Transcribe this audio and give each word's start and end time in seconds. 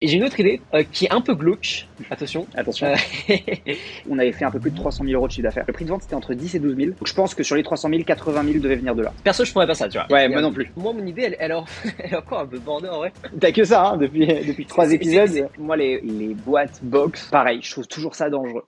Et 0.00 0.06
j'ai 0.06 0.16
une 0.16 0.22
autre 0.22 0.38
idée 0.38 0.60
euh, 0.74 0.84
qui 0.84 1.06
est 1.06 1.12
un 1.12 1.20
peu 1.20 1.34
glauque. 1.34 1.88
Attention. 2.08 2.46
Attention. 2.54 2.86
Euh, 2.86 3.34
on 4.08 4.16
avait 4.20 4.30
fait 4.30 4.44
un 4.44 4.50
peu 4.52 4.60
plus 4.60 4.70
de 4.70 4.76
300 4.76 5.02
000 5.02 5.16
euros 5.16 5.26
de 5.26 5.32
chiffre 5.32 5.42
d'affaires. 5.42 5.64
Le 5.66 5.72
prix 5.72 5.84
de 5.84 5.90
vente 5.90 6.02
c'était 6.02 6.14
entre 6.14 6.34
10 6.34 6.54
et 6.54 6.58
12 6.60 6.76
000. 6.76 6.90
Donc 6.90 7.08
je 7.08 7.14
pense 7.14 7.34
que 7.34 7.42
sur 7.42 7.56
les 7.56 7.64
300 7.64 7.88
000, 7.88 8.04
80 8.04 8.44
000 8.44 8.58
devaient 8.60 8.76
venir 8.76 8.94
de 8.94 9.02
là. 9.02 9.12
Perso, 9.24 9.44
je 9.44 9.52
pourrais 9.52 9.66
pas 9.66 9.74
ça, 9.74 9.88
tu 9.88 9.98
vois. 9.98 10.06
Ouais, 10.08 10.28
moi 10.28 10.40
non 10.40 10.52
plus. 10.52 10.70
Moi, 10.76 10.92
mon 10.92 11.04
idée, 11.04 11.34
elle, 11.40 11.52
est 11.98 12.14
encore 12.14 12.38
un 12.38 12.46
peu 12.46 12.60
bordée 12.60 12.88
en 12.88 12.98
vrai. 12.98 13.12
T'as 13.40 13.50
que 13.50 13.64
ça, 13.64 13.88
hein, 13.88 13.96
depuis, 13.96 14.24
depuis 14.24 14.66
trois 14.66 14.92
épisodes. 14.92 15.48
Moi, 15.58 15.76
les, 15.76 16.00
les 16.00 16.34
boîtes 16.34 16.78
box, 16.84 17.28
pareil, 17.32 17.58
je 17.60 17.70
trouve 17.72 17.88
toujours 17.88 18.14
ça 18.14 18.30
dangereux. 18.30 18.66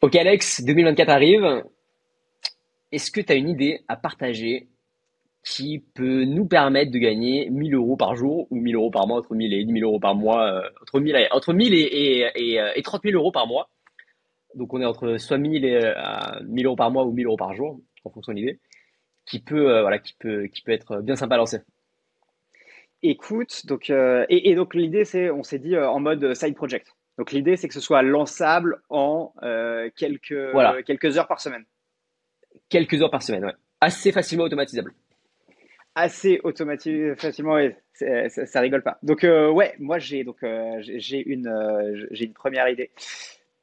Ok, 0.00 0.14
Alex, 0.14 0.62
2024 0.62 1.08
arrive. 1.08 1.64
Est-ce 2.92 3.10
que 3.10 3.20
tu 3.20 3.32
as 3.32 3.34
une 3.34 3.48
idée 3.48 3.80
à 3.88 3.96
partager 3.96 4.68
qui 5.44 5.84
peut 5.94 6.24
nous 6.24 6.46
permettre 6.46 6.90
de 6.90 6.98
gagner 6.98 7.50
1000 7.50 7.74
euros 7.74 7.96
par 7.96 8.16
jour 8.16 8.46
ou 8.50 8.56
1000 8.56 8.76
euros 8.76 8.90
par 8.90 9.06
mois, 9.06 9.18
entre 9.18 9.34
1000 9.34 9.52
et 9.52 9.64
10 9.64 9.72
000 9.74 9.90
euros 9.90 10.00
par 10.00 10.14
mois, 10.14 10.50
euh, 10.50 10.68
entre 10.80 11.00
1000 11.00 11.16
et, 11.16 11.28
entre 11.32 11.52
1000 11.52 11.74
et, 11.74 12.30
et, 12.34 12.72
et, 12.74 12.82
30 12.82 13.02
000 13.04 13.14
euros 13.14 13.30
par 13.30 13.46
mois. 13.46 13.68
Donc 14.54 14.72
on 14.72 14.80
est 14.80 14.86
entre 14.86 15.18
soit 15.18 15.36
1000 15.36 15.66
et 15.66 15.92
1000 16.44 16.66
euros 16.66 16.76
par 16.76 16.90
mois 16.90 17.04
ou 17.04 17.12
1000 17.12 17.26
euros 17.26 17.36
par 17.36 17.52
jour, 17.52 17.78
en 18.04 18.10
fonction 18.10 18.32
de 18.32 18.38
l'idée, 18.38 18.58
qui 19.26 19.38
peut, 19.40 19.70
euh, 19.70 19.82
voilà, 19.82 19.98
qui 19.98 20.14
peut, 20.18 20.46
qui 20.46 20.62
peut 20.62 20.72
être 20.72 21.02
bien 21.02 21.16
sympa 21.16 21.34
à 21.34 21.38
lancer. 21.38 21.58
Écoute, 23.02 23.66
donc, 23.66 23.90
euh, 23.90 24.24
et, 24.30 24.54
donc 24.54 24.74
l'idée 24.74 25.04
c'est, 25.04 25.30
on 25.30 25.42
s'est 25.42 25.58
dit 25.58 25.76
en 25.76 26.00
mode 26.00 26.32
side 26.34 26.54
project. 26.54 26.94
Donc 27.18 27.32
l'idée 27.32 27.56
c'est 27.56 27.68
que 27.68 27.74
ce 27.74 27.80
soit 27.80 28.00
lançable 28.00 28.80
en 28.88 29.34
quelques, 29.94 30.34
quelques 30.86 31.18
heures 31.18 31.28
par 31.28 31.40
semaine. 31.40 31.66
Quelques 32.70 33.02
heures 33.02 33.10
par 33.10 33.22
semaine, 33.22 33.44
ouais. 33.44 33.52
Assez 33.82 34.10
facilement 34.10 34.44
automatisable 34.44 34.94
assez 35.94 36.40
automatique 36.42 37.14
facilement 37.16 37.58
ça, 37.94 38.60
rigole 38.60 38.82
pas. 38.82 38.98
Donc 39.02 39.24
euh, 39.24 39.50
ouais 39.50 39.74
moi 39.78 39.98
j'ai 39.98 40.24
donc 40.24 40.42
euh, 40.42 40.78
j'ai 40.80 41.22
une 41.24 41.46
euh, 41.46 42.06
j'ai 42.10 42.24
une 42.24 42.32
première 42.32 42.68
idée. 42.68 42.90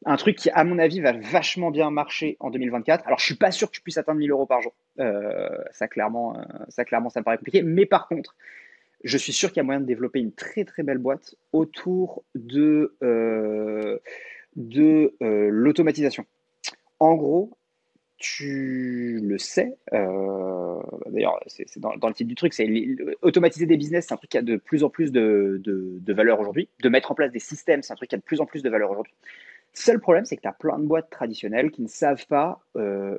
Un 0.06 0.16
truc 0.16 0.38
qui 0.38 0.50
à 0.52 0.64
mon 0.64 0.80
avis 0.80 1.00
va 1.00 1.12
vachement 1.12 1.70
bien 1.70 1.92
marcher 1.92 2.38
en 2.40 2.50
2024 2.50 3.06
alors 3.06 3.20
je 3.20 3.26
suis 3.26 3.36
pas 3.36 3.52
sûr 3.52 3.68
que 3.68 3.76
tu 3.76 3.82
puisses 3.82 3.98
atteindre 3.98 4.20
1000 4.20 4.32
euros 4.32 4.46
par 4.46 4.62
jour. 4.62 4.74
Ça 4.98 5.88
clairement 5.88 6.38
ça 6.70 6.86
clairement 6.86 7.10
ça 7.10 7.20
me 7.20 7.26
paraît 7.26 7.38
compliqué. 7.38 7.62
Mais 7.62 7.86
par 7.86 8.08
contre 8.08 8.36
je 9.04 9.18
suis 9.18 9.34
sûr 9.34 9.50
qu'il 9.50 9.58
y 9.58 9.62
a 9.62 9.64
moyen 9.64 9.82
de 9.82 9.86
développer 9.86 10.20
une 10.20 10.32
très 10.32 10.64
très 10.64 10.84
belle 10.84 10.98
boîte 10.98 11.36
autour 11.52 12.24
de 12.36 12.96
de 14.56 15.14
l'automatisation. 15.20 16.26
En 17.00 17.16
gros 17.16 17.52
tu 18.22 19.20
le 19.20 19.38
sais, 19.40 19.76
euh, 19.94 20.80
d'ailleurs 21.08 21.40
c'est 21.48 21.80
dans, 21.80 21.92
le 21.92 22.14
titre 22.14 22.28
du 22.28 22.36
truc, 22.36 22.54
c'est 22.54 22.70
automatiser 23.24 23.66
des 23.66 23.78
business, 23.78 24.06
c'est 24.08 24.14
un 24.14 24.18
truc 24.18 24.30
qui 24.30 24.38
a 24.38 24.44
de 24.44 24.58
plus 24.58 24.84
en 24.84 24.90
plus 24.90 25.12
de, 25.12 25.60
de, 25.64 26.14
valeur 26.14 26.40
aujourd'hui. 26.40 26.70
De 26.82 26.90
mettre 26.90 27.12
en 27.12 27.16
place 27.16 27.32
des 27.32 27.40
systèmes, 27.40 27.82
c'est 27.82 27.94
un 27.94 27.96
truc 27.96 28.10
qui 28.10 28.16
a 28.16 28.20
de 28.20 28.24
plus 28.24 28.40
en 28.40 28.46
plus 28.46 28.62
de 28.62 28.70
valeur 28.70 28.92
aujourd'hui. 28.92 29.14
Seul 29.74 30.00
problème, 30.00 30.26
c'est 30.26 30.36
que 30.36 30.42
tu 30.42 30.48
as 30.48 30.54
plein 30.54 30.78
de 30.78 30.86
boîtes 30.86 31.10
traditionnelles 31.10 31.72
qui 31.72 31.82
ne 31.82 31.88
savent 31.88 32.28
pas 32.28 32.62
euh, 32.76 33.18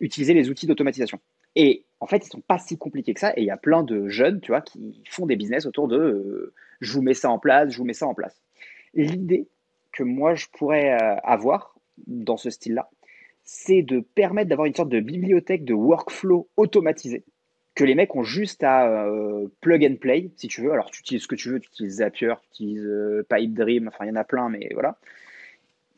utiliser 0.00 0.34
les 0.34 0.50
outils 0.50 0.66
d'automatisation. 0.66 1.20
Et 1.54 1.84
en 2.00 2.06
fait, 2.06 2.26
ils 2.26 2.30
sont 2.30 2.40
pas 2.40 2.58
si 2.58 2.78
compliqués 2.78 3.14
que 3.14 3.20
ça. 3.20 3.32
Et 3.36 3.42
il 3.42 3.44
y 3.44 3.50
a 3.50 3.56
plein 3.56 3.84
de 3.84 4.08
jeunes, 4.08 4.40
tu 4.40 4.50
vois, 4.50 4.62
qui 4.62 5.02
font 5.08 5.26
des 5.26 5.36
business 5.36 5.66
autour 5.66 5.86
de 5.86 5.98
euh, 5.98 6.54
je 6.80 6.92
vous 6.92 7.02
mets 7.02 7.14
ça 7.14 7.30
en 7.30 7.38
place, 7.38 7.70
je 7.70 7.78
vous 7.78 7.84
mets 7.84 7.92
ça 7.92 8.06
en 8.06 8.14
place. 8.14 8.42
L'idée 8.94 9.46
que 9.92 10.02
moi 10.02 10.34
je 10.34 10.46
pourrais 10.50 10.90
avoir 11.22 11.76
dans 12.06 12.36
ce 12.36 12.50
style-là, 12.50 12.90
c'est 13.54 13.82
de 13.82 14.00
permettre 14.00 14.48
d'avoir 14.48 14.64
une 14.64 14.74
sorte 14.74 14.88
de 14.88 15.00
bibliothèque 15.00 15.66
de 15.66 15.74
workflow 15.74 16.48
automatisé 16.56 17.22
que 17.74 17.84
les 17.84 17.94
mecs 17.94 18.16
ont 18.16 18.22
juste 18.22 18.64
à 18.64 18.88
euh, 18.88 19.46
plug 19.60 19.84
and 19.84 19.96
play, 19.96 20.30
si 20.36 20.48
tu 20.48 20.62
veux. 20.62 20.72
Alors, 20.72 20.90
tu 20.90 21.00
utilises 21.00 21.24
ce 21.24 21.28
que 21.28 21.34
tu 21.34 21.50
veux, 21.50 21.60
tu 21.60 21.68
utilises 21.68 21.96
Zapier, 21.96 22.32
tu 22.40 22.48
utilises 22.48 22.86
euh, 22.86 23.26
PipeDream, 23.28 23.88
enfin, 23.88 24.06
il 24.06 24.08
y 24.08 24.10
en 24.10 24.16
a 24.16 24.24
plein, 24.24 24.48
mais 24.48 24.70
voilà. 24.72 24.96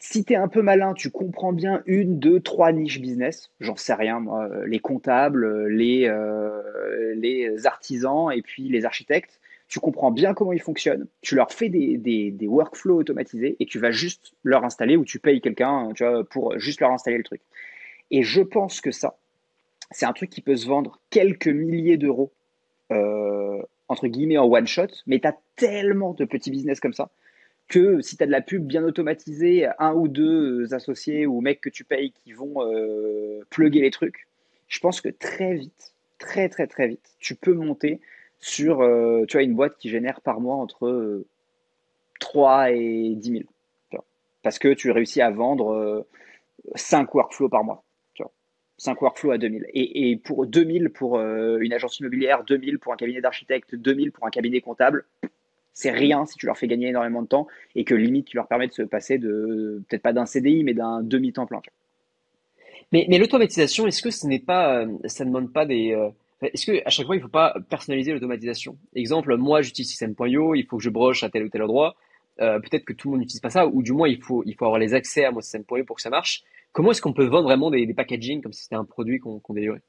Si 0.01 0.25
tu 0.25 0.33
es 0.33 0.37
un 0.37 0.49
peu 0.49 0.63
malin, 0.63 0.95
tu 0.95 1.11
comprends 1.11 1.53
bien 1.53 1.83
une, 1.87 2.19
deux, 2.19 2.41
trois 2.41 2.73
niches 2.73 3.01
business, 3.01 3.51
j'en 3.61 3.77
sais 3.77 3.95
rien, 3.95 4.19
moi, 4.19 4.48
euh, 4.51 4.67
les 4.67 4.81
comptables, 4.81 5.69
les, 5.69 6.13
les 7.14 7.67
artisans 7.67 8.33
et 8.35 8.43
puis 8.43 8.69
les 8.69 8.85
architectes 8.85 9.41
tu 9.74 9.80
comprends 9.80 10.12
bien 10.12 10.35
comment 10.35 10.52
ils 10.52 10.62
fonctionnent, 10.62 11.08
tu 11.20 11.35
leur 11.35 11.51
fais 11.51 11.68
des, 11.68 12.36
workflows 12.42 12.96
automatisés 12.96 13.57
et 13.58 13.67
tu 13.67 13.80
vas 13.80 13.90
juste 13.90 14.33
leur 14.45 14.62
installer 14.62 14.96
ou 14.96 15.05
tu 15.05 15.18
payes 15.18 15.40
quelqu'un 15.40 15.89
pour 16.30 16.57
juste 16.61 16.80
leur 16.80 16.92
installer 16.92 17.17
le 17.17 17.24
truc. 17.24 17.40
Et 18.13 18.23
je 18.23 18.40
pense 18.40 18.80
que 18.80 18.92
ça, 18.92 19.17
c'est 19.90 20.07
un 20.07 20.13
truc 20.13 20.30
qui 20.30 20.42
peut 20.42 20.55
se 20.55 20.68
vendre 20.68 21.01
quelques 21.11 21.48
milliers 21.48 21.96
d'euros, 21.96 22.30
euh, 22.92 23.61
entre 23.89 24.07
guillemets, 24.07 24.39
en 24.39 24.45
one 24.45 24.68
shot, 24.68 24.86
mais 25.08 25.18
tu 25.18 25.27
as 25.27 25.36
tellement 25.57 26.14
de 26.14 26.24
petits 26.24 26.52
business 26.52 26.79
comme 26.79 26.92
ça 26.92 27.11
que 27.67 28.01
si 28.01 28.17
tu 28.17 28.23
as 28.23 28.27
de 28.27 28.30
la 28.30 28.42
pub 28.42 28.64
bien 28.64 28.84
automatisée, 28.84 29.67
un 29.80 29.92
ou 29.92 30.07
deux 30.07 30.73
associés 30.73 31.27
ou 31.27 31.40
mecs 31.40 31.61
que 31.61 31.68
tu 31.68 31.83
payes 31.83 32.13
qui 32.13 32.33
vont 32.33 32.63
euh, 32.64 33.40
plugger 33.51 33.80
les 33.80 33.90
trucs, 33.90 34.29
je 34.68 34.79
pense 34.79 35.01
que 35.01 35.08
très 35.08 35.55
vite, 35.55 35.95
très 36.18 36.48
très 36.48 36.68
très 36.68 36.86
vite, 36.86 37.17
tu 37.18 37.34
peux 37.34 37.55
monter 37.55 38.01
sur 38.45 38.83
euh, 38.83 39.25
tu 39.27 39.39
vois, 39.39 39.43
une 39.43 39.55
boîte 39.55 39.79
qui 39.79 39.89
génère 39.89 40.21
par 40.21 40.39
mois 40.39 40.57
entre 40.57 41.25
3 42.21 42.65
euh, 42.65 42.75
et 42.75 43.15
10 43.15 43.31
000. 43.31 43.45
parce 44.43 44.59
que 44.59 44.75
tu 44.75 44.91
réussis 44.91 45.23
à 45.23 45.31
vendre 45.31 46.07
5 46.75 47.09
euh, 47.09 47.11
workflows 47.15 47.49
par 47.49 47.65
mois. 47.65 47.83
Tu 48.13 48.23
vois, 48.23 48.31
5 48.77 49.01
workflows 49.01 49.31
à 49.31 49.39
2000. 49.39 49.65
Et, 49.73 50.11
et 50.11 50.17
pour 50.17 50.45
2000 50.45 50.91
pour 50.91 51.19
une 51.19 51.73
agence 51.73 51.99
immobilière, 52.01 52.45
2000 52.45 52.79
pour 52.79 52.93
un 52.93 52.97
cabinet 52.97 53.23
d'architecte, 53.23 53.75
2000 53.77 54.13
pour 54.13 54.27
un 54.27 54.31
cabinet 54.31 54.61
comptable, 54.61 55.07
c'est 55.73 55.91
rien 55.91 56.27
si 56.27 56.37
tu 56.37 56.45
leur 56.45 56.59
fais 56.59 56.67
gagner 56.67 56.89
énormément 56.89 57.23
de 57.23 57.29
temps 57.29 57.47
et 57.75 57.85
que 57.85 57.95
limite 57.95 58.27
tu 58.27 58.37
leur 58.37 58.47
permets 58.47 58.69
de 58.69 58.75
se 58.75 58.83
passer 58.83 59.17
de 59.17 59.83
peut-être 59.89 60.03
pas 60.03 60.13
d'un 60.13 60.27
CDI 60.27 60.65
mais 60.65 60.75
d'un 60.75 61.03
demi-temps 61.03 61.47
plein. 61.47 61.63
Mais, 62.93 63.07
mais 63.09 63.17
l'automatisation, 63.17 63.87
est-ce 63.87 64.03
que 64.03 64.11
ce 64.11 64.27
n'est 64.27 64.39
pas, 64.39 64.85
ça 65.07 65.25
ne 65.25 65.31
demande 65.31 65.51
pas 65.51 65.65
des, 65.65 65.97
est-ce 66.53 66.71
qu'à 66.71 66.91
chaque 66.91 67.07
fois, 67.07 67.17
il 67.17 67.19
ne 67.19 67.25
faut 67.25 67.31
pas 67.31 67.55
personnaliser 67.69 68.13
l'automatisation? 68.13 68.79
Exemple, 68.95 69.37
moi, 69.37 69.63
j'utilise 69.63 69.89
système.io, 69.89 70.55
il 70.55 70.67
faut 70.67 70.77
que 70.79 70.83
je 70.83 70.91
broche 70.91 71.23
à 71.23 71.31
tel 71.31 71.45
ou 71.45 71.49
tel 71.49 71.63
endroit. 71.63 71.97
Euh, 72.41 72.59
peut-être 72.59 72.85
que 72.85 72.93
tout 72.93 73.09
le 73.09 73.13
monde 73.13 73.21
n'utilise 73.21 73.41
pas 73.41 73.51
ça, 73.51 73.67
ou 73.67 73.83
du 73.83 73.93
moins, 73.93 74.09
il 74.09 74.21
faut, 74.21 74.45
avoir 74.61 74.79
les 74.79 74.95
accès 74.95 75.25
à 75.25 75.31
mon 75.31 75.41
système.io 75.41 75.85
pour 75.85 75.97
que 75.97 76.03
ça 76.03 76.11
marche. 76.11 76.43
Comment 76.73 76.91
est-ce 76.91 77.01
qu'on 77.01 77.13
peut 77.13 77.27
vendre 77.27 77.45
vraiment 77.45 77.71
des, 77.71 77.87
des 77.87 77.95
packaging 77.95 78.43
comme 78.43 78.53
si 78.53 78.65
c'était 78.65 78.75
un 78.75 78.85
produit 78.85 79.21
qu'on 79.21 79.39
qu 79.39 79.53
délivrait? 79.53 79.83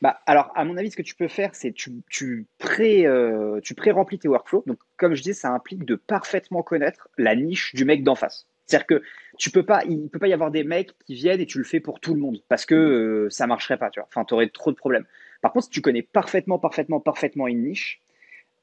Bah, 0.00 0.20
alors, 0.26 0.52
à 0.54 0.64
mon 0.64 0.76
avis, 0.76 0.92
ce 0.92 0.96
que 0.96 1.02
tu 1.02 1.16
peux 1.16 1.26
faire, 1.26 1.54
c'est 1.54 1.72
tu, 1.72 2.46
euh, 2.80 3.60
tu 3.60 3.74
pré-remplis 3.74 4.18
tes 4.18 4.28
workflows. 4.28 4.62
Donc, 4.66 4.78
comme 4.96 5.14
je 5.14 5.22
dis, 5.22 5.34
ça 5.34 5.50
implique 5.50 5.84
de 5.84 5.96
parfaitement 5.96 6.62
connaître 6.62 7.08
la 7.18 7.34
niche 7.34 7.74
du 7.74 7.84
mec 7.84 8.04
d'en 8.04 8.14
face. 8.14 8.46
C'est-à-dire 8.66 8.86
que 8.86 9.02
tu 9.38 9.50
peux 9.50 9.64
pas, 9.64 9.82
il 9.88 10.08
peut 10.08 10.18
pas 10.18 10.28
y 10.28 10.32
avoir 10.32 10.50
des 10.50 10.62
mecs 10.62 10.92
qui 11.06 11.14
viennent 11.14 11.40
et 11.40 11.46
tu 11.46 11.58
le 11.58 11.64
fais 11.64 11.80
pour 11.80 12.00
tout 12.00 12.14
le 12.14 12.20
monde 12.20 12.42
parce 12.48 12.66
que 12.66 12.74
euh, 12.74 13.30
ça 13.30 13.46
marcherait 13.46 13.78
pas, 13.78 13.90
tu. 13.90 14.00
Enfin, 14.00 14.24
tu 14.24 14.34
aurais 14.34 14.48
trop 14.48 14.70
de 14.70 14.76
problèmes. 14.76 15.06
Par 15.40 15.52
contre, 15.52 15.66
si 15.66 15.70
tu 15.70 15.80
connais 15.80 16.02
parfaitement, 16.02 16.58
parfaitement, 16.58 17.00
parfaitement 17.00 17.46
une 17.46 17.62
niche, 17.62 18.00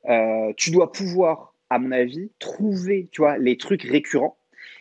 euh, 0.10 0.54
tu 0.58 0.72
dois 0.72 0.92
pouvoir, 0.92 1.54
à 1.70 1.80
mon 1.80 1.92
avis, 1.92 2.32
trouver, 2.40 3.10
tu 3.12 3.22
vois, 3.22 3.38
les 3.38 3.58
trucs 3.58 3.84
récurrents 3.84 4.38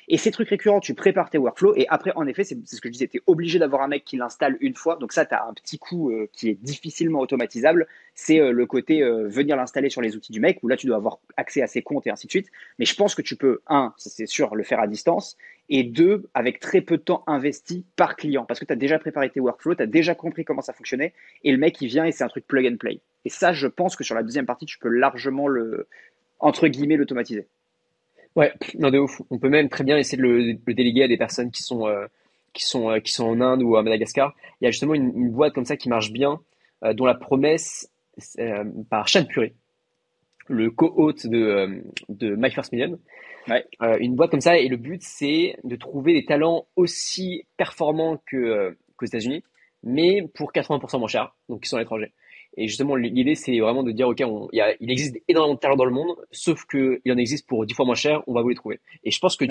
et 0.08 0.18
ces 0.18 0.30
trucs 0.30 0.48
récurrents, 0.48 0.80
tu 0.80 0.94
prépares 0.94 1.30
tes 1.30 1.38
workflows. 1.38 1.74
Et 1.76 1.86
après, 1.88 2.12
en 2.16 2.26
effet, 2.26 2.44
c'est 2.44 2.58
ce 2.66 2.80
que 2.80 2.88
je 2.88 2.92
disais, 2.92 3.08
tu 3.08 3.18
es 3.18 3.22
obligé 3.26 3.58
d'avoir 3.58 3.82
un 3.82 3.88
mec 3.88 4.04
qui 4.04 4.16
l'installe 4.16 4.56
une 4.60 4.74
fois. 4.74 4.96
Donc 4.96 5.12
ça, 5.12 5.24
tu 5.24 5.34
as 5.34 5.46
un 5.46 5.54
petit 5.54 5.78
coup 5.78 6.10
euh, 6.10 6.28
qui 6.32 6.50
est 6.50 6.54
difficilement 6.54 7.20
automatisable. 7.20 7.86
C'est 8.14 8.40
euh, 8.40 8.52
le 8.52 8.66
côté 8.66 9.02
euh, 9.02 9.26
venir 9.28 9.56
l'installer 9.56 9.88
sur 9.88 10.02
les 10.02 10.16
outils 10.16 10.32
du 10.32 10.40
mec, 10.40 10.58
où 10.62 10.68
là, 10.68 10.76
tu 10.76 10.86
dois 10.86 10.96
avoir 10.96 11.18
accès 11.36 11.62
à 11.62 11.66
ses 11.66 11.82
comptes 11.82 12.06
et 12.06 12.10
ainsi 12.10 12.26
de 12.26 12.30
suite. 12.30 12.50
Mais 12.78 12.84
je 12.84 12.94
pense 12.94 13.14
que 13.14 13.22
tu 13.22 13.36
peux, 13.36 13.60
un, 13.66 13.94
c'est 13.96 14.26
sûr, 14.26 14.54
le 14.54 14.62
faire 14.62 14.80
à 14.80 14.86
distance. 14.86 15.36
Et 15.70 15.82
deux, 15.82 16.28
avec 16.34 16.60
très 16.60 16.82
peu 16.82 16.98
de 16.98 17.02
temps 17.02 17.24
investi 17.26 17.86
par 17.96 18.16
client. 18.16 18.44
Parce 18.44 18.60
que 18.60 18.66
tu 18.66 18.72
as 18.72 18.76
déjà 18.76 18.98
préparé 18.98 19.30
tes 19.30 19.40
workflows, 19.40 19.76
tu 19.76 19.82
as 19.82 19.86
déjà 19.86 20.14
compris 20.14 20.44
comment 20.44 20.60
ça 20.60 20.74
fonctionnait. 20.74 21.14
Et 21.42 21.52
le 21.52 21.58
mec, 21.58 21.80
il 21.80 21.88
vient 21.88 22.04
et 22.04 22.12
c'est 22.12 22.24
un 22.24 22.28
truc 22.28 22.46
plug 22.46 22.66
and 22.66 22.76
play. 22.76 23.00
Et 23.24 23.30
ça, 23.30 23.54
je 23.54 23.66
pense 23.66 23.96
que 23.96 24.04
sur 24.04 24.14
la 24.14 24.22
deuxième 24.22 24.44
partie, 24.44 24.66
tu 24.66 24.78
peux 24.78 24.90
largement 24.90 25.48
le, 25.48 25.88
entre 26.40 26.68
guillemets, 26.68 26.96
l'automatiser. 26.96 27.46
Ouais, 28.36 28.52
non 28.78 28.90
de 28.90 28.98
ouf. 28.98 29.22
On 29.30 29.38
peut 29.38 29.48
même 29.48 29.68
très 29.68 29.84
bien 29.84 29.96
essayer 29.96 30.18
de 30.18 30.22
le, 30.22 30.54
déléguer 30.74 31.04
à 31.04 31.08
des 31.08 31.16
personnes 31.16 31.50
qui 31.50 31.62
sont 31.62 31.86
euh, 31.86 32.06
qui 32.52 32.64
sont 32.64 32.90
euh, 32.90 32.98
qui 32.98 33.12
sont 33.12 33.24
en 33.24 33.40
Inde 33.40 33.62
ou 33.62 33.76
à 33.76 33.82
Madagascar. 33.82 34.34
Il 34.60 34.64
y 34.64 34.68
a 34.68 34.70
justement 34.70 34.94
une, 34.94 35.30
boîte 35.30 35.54
comme 35.54 35.64
ça 35.64 35.76
qui 35.76 35.88
marche 35.88 36.10
bien, 36.10 36.40
euh, 36.84 36.94
dont 36.94 37.06
la 37.06 37.14
promesse 37.14 37.90
par 38.90 39.08
Chad 39.08 39.26
Puré, 39.26 39.54
le 40.48 40.70
co-hôte 40.70 41.26
de 41.26 41.84
de 42.08 42.34
My 42.36 42.50
First 42.50 42.72
Million. 42.72 42.98
Ouais. 43.46 43.62
une 44.00 44.14
boîte 44.14 44.30
comme 44.30 44.40
ça 44.40 44.56
et 44.56 44.68
le 44.68 44.78
but 44.78 45.02
c'est 45.02 45.56
de 45.64 45.76
trouver 45.76 46.14
des 46.14 46.24
talents 46.24 46.66
aussi 46.76 47.46
performants 47.58 48.22
que 48.26 48.74
qu'aux 48.96 49.04
États-Unis, 49.04 49.44
mais 49.82 50.26
pour 50.34 50.50
80% 50.50 50.98
moins 50.98 51.08
cher, 51.08 51.36
donc 51.50 51.62
qui 51.62 51.68
sont 51.68 51.76
à 51.76 51.80
l'étranger. 51.80 52.14
Et 52.56 52.68
justement, 52.68 52.94
l'idée, 52.94 53.34
c'est 53.34 53.58
vraiment 53.58 53.82
de 53.82 53.90
dire, 53.90 54.08
OK, 54.08 54.22
on, 54.24 54.48
il, 54.52 54.58
y 54.58 54.60
a, 54.60 54.74
il 54.80 54.90
existe 54.90 55.16
énormément 55.26 55.54
de 55.54 55.58
talents 55.58 55.76
dans 55.76 55.84
le 55.84 55.90
monde, 55.90 56.14
sauf 56.30 56.64
qu'il 56.66 57.00
en 57.10 57.16
existe 57.16 57.48
pour 57.48 57.66
10 57.66 57.74
fois 57.74 57.84
moins 57.84 57.94
cher, 57.94 58.22
on 58.26 58.32
va 58.32 58.42
vous 58.42 58.50
les 58.50 58.54
trouver. 58.54 58.80
Et 59.02 59.10
je 59.10 59.18
pense 59.18 59.36
que 59.36 59.44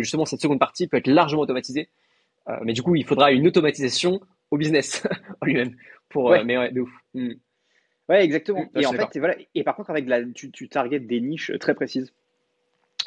justement, 0.00 0.26
cette 0.26 0.40
seconde 0.40 0.58
partie 0.58 0.86
peut 0.86 0.98
être 0.98 1.06
largement 1.06 1.42
automatisée. 1.42 1.88
Euh, 2.48 2.56
mais 2.62 2.72
du 2.72 2.82
coup, 2.82 2.94
il 2.96 3.04
faudra 3.04 3.32
une 3.32 3.46
automatisation 3.46 4.20
au 4.50 4.58
business 4.58 5.06
en 5.40 5.46
lui-même. 5.46 5.74
Pour, 6.08 6.32
euh, 6.32 6.42
mais 6.44 6.58
ouais, 6.58 6.70
de 6.70 6.80
ouf. 6.80 6.90
Hmm. 7.14 7.32
Ouais, 8.08 8.24
exactement. 8.24 8.68
et 8.74 8.86
en 8.86 8.92
fait, 8.92 9.18
voilà. 9.18 9.36
Et 9.54 9.62
par 9.62 9.76
contre, 9.76 9.90
avec 9.90 10.06
la, 10.06 10.24
tu, 10.24 10.50
tu 10.50 10.68
targetes 10.68 11.06
des 11.06 11.20
niches 11.20 11.52
très 11.60 11.74
précises. 11.74 12.12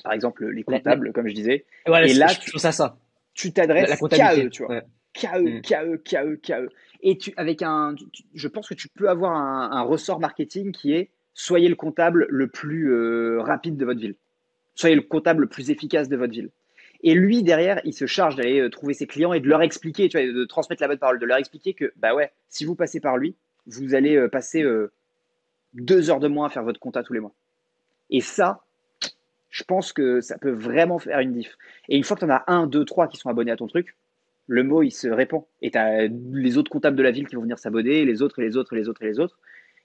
Par 0.03 0.13
exemple, 0.13 0.47
les 0.47 0.63
comptables, 0.63 1.11
comme 1.13 1.27
je 1.27 1.33
disais. 1.33 1.65
et 1.85 2.13
là, 2.13 2.33
tu, 2.33 2.57
ça, 2.57 2.71
ça. 2.71 2.97
Tu 3.33 3.51
t'adresses 3.51 3.99
qu'à 4.09 4.35
eux, 4.37 4.49
tu 4.49 4.63
vois. 4.63 4.81
KE, 5.13 5.61
KE, 5.61 5.97
KE, 5.97 6.35
KE. 6.35 6.69
Et 7.01 7.17
tu, 7.17 7.33
avec 7.37 7.61
un, 7.61 7.95
je 8.33 8.47
pense 8.47 8.67
que 8.67 8.73
tu 8.73 8.87
peux 8.89 9.09
avoir 9.09 9.35
un, 9.35 9.81
ressort 9.81 10.19
marketing 10.19 10.71
qui 10.71 10.93
est 10.93 11.11
soyez 11.33 11.67
le 11.67 11.75
comptable 11.75 12.27
le 12.29 12.47
plus 12.47 12.93
euh, 12.93 13.41
rapide 13.41 13.77
de 13.77 13.85
votre 13.85 13.99
ville. 13.99 14.15
Soyez 14.75 14.95
le 14.95 15.01
comptable 15.01 15.41
le 15.41 15.47
plus 15.47 15.71
efficace 15.71 16.09
de 16.09 16.17
votre 16.17 16.33
ville. 16.33 16.49
Et 17.01 17.15
lui, 17.15 17.43
derrière, 17.43 17.81
il 17.83 17.93
se 17.93 18.05
charge 18.05 18.35
d'aller 18.35 18.61
euh, 18.61 18.69
trouver 18.69 18.93
ses 18.93 19.07
clients 19.07 19.33
et 19.33 19.39
de 19.39 19.47
leur 19.47 19.61
expliquer, 19.61 20.09
tu 20.09 20.17
vois, 20.17 20.31
de 20.31 20.45
transmettre 20.45 20.81
la 20.81 20.87
bonne 20.87 20.99
parole, 20.99 21.19
de 21.19 21.25
leur 21.25 21.37
expliquer 21.37 21.73
que, 21.73 21.91
bah 21.97 22.15
ouais, 22.15 22.31
si 22.49 22.65
vous 22.65 22.75
passez 22.75 22.99
par 22.99 23.17
lui, 23.17 23.35
vous 23.65 23.93
allez 23.93 24.15
euh, 24.15 24.29
passer 24.29 24.63
deux 25.73 26.09
heures 26.09 26.19
de 26.19 26.27
moins 26.27 26.47
à 26.47 26.49
faire 26.49 26.63
votre 26.63 26.79
compta 26.79 27.03
tous 27.03 27.13
les 27.13 27.19
mois. 27.19 27.33
Et 28.09 28.21
ça, 28.21 28.63
je 29.49 29.63
pense 29.63 29.93
que 29.93 30.21
ça 30.21 30.37
peut 30.37 30.51
vraiment 30.51 30.99
faire 30.99 31.19
une 31.19 31.33
diff. 31.33 31.57
Et 31.89 31.97
une 31.97 32.03
fois 32.03 32.15
que 32.15 32.25
tu 32.25 32.31
en 32.31 32.33
as 32.33 32.43
un, 32.47 32.67
deux, 32.67 32.85
trois 32.85 33.07
qui 33.07 33.17
sont 33.17 33.29
abonnés 33.29 33.51
à 33.51 33.57
ton 33.57 33.67
truc, 33.67 33.95
le 34.47 34.63
mot 34.63 34.83
il 34.83 34.91
se 34.91 35.07
répand. 35.07 35.43
Et 35.61 35.71
tu 35.71 35.77
as 35.77 36.07
les 36.07 36.57
autres 36.57 36.71
comptables 36.71 36.97
de 36.97 37.03
la 37.03 37.11
ville 37.11 37.27
qui 37.27 37.35
vont 37.35 37.41
venir 37.41 37.59
s'abonner, 37.59 38.05
les 38.05 38.21
autres, 38.21 38.39
et 38.39 38.43
les 38.43 38.57
autres, 38.57 38.73
et 38.73 38.77
les 38.77 38.89
autres, 38.89 39.03
et 39.03 39.07
les 39.07 39.19
autres. 39.19 39.39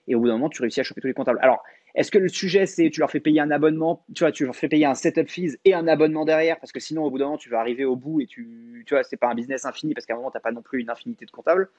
Et 0.07 0.15
au 0.15 0.19
bout 0.19 0.27
d'un 0.27 0.33
moment, 0.33 0.49
tu 0.49 0.61
réussis 0.61 0.79
à 0.79 0.83
choper 0.83 1.01
tous 1.01 1.07
les 1.07 1.13
comptables. 1.13 1.39
Alors, 1.41 1.63
est-ce 1.95 2.11
que 2.11 2.17
le 2.17 2.29
sujet, 2.29 2.65
c'est 2.65 2.89
tu 2.89 2.99
leur 2.99 3.11
fais 3.11 3.19
payer 3.19 3.41
un 3.41 3.51
abonnement, 3.51 4.05
tu 4.15 4.23
vois, 4.23 4.31
tu 4.31 4.45
leur 4.45 4.55
fais 4.55 4.67
payer 4.67 4.85
un 4.85 4.95
setup 4.95 5.29
fees 5.29 5.57
et 5.65 5.73
un 5.73 5.87
abonnement 5.87 6.25
derrière, 6.25 6.59
parce 6.59 6.71
que 6.71 6.79
sinon, 6.79 7.03
au 7.03 7.11
bout 7.11 7.19
d'un 7.19 7.25
moment, 7.25 7.37
tu 7.37 7.49
vas 7.49 7.59
arriver 7.59 7.85
au 7.85 7.95
bout 7.95 8.21
et 8.21 8.25
tu, 8.25 8.83
tu 8.87 8.93
vois, 8.93 9.03
c'est 9.03 9.17
pas 9.17 9.27
un 9.27 9.35
business 9.35 9.65
infini, 9.65 9.93
parce 9.93 10.05
qu'à 10.05 10.13
un 10.13 10.17
moment, 10.17 10.31
tu 10.31 10.37
n'as 10.37 10.41
pas 10.41 10.51
non 10.51 10.61
plus 10.61 10.81
une 10.81 10.89
infinité 10.89 11.25
de 11.25 11.31
comptables. 11.31 11.69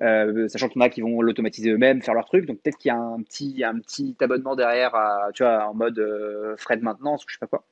Euh, 0.00 0.48
sachant 0.48 0.68
qu'il 0.68 0.80
y 0.80 0.84
en 0.84 0.86
a 0.86 0.88
qui 0.88 1.00
vont 1.02 1.20
l'automatiser 1.20 1.70
eux-mêmes, 1.70 2.02
faire 2.02 2.14
leur 2.14 2.24
truc. 2.24 2.46
Donc 2.46 2.60
peut-être 2.62 2.78
qu'il 2.78 2.88
y 2.88 2.92
a 2.92 2.98
un 2.98 3.22
petit, 3.22 3.62
un 3.64 3.78
petit 3.78 4.16
abonnement 4.20 4.56
derrière, 4.56 4.92
tu 5.34 5.42
vois, 5.42 5.66
en 5.66 5.74
mode 5.74 5.98
euh, 5.98 6.56
frais 6.56 6.76
de 6.76 6.82
maintenance 6.82 7.24
ou 7.24 7.28
je 7.28 7.34
sais 7.34 7.40
pas 7.40 7.46
quoi. 7.46 7.64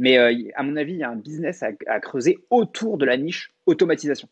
Mais 0.00 0.18
euh, 0.18 0.34
à 0.54 0.62
mon 0.62 0.76
avis, 0.76 0.94
il 0.94 0.98
y 0.98 1.02
a 1.02 1.10
un 1.10 1.16
business 1.16 1.62
à 1.62 2.00
creuser 2.00 2.38
autour 2.48 2.96
de 2.98 3.04
la 3.04 3.16
niche 3.16 3.52
automatisation 3.66 4.28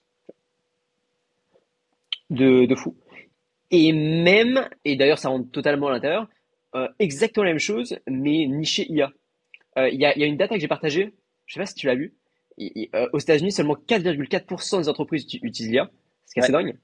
de, 2.30 2.74
fou. 2.74 2.96
Et 3.70 3.92
même, 3.92 4.66
et 4.84 4.96
d'ailleurs 4.96 5.18
ça 5.18 5.28
rentre 5.28 5.50
totalement 5.50 5.88
à 5.88 5.92
l'intérieur, 5.92 6.26
euh, 6.74 6.88
exactement 6.98 7.44
la 7.44 7.50
même 7.50 7.58
chose, 7.58 7.98
mais 8.06 8.46
niché 8.46 8.90
IA. 8.90 9.12
Euh, 9.78 9.88
il 9.90 10.00
y, 10.00 10.06
a, 10.06 10.16
y, 10.18 10.22
a, 10.22 10.26
une 10.26 10.36
data 10.36 10.54
que 10.54 10.60
j'ai 10.60 10.68
partagée, 10.68 11.12
je 11.46 11.54
sais 11.54 11.60
pas 11.60 11.66
si 11.66 11.74
tu 11.74 11.86
l'as 11.86 11.94
vu. 11.94 12.14
Euh, 12.94 13.08
aux 13.12 13.18
États-Unis, 13.18 13.52
seulement 13.52 13.76
4,4% 13.76 14.78
des 14.78 14.88
entreprises 14.88 15.26
utilisent 15.42 15.70
l'IA, 15.70 15.90
ce 16.26 16.32
qui 16.32 16.40
est 16.40 16.42
assez 16.42 16.52
dingue, 16.52 16.76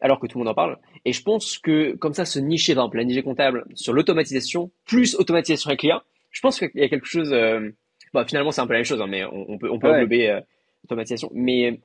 alors 0.00 0.20
que 0.20 0.26
tout 0.26 0.38
le 0.38 0.44
monde 0.44 0.52
en 0.52 0.54
parle. 0.54 0.78
Et 1.04 1.12
je 1.12 1.22
pense 1.22 1.58
que 1.58 1.96
comme 1.96 2.14
ça, 2.14 2.24
se 2.26 2.38
nicher, 2.38 2.74
par 2.74 2.84
exemple, 2.84 2.98
la 2.98 3.04
niche 3.04 3.22
comptable 3.24 3.64
sur 3.74 3.92
l'automatisation, 3.92 4.70
plus 4.84 5.16
automatisation 5.16 5.68
avec 5.68 5.82
l'IA, 5.82 6.04
je 6.30 6.40
pense 6.40 6.58
qu'il 6.58 6.70
y 6.74 6.82
a 6.82 6.88
quelque 6.88 7.06
chose. 7.06 7.34
Bah, 8.14 8.24
finalement, 8.26 8.50
c'est 8.50 8.60
un 8.60 8.66
peu 8.66 8.72
la 8.72 8.80
même 8.80 8.84
chose, 8.84 9.00
hein, 9.00 9.06
mais 9.08 9.24
on, 9.24 9.58
peut, 9.58 9.70
on 9.70 9.78
peut 9.78 9.90
englober 9.90 10.40
automatisation. 10.84 11.30
Mais 11.34 11.80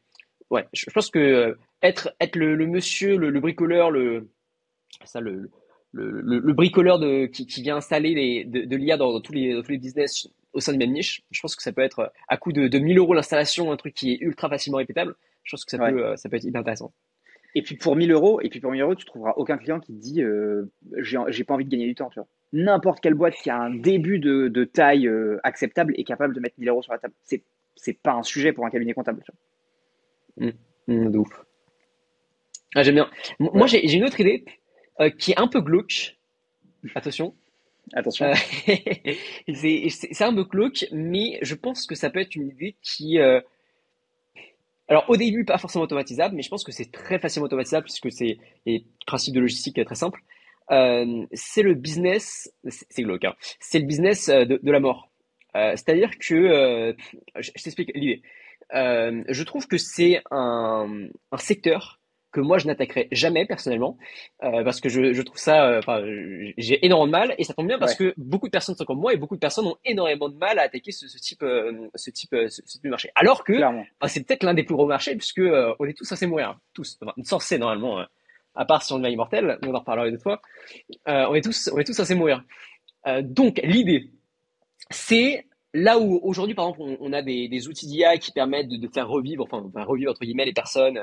ouais, 0.49 0.67
je, 0.73 0.89
pense 0.91 1.09
que 1.09 1.57
être, 1.81 2.13
être 2.19 2.35
le, 2.35 2.67
monsieur, 2.67 3.17
le, 3.17 3.39
bricoleur, 3.39 3.91
le, 3.91 4.29
ça, 5.03 5.19
le, 5.19 5.49
le, 5.91 6.53
bricoleur 6.53 6.99
de, 6.99 7.25
qui, 7.25 7.45
qui 7.47 7.61
vient 7.61 7.77
installer 7.77 8.13
les, 8.13 8.45
de, 8.45 8.75
l'IA 8.75 8.97
dans, 8.97 9.19
tous 9.19 9.33
les, 9.33 9.61
tous 9.63 9.71
les 9.71 9.77
business 9.77 10.27
au 10.53 10.59
sein 10.59 10.73
d'une 10.73 10.79
même 10.79 10.91
niche, 10.91 11.23
je 11.31 11.41
pense 11.41 11.55
que 11.55 11.63
ça 11.63 11.71
peut 11.71 11.81
être 11.81 12.11
à 12.27 12.37
coût 12.37 12.51
de, 12.51 12.67
de 12.67 12.79
1000 12.79 12.97
euros 12.97 13.13
l'installation, 13.13 13.71
un 13.71 13.77
truc 13.77 13.93
qui 13.93 14.11
est 14.11 14.17
ultra 14.19 14.49
facilement 14.49 14.77
répétable. 14.77 15.15
Je 15.43 15.55
pense 15.55 15.65
que 15.65 15.71
ça, 15.71 15.77
peut, 15.77 16.05
euh, 16.05 16.15
ça 16.17 16.29
peut 16.29 16.35
être 16.35 16.43
hyper 16.43 16.61
intéressant. 16.61 16.93
Et 17.55 17.61
puis 17.61 17.75
pour 17.75 17.95
1000 17.95 18.11
euros, 18.11 18.41
et 18.41 18.49
puis 18.49 18.59
pour 18.59 18.71
1000 18.71 18.81
euros, 18.81 18.95
tu 18.95 19.05
trouveras 19.05 19.33
aucun 19.37 19.57
client 19.57 19.79
qui 19.79 19.93
te 19.93 19.99
dit 19.99 20.21
euh, 20.21 20.71
j'ai 20.97 21.43
pas 21.43 21.53
envie 21.53 21.65
de 21.65 21.69
gagner 21.69 21.87
du 21.87 21.95
temps. 21.95 22.09
Tu 22.09 22.19
vois. 22.19 22.27
N'importe 22.53 22.99
quelle 22.99 23.13
boîte 23.13 23.35
qui 23.35 23.49
a 23.49 23.57
un 23.57 23.69
début 23.69 24.19
de, 24.19 24.49
de 24.49 24.63
taille 24.65 25.07
euh, 25.07 25.39
acceptable 25.43 25.93
est 25.97 26.03
capable 26.03 26.35
de 26.35 26.39
mettre 26.39 26.55
1000 26.57 26.69
euros 26.69 26.81
sur 26.81 26.91
la 26.91 26.99
table. 26.99 27.13
C'est 27.23 27.43
c'est 27.75 27.93
pas 27.93 28.13
un 28.13 28.23
sujet 28.23 28.51
pour 28.51 28.65
un 28.65 28.69
cabinet 28.69 28.93
comptable. 28.93 29.23
Mmh, 30.37 30.49
mmh, 30.87 31.11
de 31.11 31.17
ouf. 31.17 31.45
Ah, 32.75 32.83
j'aime 32.83 32.95
bien. 32.95 33.09
Moi, 33.39 33.67
j'ai 33.67 33.91
une 33.91 34.03
autre 34.03 34.19
idée 34.19 34.45
euh, 34.99 35.09
qui 35.09 35.31
est 35.31 35.39
un 35.39 35.47
peu 35.47 35.61
glauque. 35.61 36.17
Attention. 36.93 37.33
Attention. 37.93 38.27
Euh, 38.27 38.33
c'est 39.53 40.21
un 40.21 40.35
peu 40.35 40.43
glauque, 40.43 40.85
mais 40.91 41.39
je 41.41 41.55
pense 41.55 41.87
que 41.87 41.95
ça 41.95 42.09
peut 42.09 42.19
être 42.19 42.35
une 42.35 42.49
idée 42.49 42.75
qui. 42.81 43.17
Alors, 44.87 45.09
au 45.09 45.15
début, 45.15 45.45
pas 45.45 45.57
forcément 45.57 45.85
automatisable, 45.85 46.35
mais 46.35 46.41
je 46.41 46.49
pense 46.49 46.65
que 46.65 46.73
c'est 46.73 46.91
très 46.91 47.17
facilement 47.17 47.45
automatisable 47.45 47.85
puisque 47.85 48.11
c'est 48.11 48.37
les 48.65 48.85
principes 49.07 49.33
de 49.33 49.39
logistique 49.39 49.83
très 49.85 49.95
simple. 49.95 50.21
C'est 50.69 51.63
le 51.63 51.73
business. 51.73 52.51
C'est 52.67 53.03
glauque, 53.03 53.25
hein, 53.25 53.35
C'est 53.59 53.79
le 53.79 53.85
business 53.85 54.27
de, 54.27 54.59
la 54.71 54.79
mort. 54.79 55.11
C'est-à-dire 55.53 56.11
que. 56.17 56.95
je, 57.37 57.51
t'explique 57.51 57.91
l'idée. 57.95 58.21
je 58.71 59.43
trouve 59.43 59.67
que 59.67 59.77
c'est 59.77 60.21
un, 60.31 61.07
un 61.31 61.37
secteur 61.37 62.01
que 62.31 62.39
moi 62.39 62.57
je 62.57 62.67
n'attaquerai 62.67 63.07
jamais 63.11 63.45
personnellement 63.45 63.97
euh, 64.43 64.63
parce 64.63 64.79
que 64.79 64.89
je, 64.89 65.13
je 65.13 65.21
trouve 65.21 65.37
ça 65.37 65.65
euh, 65.65 66.51
j'ai 66.57 66.83
énormément 66.85 67.07
de 67.07 67.11
mal 67.11 67.35
et 67.37 67.43
ça 67.43 67.53
tombe 67.53 67.67
bien 67.67 67.77
parce 67.77 67.95
que 67.95 68.13
beaucoup 68.17 68.47
de 68.47 68.51
personnes 68.51 68.75
sont 68.75 68.85
comme 68.85 68.99
moi 68.99 69.13
et 69.13 69.17
beaucoup 69.17 69.35
de 69.35 69.39
personnes 69.39 69.67
ont 69.67 69.77
énormément 69.85 70.29
de 70.29 70.35
mal 70.35 70.57
à 70.59 70.63
attaquer 70.63 70.91
ce, 70.91 71.07
ce 71.07 71.17
type 71.17 71.43
euh, 71.43 71.89
ce 71.95 72.09
type 72.09 72.35
ce, 72.47 72.61
type 72.61 72.83
de 72.83 72.89
marché 72.89 73.11
alors 73.15 73.43
que 73.43 73.53
c'est 74.07 74.25
peut-être 74.25 74.43
l'un 74.43 74.53
des 74.53 74.63
plus 74.63 74.75
gros 74.75 74.87
marchés 74.87 75.15
puisque 75.15 75.41
on 75.79 75.85
est 75.85 75.97
tous 75.97 76.05
censés 76.05 76.27
mourir 76.27 76.57
tous 76.73 76.97
enfin 77.01 77.13
censés 77.23 77.57
normalement 77.57 78.05
à 78.55 78.65
part 78.65 78.83
si 78.83 78.93
on 78.93 78.99
devient 78.99 79.13
immortel 79.13 79.57
on 79.65 79.73
en 79.73 79.79
reparlera 79.79 80.07
une 80.07 80.15
autre 80.15 80.23
fois 80.23 80.41
on 81.05 81.35
est 81.35 81.41
tous 81.41 81.69
on 81.73 81.77
est 81.77 81.83
tous 81.83 81.93
censés 81.93 82.15
mourir 82.15 82.43
donc 83.23 83.59
l'idée 83.63 84.11
c'est 84.89 85.45
là 85.73 85.99
où 85.99 86.19
aujourd'hui, 86.23 86.53
par 86.53 86.67
exemple, 86.67 86.97
on, 86.99 87.13
a 87.13 87.21
des, 87.21 87.67
outils 87.69 87.87
d'IA 87.87 88.17
qui 88.17 88.33
permettent 88.33 88.67
de, 88.67 88.87
faire 88.89 89.07
revivre, 89.07 89.47
enfin, 89.49 89.63
revivre 89.85 90.11
entre 90.11 90.19
guillemets 90.19 90.43
les 90.43 90.51
personnes 90.51 90.99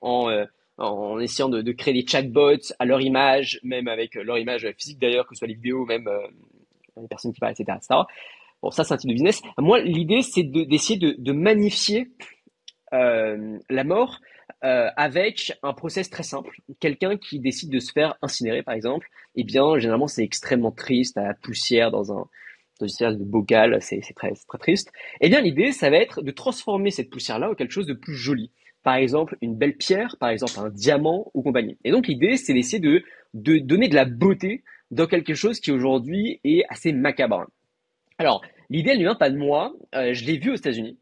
en, 0.00 0.46
en 0.78 1.20
essayant 1.20 1.48
de, 1.48 1.72
créer 1.72 1.94
des 1.94 2.06
chatbots 2.06 2.72
à 2.78 2.84
leur 2.84 3.00
image, 3.00 3.60
même 3.62 3.88
avec 3.88 4.14
leur 4.14 4.38
image 4.38 4.68
physique 4.78 4.98
d'ailleurs, 4.98 5.26
que 5.26 5.34
ce 5.34 5.40
soit 5.40 5.48
les 5.48 5.54
vidéos, 5.54 5.84
même 5.84 6.08
euh, 6.08 6.26
les 7.00 7.08
personnes 7.08 7.32
qui 7.32 7.40
parlent, 7.40 7.52
etc., 7.52 7.76
etc. 7.76 8.00
Bon, 8.62 8.70
ça, 8.70 8.84
c'est 8.84 8.94
un 8.94 8.96
type 8.96 9.08
de 9.08 9.14
business. 9.14 9.42
Moi, 9.58 9.80
l'idée, 9.80 10.22
c'est 10.22 10.44
d'essayer 10.44 10.98
de, 10.98 11.32
magnifier 11.32 12.08
euh, 12.92 13.58
la 13.68 13.84
mort 13.84 14.20
euh, 14.64 14.88
avec 14.96 15.58
un 15.62 15.72
process 15.72 16.10
très 16.10 16.22
simple. 16.22 16.56
Quelqu'un 16.80 17.16
qui 17.16 17.40
décide 17.40 17.70
de 17.70 17.80
se 17.80 17.92
faire 17.92 18.16
incinérer, 18.22 18.62
par 18.62 18.74
exemple, 18.74 19.08
eh 19.34 19.44
bien, 19.44 19.78
généralement, 19.78 20.08
c'est 20.08 20.22
extrêmement 20.22 20.72
triste, 20.72 21.16
à 21.16 21.22
la 21.22 21.34
poussière 21.34 21.90
dans 21.90 22.12
un 22.12 22.26
dans 22.80 22.86
une 22.86 22.92
espèce 22.94 23.18
de 23.18 23.24
bocal, 23.24 23.78
c'est 23.80 24.00
très, 24.16 24.32
très 24.32 24.58
triste. 24.58 24.92
Eh 25.20 25.28
bien, 25.28 25.40
l'idée, 25.40 25.70
ça 25.70 25.88
va 25.88 25.98
être 25.98 26.20
de 26.20 26.30
transformer 26.32 26.90
cette 26.90 27.10
poussière-là 27.10 27.50
en 27.50 27.54
quelque 27.54 27.70
chose 27.70 27.86
de 27.86 27.92
plus 27.92 28.16
joli 28.16 28.50
par 28.82 28.96
exemple 28.96 29.36
une 29.40 29.56
belle 29.56 29.76
pierre, 29.76 30.16
par 30.18 30.30
exemple 30.30 30.58
un 30.58 30.70
diamant 30.70 31.30
ou 31.34 31.42
compagnie. 31.42 31.78
Et 31.84 31.90
donc 31.90 32.06
l'idée, 32.06 32.36
c'est 32.36 32.54
d'essayer 32.54 32.80
de, 32.80 33.02
de 33.34 33.58
donner 33.58 33.88
de 33.88 33.94
la 33.94 34.04
beauté 34.04 34.64
dans 34.90 35.06
quelque 35.06 35.34
chose 35.34 35.60
qui 35.60 35.70
aujourd'hui 35.70 36.40
est 36.44 36.64
assez 36.68 36.92
macabre. 36.92 37.46
Alors, 38.18 38.42
l'idée, 38.68 38.90
elle 38.90 38.98
ne 38.98 39.04
vient 39.04 39.14
pas 39.14 39.30
de 39.30 39.38
moi, 39.38 39.74
euh, 39.94 40.12
je 40.12 40.24
l'ai 40.24 40.36
vu 40.36 40.50
aux 40.50 40.56
États-Unis, 40.56 40.98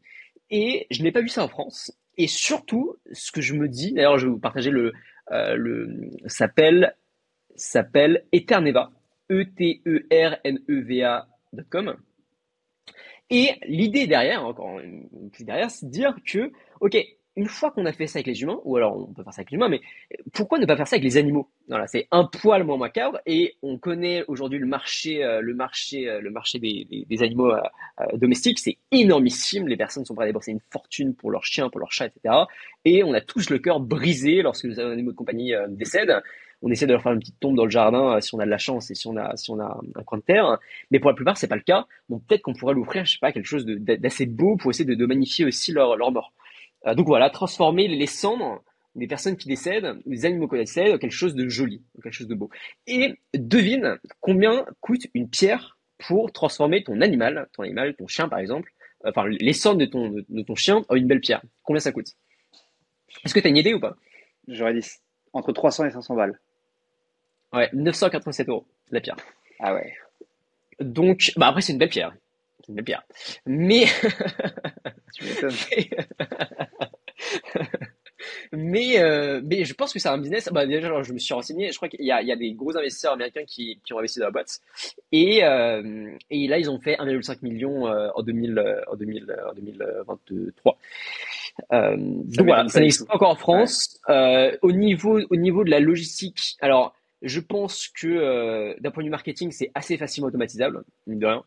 et 0.49 0.87
je 0.91 1.03
n'ai 1.03 1.11
pas 1.11 1.21
vu 1.21 1.27
ça 1.27 1.43
en 1.43 1.47
France. 1.47 1.91
Et 2.17 2.27
surtout, 2.27 2.97
ce 3.11 3.31
que 3.31 3.41
je 3.41 3.53
me 3.53 3.67
dis, 3.67 3.93
d'ailleurs, 3.93 4.17
je 4.17 4.25
vais 4.25 4.31
vous 4.31 4.39
partager 4.39 4.69
le, 4.69 4.93
euh, 5.31 5.55
le 5.55 6.09
s'appelle, 6.25 6.95
s'appelle 7.55 8.25
Eterneva, 8.31 8.91
E-T-E-R-N-E-V-A.com. 9.31 9.65
Et 13.29 13.51
l'idée 13.65 14.07
derrière, 14.07 14.45
encore 14.45 14.81
derrière, 15.39 15.71
c'est 15.71 15.85
de 15.85 15.91
dire 15.91 16.15
que, 16.25 16.51
ok, 16.81 16.97
une 17.37 17.47
fois 17.47 17.71
qu'on 17.71 17.85
a 17.85 17.93
fait 17.93 18.07
ça 18.07 18.17
avec 18.17 18.27
les 18.27 18.41
humains, 18.41 18.59
ou 18.65 18.75
alors 18.75 18.97
on 19.09 19.13
peut 19.13 19.23
faire 19.23 19.33
ça 19.33 19.39
avec 19.39 19.51
les 19.51 19.55
humains, 19.55 19.69
mais 19.69 19.81
pourquoi 20.33 20.59
ne 20.59 20.65
pas 20.65 20.75
faire 20.75 20.87
ça 20.87 20.95
avec 20.95 21.03
les 21.03 21.17
animaux? 21.17 21.49
Voilà, 21.69 21.87
c'est 21.87 22.07
un 22.11 22.25
poil 22.25 22.63
moins 22.65 22.77
macabre 22.77 23.19
et 23.25 23.55
on 23.61 23.77
connaît 23.77 24.25
aujourd'hui 24.27 24.59
le 24.59 24.65
marché, 24.65 25.23
euh, 25.23 25.39
le 25.39 25.53
marché, 25.53 26.09
euh, 26.09 26.19
le 26.19 26.29
marché 26.29 26.59
des, 26.59 27.23
animaux 27.23 27.53
euh, 27.53 27.61
domestiques, 28.15 28.59
c'est 28.59 28.77
énormissime. 28.91 29.67
Les 29.67 29.77
personnes 29.77 30.03
sont 30.03 30.13
prêtes 30.13 30.25
à 30.25 30.27
débourser 30.27 30.51
une 30.51 30.59
fortune 30.71 31.15
pour 31.15 31.31
leurs 31.31 31.45
chiens, 31.45 31.69
pour 31.69 31.79
leurs 31.79 31.91
chats, 31.91 32.07
etc. 32.07 32.35
Et 32.83 33.03
on 33.03 33.13
a 33.13 33.21
tous 33.21 33.49
le 33.49 33.59
cœur 33.59 33.79
brisé 33.79 34.41
lorsque 34.41 34.65
les 34.65 34.79
animaux 34.79 35.11
de 35.11 35.15
compagnie 35.15 35.53
décèdent. 35.69 36.21
On 36.63 36.69
essaie 36.69 36.85
de 36.85 36.91
leur 36.91 37.01
faire 37.01 37.13
une 37.13 37.19
petite 37.19 37.39
tombe 37.39 37.55
dans 37.55 37.65
le 37.65 37.71
jardin 37.71 38.19
si 38.21 38.35
on 38.35 38.39
a 38.39 38.45
de 38.45 38.49
la 38.49 38.59
chance 38.59 38.91
et 38.91 38.95
si 38.95 39.07
on 39.07 39.17
a 39.17 39.35
si 39.35 39.49
on 39.49 39.59
a 39.59 39.79
un 39.95 40.03
coin 40.03 40.19
de 40.19 40.23
terre, 40.23 40.59
mais 40.91 40.99
pour 40.99 41.09
la 41.09 41.15
plupart 41.15 41.35
c'est 41.35 41.47
pas 41.47 41.55
le 41.55 41.63
cas. 41.63 41.87
Donc 42.09 42.21
peut-être 42.27 42.43
qu'on 42.43 42.53
pourrait 42.53 42.75
l'offrir, 42.75 43.03
je 43.03 43.13
sais 43.13 43.19
pas, 43.19 43.31
quelque 43.31 43.47
chose 43.47 43.65
d'assez 43.65 44.27
beau 44.27 44.57
pour 44.57 44.69
essayer 44.69 44.85
de, 44.85 44.93
de 44.93 45.05
magnifier 45.07 45.45
aussi 45.45 45.71
leur 45.71 45.97
mort. 46.11 46.33
Euh, 46.87 46.95
donc 46.95 47.07
voilà, 47.07 47.29
transformer 47.29 47.87
les 47.87 48.07
cendres 48.07 48.63
des 48.95 49.07
personnes 49.07 49.37
qui 49.37 49.47
décèdent, 49.47 49.99
des 50.05 50.25
animaux 50.25 50.47
qui 50.47 50.57
décèdent, 50.57 50.95
en 50.95 50.97
quelque 50.97 51.11
chose 51.11 51.35
de 51.35 51.47
joli, 51.47 51.81
en 51.97 52.01
quelque 52.01 52.13
chose 52.13 52.27
de 52.27 52.35
beau. 52.35 52.49
Et 52.87 53.15
devine 53.33 53.99
combien 54.19 54.65
coûte 54.81 55.07
une 55.13 55.29
pierre 55.29 55.77
pour 55.97 56.31
transformer 56.31 56.83
ton 56.83 56.99
animal, 57.01 57.47
ton 57.53 57.63
animal, 57.63 57.95
ton 57.95 58.07
chien 58.07 58.27
par 58.27 58.39
exemple, 58.39 58.73
euh, 59.05 59.11
enfin 59.11 59.27
les 59.27 59.53
cendres 59.53 59.79
de 59.79 59.85
ton, 59.85 60.09
de, 60.09 60.41
ton 60.41 60.55
chien 60.55 60.83
en 60.89 60.95
une 60.95 61.07
belle 61.07 61.21
pierre. 61.21 61.41
Combien 61.63 61.79
ça 61.79 61.91
coûte? 61.91 62.07
Est-ce 63.23 63.33
que 63.33 63.39
tu 63.39 63.47
as 63.47 63.49
une 63.49 63.57
idée 63.57 63.73
ou 63.73 63.79
pas? 63.79 63.95
J'aurais 64.47 64.73
dit 64.73 64.85
entre 65.33 65.53
300 65.53 65.85
et 65.85 65.91
500 65.91 66.15
balles. 66.15 66.39
Ouais, 67.53 67.69
987 67.73 68.49
euros, 68.49 68.65
la 68.89 69.01
pierre. 69.01 69.17
Ah 69.59 69.73
ouais. 69.73 69.93
Donc, 70.79 71.31
bah 71.35 71.47
après, 71.47 71.61
c'est 71.61 71.73
une 71.73 71.79
belle 71.79 71.89
pierre. 71.89 72.13
Pierre. 72.83 73.03
Mais. 73.45 73.85
tu 75.13 75.25
mais, 78.51 78.99
euh, 78.99 79.41
mais 79.43 79.63
je 79.63 79.73
pense 79.73 79.93
que 79.93 79.99
c'est 79.99 80.09
un 80.09 80.17
business. 80.17 80.49
Bah, 80.51 80.65
déjà, 80.65 81.01
je 81.01 81.13
me 81.13 81.19
suis 81.19 81.33
renseigné. 81.33 81.71
Je 81.71 81.77
crois 81.77 81.89
qu'il 81.89 82.03
y 82.05 82.11
a, 82.11 82.21
il 82.21 82.27
y 82.27 82.31
a 82.31 82.35
des 82.35 82.53
gros 82.53 82.75
investisseurs 82.77 83.13
américains 83.13 83.45
qui, 83.45 83.79
qui 83.85 83.93
ont 83.93 83.99
investi 83.99 84.19
dans 84.19 84.25
la 84.25 84.31
boîte. 84.31 84.59
Et, 85.11 85.43
euh, 85.43 86.11
et 86.29 86.47
là, 86.47 86.59
ils 86.59 86.69
ont 86.69 86.79
fait 86.79 86.95
1,5 86.95 87.39
million 87.41 87.87
euh, 87.87 88.09
en, 88.15 88.23
2000, 88.23 88.59
euh, 88.59 88.81
en, 88.91 88.95
2000, 88.95 89.35
en 89.47 89.53
2023. 89.53 90.77
Euh, 91.73 91.95
donc 91.97 92.47
voilà, 92.47 92.67
ça 92.69 92.79
n'existe 92.79 93.07
pas 93.07 93.15
encore 93.15 93.31
en 93.31 93.35
France. 93.35 93.99
Au 94.61 94.71
niveau, 94.71 95.19
au 95.29 95.35
niveau 95.35 95.63
de 95.63 95.69
la 95.69 95.79
logistique, 95.79 96.57
alors 96.61 96.93
je 97.21 97.39
pense 97.39 97.87
que 97.87 98.79
d'un 98.79 98.89
point 98.89 99.03
de 99.03 99.07
vue 99.07 99.11
marketing, 99.11 99.51
c'est 99.51 99.71
assez 99.75 99.97
facilement 99.97 100.27
automatisable, 100.27 100.83
mine 101.07 101.19
de 101.19 101.25
rien. 101.27 101.43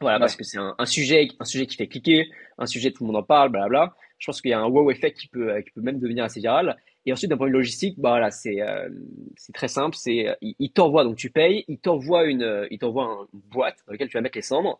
Voilà, 0.00 0.18
parce 0.18 0.36
que 0.36 0.44
c'est 0.44 0.58
un, 0.58 0.74
un, 0.78 0.86
sujet, 0.86 1.28
un 1.38 1.44
sujet 1.44 1.66
qui 1.66 1.76
fait 1.76 1.86
cliquer, 1.86 2.28
un 2.58 2.66
sujet 2.66 2.90
tout 2.90 3.04
le 3.04 3.08
monde 3.08 3.16
en 3.16 3.22
parle, 3.22 3.50
blablabla. 3.50 3.94
Je 4.18 4.26
pense 4.26 4.40
qu'il 4.40 4.50
y 4.50 4.54
a 4.54 4.60
un 4.60 4.66
wow 4.66 4.90
effect 4.90 5.18
qui 5.18 5.28
peut, 5.28 5.60
qui 5.62 5.70
peut 5.70 5.80
même 5.80 5.98
devenir 5.98 6.24
assez 6.24 6.40
viral. 6.40 6.76
Et 7.04 7.12
ensuite, 7.12 7.30
d'un 7.30 7.36
point 7.36 7.46
de 7.46 7.52
vue 7.52 7.58
logistique, 7.58 7.98
bah 7.98 8.10
voilà, 8.10 8.30
c'est 8.30 8.60
euh, 8.60 8.88
c'est 9.36 9.52
très 9.52 9.68
simple. 9.68 9.96
C'est 9.96 10.36
il, 10.40 10.54
il 10.58 10.72
t'envoie 10.72 11.04
donc 11.04 11.16
tu 11.16 11.30
payes, 11.30 11.64
il 11.68 11.78
t'envoie 11.78 12.24
une, 12.24 12.66
il 12.70 12.78
t'envoie 12.78 13.26
une 13.32 13.40
boîte 13.40 13.76
dans 13.86 13.92
laquelle 13.92 14.08
tu 14.08 14.16
vas 14.16 14.22
mettre 14.22 14.36
les 14.36 14.42
cendres. 14.42 14.78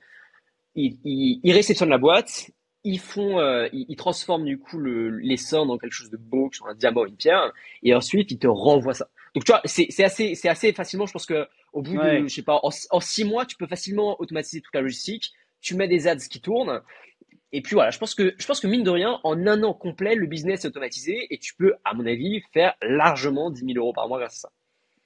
Il, 0.75 0.99
il, 1.05 1.41
il 1.43 1.53
réceptionne 1.53 1.89
la 1.89 1.99
boîte, 1.99 2.51
ils 2.85 2.99
font, 2.99 3.39
euh, 3.39 3.69
ils, 3.73 3.87
ils, 3.89 3.97
transforment 3.97 4.45
du 4.45 4.59
coup 4.59 4.79
le, 4.79 5.11
les 5.11 5.37
cendres 5.37 5.73
en 5.73 5.79
quelque 5.79 5.93
chose 5.93 6.11
de 6.11 6.17
beau, 6.17 6.51
sur 6.53 6.67
un 6.67 6.75
diamant, 6.75 7.07
une 7.07 7.17
pierre, 7.17 7.53
et 7.83 7.95
ensuite 7.95 8.31
ils 8.31 8.39
te 8.39 8.47
renvoient 8.47 8.95
ça. 8.95 9.09
Donc 9.35 9.45
tu 9.45 9.53
vois, 9.53 9.61
c'est 9.65 10.03
assez, 10.03 10.35
c'est 10.35 10.49
assez 10.49 10.73
facilement. 10.73 11.07
Je 11.07 11.13
pense 11.13 11.27
que 11.27 11.47
au 11.77 11.83
bout 11.83 11.99
ouais. 11.99 12.23
de, 12.23 12.29
je 12.29 12.35
sais 12.35 12.43
pas, 12.43 12.59
en, 12.63 12.71
en, 12.91 13.01
six 13.01 13.25
mois, 13.25 13.45
tu 13.45 13.57
peux 13.57 13.67
facilement 13.67 14.19
automatiser 14.19 14.63
toute 14.63 14.75
la 14.75 14.81
logistique. 14.81 15.33
Tu 15.61 15.75
mets 15.75 15.89
des 15.89 16.09
ads 16.09 16.17
qui 16.17 16.41
tournent, 16.41 16.81
et 17.53 17.61
puis 17.61 17.75
voilà. 17.75 17.91
Je 17.91 17.99
pense 17.99 18.15
que, 18.15 18.35
je 18.39 18.47
pense 18.47 18.61
que 18.61 18.67
mine 18.67 18.83
de 18.83 18.91
rien, 18.91 19.21
en 19.25 19.47
un 19.47 19.63
an 19.63 19.75
complet, 19.75 20.15
le 20.15 20.27
business 20.27 20.65
est 20.65 20.69
automatisé 20.69 21.27
et 21.31 21.39
tu 21.39 21.55
peux, 21.55 21.75
à 21.85 21.93
mon 21.93 22.07
avis, 22.07 22.43
faire 22.53 22.75
largement 22.81 23.51
10 23.51 23.75
000 23.75 23.79
euros 23.79 23.93
par 23.93 24.09
mois 24.09 24.19
grâce 24.19 24.37
à 24.37 24.49
ça. 24.49 24.53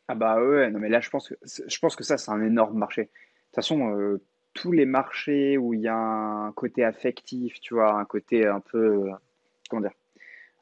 Ah 0.08 0.14
bah 0.14 0.42
ouais, 0.42 0.70
non 0.70 0.80
mais 0.80 0.88
là 0.88 0.98
je 0.98 1.08
pense 1.08 1.28
que, 1.28 1.34
je 1.44 1.78
pense 1.78 1.94
que 1.94 2.02
ça 2.02 2.18
c'est 2.18 2.32
un 2.32 2.42
énorme 2.42 2.76
marché. 2.76 3.02
De 3.02 3.06
toute 3.06 3.54
façon, 3.54 3.96
euh, 3.96 4.20
tous 4.54 4.72
les 4.72 4.84
marchés 4.84 5.56
où 5.56 5.72
il 5.72 5.82
y 5.82 5.88
a 5.88 5.96
un 5.96 6.50
côté 6.50 6.82
affectif, 6.82 7.60
tu 7.60 7.74
vois, 7.74 7.94
un 7.94 8.04
côté 8.04 8.44
un 8.44 8.58
peu, 8.58 9.08
comment 9.68 9.82
dire, 9.82 9.92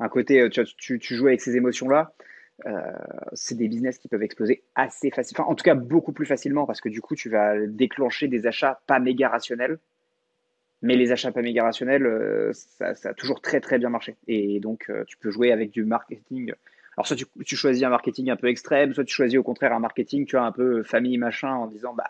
un 0.00 0.08
côté, 0.10 0.50
tu, 0.50 0.62
tu, 0.76 0.98
tu 0.98 1.14
joues 1.14 1.28
avec 1.28 1.40
ces 1.40 1.56
émotions-là, 1.56 2.12
euh, 2.20 2.24
c'est 3.32 3.56
des 3.56 3.68
business 3.68 3.98
qui 3.98 4.08
peuvent 4.08 4.22
exploser 4.22 4.62
assez 4.74 5.10
facilement, 5.10 5.44
enfin, 5.44 5.52
en 5.52 5.54
tout 5.54 5.64
cas 5.64 5.74
beaucoup 5.74 6.12
plus 6.12 6.26
facilement, 6.26 6.66
parce 6.66 6.80
que 6.80 6.88
du 6.88 7.00
coup, 7.00 7.14
tu 7.14 7.30
vas 7.30 7.66
déclencher 7.66 8.28
des 8.28 8.46
achats 8.46 8.80
pas 8.86 8.98
méga 8.98 9.28
rationnels. 9.28 9.78
Mais 10.80 10.94
les 10.94 11.10
achats 11.10 11.32
pas 11.32 11.42
méga 11.42 11.64
rationnels, 11.64 12.06
euh, 12.06 12.52
ça, 12.52 12.92
a 13.02 13.14
toujours 13.14 13.40
très 13.40 13.60
très 13.60 13.78
bien 13.78 13.90
marché. 13.90 14.16
Et 14.28 14.60
donc, 14.60 14.86
euh, 14.90 15.04
tu 15.06 15.16
peux 15.16 15.30
jouer 15.30 15.50
avec 15.50 15.72
du 15.72 15.84
marketing. 15.84 16.52
Alors, 16.96 17.06
soit 17.06 17.16
tu, 17.16 17.56
choisis 17.56 17.82
un 17.82 17.88
marketing 17.88 18.30
un 18.30 18.36
peu 18.36 18.48
extrême, 18.48 18.94
soit 18.94 19.04
tu 19.04 19.14
choisis 19.14 19.38
au 19.38 19.42
contraire 19.42 19.72
un 19.72 19.80
marketing, 19.80 20.24
tu 20.24 20.36
vois, 20.36 20.46
un 20.46 20.52
peu 20.52 20.84
famille 20.84 21.18
machin, 21.18 21.52
en 21.52 21.66
disant, 21.66 21.94
bah, 21.94 22.04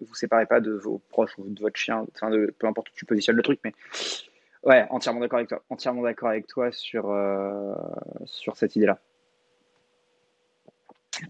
vous 0.00 0.14
séparez 0.14 0.46
pas 0.46 0.60
de 0.60 0.72
vos 0.72 1.00
proches 1.10 1.36
ou 1.38 1.48
de 1.48 1.60
votre 1.60 1.76
chien, 1.76 2.06
enfin 2.14 2.30
peu 2.58 2.66
importe 2.66 2.90
où 2.90 2.92
tu 2.94 3.04
positionnes 3.04 3.36
le 3.36 3.42
truc, 3.42 3.60
mais 3.64 3.72
ouais, 4.64 4.86
entièrement 4.90 5.20
d'accord 5.20 5.38
avec 5.38 5.48
toi, 5.48 5.62
entièrement 5.70 6.02
d'accord 6.02 6.28
avec 6.28 6.46
toi 6.46 6.70
sur, 6.72 7.10
euh, 7.10 7.74
sur 8.24 8.56
cette 8.56 8.76
idée-là. 8.76 9.00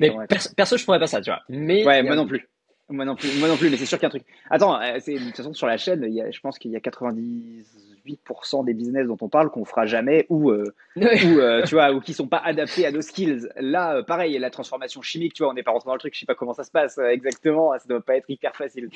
Mais 0.01 0.13
perso, 0.29 0.51
perso, 0.57 0.77
je 0.77 0.85
ferais 0.85 0.99
pas 0.99 1.07
ça, 1.07 1.21
tu 1.21 1.31
vois. 1.31 1.41
Mais 1.49 1.85
ouais, 1.85 2.03
moi 2.03 2.17
non 2.17 2.27
plus. 2.27 2.49
Moi 2.91 3.05
non 3.05 3.17
plus, 3.17 3.39
moi 3.39 3.49
non 3.49 3.59
plus, 3.59 3.69
mais 3.69 3.77
c'est 3.77 3.85
sûr 3.85 3.99
qu'il 3.99 4.05
y 4.05 4.07
a 4.07 4.09
un 4.09 4.19
truc. 4.19 4.25
Attends, 4.49 4.81
c'est, 5.01 5.13
de 5.13 5.19
toute 5.19 5.37
façon, 5.37 5.53
sur 5.53 5.67
la 5.67 5.77
chaîne, 5.77 6.05
il 6.09 6.15
y 6.15 6.23
a, 6.23 6.31
je 6.31 6.41
pense 6.41 6.59
qu'il 6.59 6.71
y 6.71 6.77
a 6.77 6.79
98% 6.79 8.65
des 8.65 8.73
business 8.73 9.07
dont 9.07 9.19
on 9.21 9.29
parle 9.29 9.51
qu'on 9.51 9.67
fera 9.67 9.85
jamais 9.85 10.25
ou, 10.31 10.51
euh, 10.51 10.65
ou 10.97 11.01
euh, 11.03 11.63
tu 11.65 11.75
vois, 11.75 11.93
ou 11.93 12.01
qui 12.01 12.15
sont 12.15 12.29
pas 12.29 12.39
adaptés 12.39 12.87
à 12.87 12.91
nos 12.91 13.03
skills. 13.03 13.47
Là, 13.57 13.97
euh, 13.97 14.03
pareil, 14.03 14.39
la 14.39 14.49
transformation 14.49 15.03
chimique, 15.03 15.35
tu 15.35 15.43
vois, 15.43 15.53
on 15.53 15.55
n'est 15.55 15.63
pas 15.63 15.73
rentré 15.73 15.89
dans 15.89 15.95
le 15.95 16.01
truc, 16.01 16.15
je 16.15 16.21
sais 16.21 16.27
pas 16.27 16.35
comment 16.35 16.55
ça 16.55 16.65
se 16.65 16.71
passe 16.71 16.97
euh, 16.97 17.09
exactement, 17.09 17.79
ça 17.79 17.85
doit 17.87 18.01
pas 18.01 18.17
être 18.17 18.31
hyper 18.31 18.57
facile. 18.57 18.89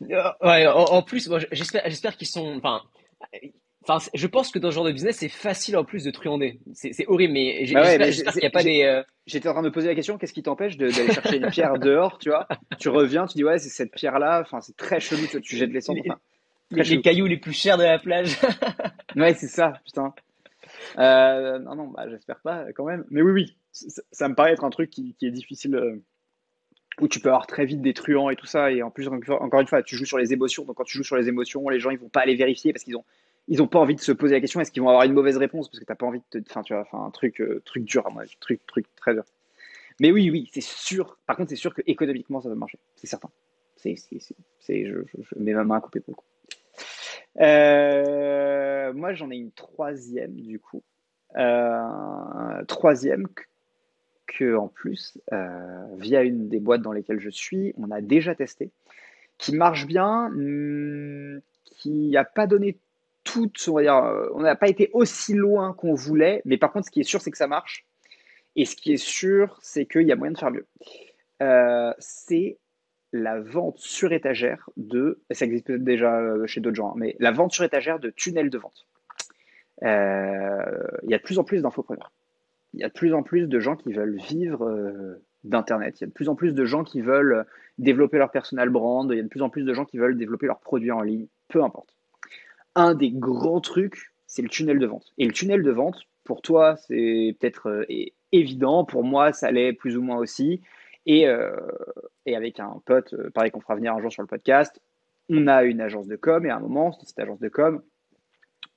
Ouais, 0.00 0.66
en, 0.68 0.84
en 0.84 1.02
plus, 1.02 1.28
j'espère, 1.50 1.82
j'espère 1.86 2.16
qu'ils 2.16 2.28
sont, 2.28 2.54
enfin, 2.56 2.82
Enfin, 3.88 4.04
je 4.14 4.26
pense 4.26 4.50
que 4.50 4.58
dans 4.58 4.70
ce 4.70 4.74
genre 4.74 4.84
de 4.84 4.90
business, 4.90 5.18
c'est 5.18 5.28
facile 5.28 5.76
en 5.76 5.84
plus 5.84 6.02
de 6.02 6.10
truander. 6.10 6.58
C'est 6.72 7.06
horrible, 7.06 7.34
mais 7.34 7.60
bah 7.72 8.10
j'espère 8.10 8.26
ouais, 8.26 8.32
qu'il 8.32 8.40
n'y 8.40 8.46
a 8.46 8.50
pas 8.50 8.64
des. 8.64 8.82
Euh... 8.82 9.04
J'étais 9.26 9.48
en 9.48 9.52
train 9.52 9.62
de 9.62 9.68
me 9.68 9.72
poser 9.72 9.86
la 9.86 9.94
question 9.94 10.18
qu'est-ce 10.18 10.32
qui 10.32 10.42
t'empêche 10.42 10.76
d'aller 10.76 10.92
chercher 10.92 11.36
une 11.36 11.50
pierre 11.50 11.78
dehors, 11.78 12.18
tu 12.18 12.30
vois? 12.30 12.48
Tu 12.80 12.88
reviens, 12.88 13.26
tu 13.26 13.34
dis 13.34 13.44
ouais, 13.44 13.58
c'est 13.58 13.68
cette 13.68 13.92
pierre-là. 13.92 14.40
Enfin, 14.40 14.60
c'est 14.60 14.76
très 14.76 14.98
chelou, 14.98 15.26
tu, 15.30 15.40
tu 15.40 15.56
jettes 15.56 15.70
les 15.70 15.80
cendres. 15.80 16.00
Enfin, 16.04 16.18
les, 16.72 16.82
les 16.82 17.00
cailloux 17.00 17.26
les 17.26 17.36
plus 17.36 17.52
chers 17.52 17.78
de 17.78 17.84
la 17.84 18.00
plage. 18.00 18.36
ouais, 19.16 19.34
c'est 19.34 19.46
ça, 19.46 19.74
putain. 19.84 20.12
Euh, 20.98 21.60
non, 21.60 21.76
non, 21.76 21.86
bah, 21.86 22.08
j'espère 22.10 22.40
pas 22.40 22.64
quand 22.74 22.86
même. 22.86 23.04
Mais 23.10 23.22
oui, 23.22 23.30
oui, 23.30 23.56
ça, 23.70 24.02
ça, 24.10 24.28
me 24.28 24.34
paraît 24.34 24.52
être 24.52 24.64
un 24.64 24.70
truc 24.70 24.90
qui, 24.90 25.14
qui 25.14 25.26
est 25.26 25.30
difficile. 25.32 25.76
Euh, 25.76 26.02
où 27.00 27.08
tu 27.08 27.20
peux 27.20 27.28
avoir 27.28 27.46
très 27.46 27.66
vite 27.66 27.82
des 27.82 27.92
truands 27.92 28.30
et 28.30 28.36
tout 28.36 28.46
ça. 28.46 28.72
Et 28.72 28.82
en 28.82 28.90
plus, 28.90 29.06
encore 29.06 29.60
une 29.60 29.66
fois, 29.66 29.82
tu 29.82 29.96
joues 29.96 30.06
sur 30.06 30.18
les 30.18 30.32
émotions. 30.32 30.64
Donc, 30.64 30.76
quand 30.76 30.84
tu 30.84 30.96
joues 30.96 31.04
sur 31.04 31.16
les 31.16 31.28
émotions, 31.28 31.68
les 31.68 31.78
gens, 31.78 31.90
ils 31.90 31.98
vont 31.98 32.08
pas 32.08 32.22
aller 32.22 32.36
vérifier 32.36 32.72
parce 32.72 32.84
qu'ils 32.84 32.96
ont 32.96 33.04
ils 33.48 33.58
n'ont 33.58 33.68
pas 33.68 33.78
envie 33.78 33.94
de 33.94 34.00
se 34.00 34.12
poser 34.12 34.34
la 34.34 34.40
question 34.40 34.60
est-ce 34.60 34.72
qu'ils 34.72 34.82
vont 34.82 34.88
avoir 34.88 35.04
une 35.04 35.12
mauvaise 35.12 35.36
réponse? 35.36 35.68
Parce 35.68 35.78
que 35.80 35.84
t'as 35.84 35.94
pas 35.94 36.06
envie 36.06 36.20
de 36.32 36.40
te, 36.40 36.50
enfin 36.50 36.62
tu 36.62 36.72
vois, 36.72 36.82
enfin 36.82 37.04
un 37.04 37.10
truc, 37.10 37.40
euh, 37.40 37.62
truc 37.64 37.84
dur 37.84 38.06
à 38.06 38.10
moi, 38.10 38.24
truc, 38.40 38.64
truc 38.66 38.86
très 38.96 39.14
dur. 39.14 39.24
Mais 40.00 40.10
oui, 40.10 40.30
oui, 40.30 40.50
c'est 40.52 40.62
sûr. 40.62 41.18
Par 41.26 41.36
contre, 41.36 41.50
c'est 41.50 41.56
sûr 41.56 41.74
que 41.74 41.82
économiquement, 41.86 42.40
ça 42.40 42.48
va 42.48 42.54
marcher, 42.54 42.78
c'est 42.96 43.06
certain. 43.06 43.30
C'est, 43.76 43.94
c'est, 43.96 44.86
je, 44.86 44.94
je, 45.06 45.22
je, 45.22 45.38
mets 45.38 45.54
ma 45.54 45.62
main 45.62 45.76
à 45.76 45.80
couper 45.80 46.00
pour 46.00 46.12
le 46.12 46.16
coup. 46.16 46.24
Euh, 47.40 48.92
moi, 48.94 49.14
j'en 49.14 49.30
ai 49.30 49.36
une 49.36 49.52
troisième 49.52 50.34
du 50.34 50.58
coup, 50.58 50.82
euh, 51.36 52.64
troisième 52.66 53.28
que, 54.26 54.56
en 54.56 54.66
plus, 54.66 55.18
via 55.98 56.22
une 56.22 56.48
des 56.48 56.58
boîtes 56.58 56.82
dans 56.82 56.92
lesquelles 56.92 57.20
je 57.20 57.30
suis, 57.30 57.74
on 57.78 57.90
a 57.90 58.00
déjà 58.00 58.34
testé, 58.34 58.70
qui 59.38 59.54
marche 59.54 59.86
bien, 59.86 60.30
hmm, 60.30 61.40
qui 61.64 62.10
n'a 62.10 62.24
pas 62.24 62.46
donné 62.46 62.76
toutes, 63.36 63.68
on 63.68 64.40
n'a 64.40 64.56
pas 64.56 64.68
été 64.68 64.90
aussi 64.92 65.34
loin 65.34 65.74
qu'on 65.74 65.94
voulait, 65.94 66.40
mais 66.44 66.56
par 66.56 66.72
contre, 66.72 66.86
ce 66.86 66.90
qui 66.90 67.00
est 67.00 67.04
sûr, 67.04 67.20
c'est 67.20 67.30
que 67.30 67.36
ça 67.36 67.46
marche. 67.46 67.86
Et 68.56 68.64
ce 68.64 68.74
qui 68.74 68.92
est 68.92 68.96
sûr, 68.96 69.58
c'est 69.60 69.84
qu'il 69.84 70.06
y 70.06 70.12
a 70.12 70.16
moyen 70.16 70.32
de 70.32 70.38
faire 70.38 70.50
mieux. 70.50 70.66
Euh, 71.42 71.92
c'est 71.98 72.58
la 73.12 73.40
vente 73.40 73.78
sur 73.78 74.12
étagère 74.12 74.70
de, 74.76 75.20
ça 75.30 75.44
existe 75.44 75.70
déjà 75.70 76.18
chez 76.46 76.60
d'autres 76.60 76.76
gens, 76.76 76.90
hein, 76.90 76.96
mais 76.96 77.16
la 77.18 77.30
vente 77.30 77.52
sur 77.52 77.64
étagère 77.64 77.98
de 77.98 78.10
tunnels 78.10 78.50
de 78.50 78.58
vente. 78.58 78.86
Euh, 79.82 80.86
il 81.02 81.10
y 81.10 81.14
a 81.14 81.18
de 81.18 81.22
plus 81.22 81.38
en 81.38 81.44
plus 81.44 81.60
d'infopreneurs. 81.60 82.12
Il 82.72 82.80
y 82.80 82.84
a 82.84 82.88
de 82.88 82.94
plus 82.94 83.12
en 83.12 83.22
plus 83.22 83.46
de 83.46 83.60
gens 83.60 83.76
qui 83.76 83.92
veulent 83.92 84.16
vivre 84.16 84.66
euh, 84.66 85.22
d'Internet. 85.44 86.00
Il 86.00 86.04
y 86.04 86.04
a 86.04 86.08
de 86.08 86.12
plus 86.12 86.30
en 86.30 86.34
plus 86.34 86.54
de 86.54 86.64
gens 86.64 86.84
qui 86.84 87.02
veulent 87.02 87.44
développer 87.76 88.16
leur 88.16 88.30
personal 88.30 88.70
brand. 88.70 89.08
Il 89.12 89.16
y 89.16 89.20
a 89.20 89.22
de 89.22 89.28
plus 89.28 89.42
en 89.42 89.50
plus 89.50 89.64
de 89.64 89.74
gens 89.74 89.84
qui 89.84 89.98
veulent 89.98 90.16
développer 90.16 90.46
leurs 90.46 90.60
produits 90.60 90.90
en 90.90 91.02
ligne. 91.02 91.26
Peu 91.48 91.62
importe 91.62 91.95
un 92.76 92.94
des 92.94 93.10
grands 93.10 93.60
trucs, 93.60 94.12
c'est 94.26 94.42
le 94.42 94.48
tunnel 94.48 94.78
de 94.78 94.86
vente. 94.86 95.12
Et 95.18 95.26
le 95.26 95.32
tunnel 95.32 95.62
de 95.62 95.70
vente, 95.70 96.02
pour 96.24 96.42
toi, 96.42 96.76
c'est 96.76 97.34
peut-être 97.40 97.68
euh, 97.68 97.86
évident. 98.32 98.84
Pour 98.84 99.02
moi, 99.02 99.32
ça 99.32 99.50
l'est 99.50 99.72
plus 99.72 99.96
ou 99.96 100.02
moins 100.02 100.18
aussi. 100.18 100.60
Et, 101.06 101.26
euh, 101.26 101.56
avec 102.26 102.60
un 102.60 102.80
pote, 102.84 103.14
euh, 103.14 103.30
pareil 103.30 103.50
qu'on 103.50 103.60
fera 103.60 103.76
venir 103.76 103.94
un 103.94 104.00
jour 104.00 104.12
sur 104.12 104.22
le 104.22 104.28
podcast, 104.28 104.80
on 105.28 105.46
a 105.46 105.64
une 105.64 105.80
agence 105.80 106.06
de 106.06 106.16
com. 106.16 106.44
Et 106.44 106.50
à 106.50 106.56
un 106.56 106.60
moment, 106.60 106.92
cette 107.02 107.18
agence 107.18 107.40
de 107.40 107.48
com, 107.48 107.82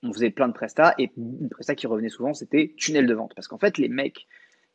on 0.01 0.13
faisait 0.13 0.29
plein 0.29 0.47
de 0.47 0.53
prestats. 0.53 0.95
Et 0.97 1.11
une 1.17 1.49
prestat 1.49 1.75
qui 1.75 1.85
revenait 1.85 2.09
souvent, 2.09 2.33
c'était 2.33 2.73
tunnel 2.77 3.05
de 3.05 3.13
vente. 3.13 3.33
Parce 3.35 3.47
qu'en 3.49 3.57
fait, 3.57 3.77
les 3.77 3.89
mecs 3.89 4.27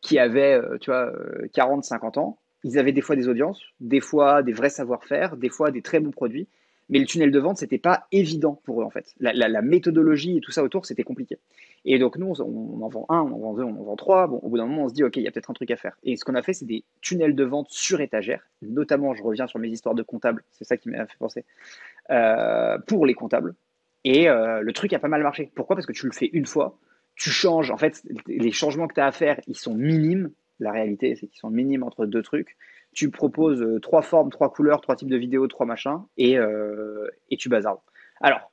qui 0.02 0.19
avaient, 0.19 0.61
tu 0.81 0.90
vois, 0.90 1.12
40, 1.54 1.83
50 1.83 2.19
ans, 2.19 2.38
ils 2.62 2.78
avaient 2.78 2.93
des 2.93 3.00
fois 3.00 3.16
des 3.16 3.26
audiences, 3.28 3.62
des 3.81 4.00
fois 4.00 4.43
des 4.43 4.52
vrais 4.52 4.69
savoir-faire, 4.69 5.38
des 5.38 5.49
fois 5.49 5.71
des 5.71 5.81
très 5.81 5.99
bons 5.99 6.11
produits 6.11 6.47
mais 6.88 6.99
le 6.99 7.07
tunnel 7.07 7.31
de 7.31 7.38
vente, 7.38 7.59
c'était 7.59 7.79
pas 7.79 8.07
évident 8.12 8.61
pour 8.64 8.83
eux 8.83 8.85
en 8.85 8.91
fait. 8.91 9.14
La, 9.21 9.62
méthodologie 9.62 10.38
et 10.38 10.41
tout 10.41 10.50
ça 10.50 10.62
autour, 10.62 10.85
c'était 10.87 11.03
compliqué. 11.03 11.38
Et 11.85 11.99
donc 11.99 12.17
nous, 12.19 12.26
on, 12.26 12.43
on, 12.43 12.83
en 12.83 12.88
vend 12.88 13.07
un, 13.09 13.21
on 13.21 13.35
en 13.35 13.38
vend 13.38 13.55
deux, 13.55 13.62
on 13.62 13.81
en 13.81 13.85
vend 13.85 13.97
trois. 13.97 14.26
Bon, 14.26 14.37
au 14.43 14.49
bout 14.49 14.59
d'un 14.59 14.67
moment, 14.67 14.85
on 14.85 14.88
se 14.88 14.95
dit, 14.95 15.03
ok, 15.03 15.17
il 15.17 15.23
y 15.23 15.29
a 15.29 15.31
peut-être 15.31 15.50
un 15.50 15.55
truc 15.55 15.71
à 15.71 15.76
faire. 15.76 15.97
Et 16.03 16.17
ce 16.17 16.25
qu'on 16.25 16.35
a 16.35 16.43
fait, 16.43 16.53
c'est 16.53 16.67
des 16.67 16.85
tunnels 17.00 17.35
de 17.35 17.45
vente 17.45 17.69
sur 17.71 18.00
étagère. 18.00 18.43
Notamment, 18.62 19.14
je 19.14 19.23
reviens 19.23 19.47
sur 19.47 19.59
mes 19.59 19.69
histoires 19.69 19.95
de 19.95 20.03
comptables, 20.03 20.45
c'est 20.50 20.64
ça 20.64 20.76
qui 20.76 20.91
m'a 20.91 21.07
fait 21.07 21.19
penser, 21.19 21.45
euh, 22.11 22.79
pour 22.87 23.07
les 23.07 23.14
comptables. 23.14 23.55
Et 24.05 24.29
euh, 24.29 24.61
le 24.61 24.73
truc 24.73 24.93
a 24.93 24.99
pas 24.99 25.09
mal 25.09 25.23
marché. 25.23 25.50
Pourquoi? 25.55 25.76
Parce 25.76 25.87
que 25.87 25.93
tu 25.93 26.07
le 26.07 26.12
fais 26.12 26.29
une 26.33 26.47
fois, 26.47 26.79
tu 27.17 27.31
changes. 27.31 27.71
En 27.71 27.79
fait, 27.79 28.03
les 28.26 28.53
changements 28.53 28.87
que 28.87 28.95
tu 28.95 29.00
as 29.00 29.07
à 29.07 29.12
faire, 29.12 29.41
ils 29.47 29.57
sont 29.57 29.75
minimes. 29.75 30.31
La 30.61 30.71
réalité, 30.71 31.17
c'est 31.17 31.26
qu'ils 31.26 31.38
sont 31.38 31.50
minimes 31.50 31.83
entre 31.83 32.05
deux 32.05 32.23
trucs 32.23 32.57
tu 32.94 33.10
proposes 33.10 33.60
euh, 33.60 33.80
trois 33.80 34.02
formes, 34.02 34.30
trois 34.30 34.50
couleurs, 34.50 34.80
trois 34.80 34.96
types 34.96 35.10
de 35.10 35.16
vidéos, 35.16 35.46
trois 35.48 35.66
machins, 35.66 36.00
et, 36.16 36.38
euh, 36.38 37.08
et 37.30 37.36
tu 37.36 37.48
bazardes. 37.48 37.80
Alors, 38.20 38.52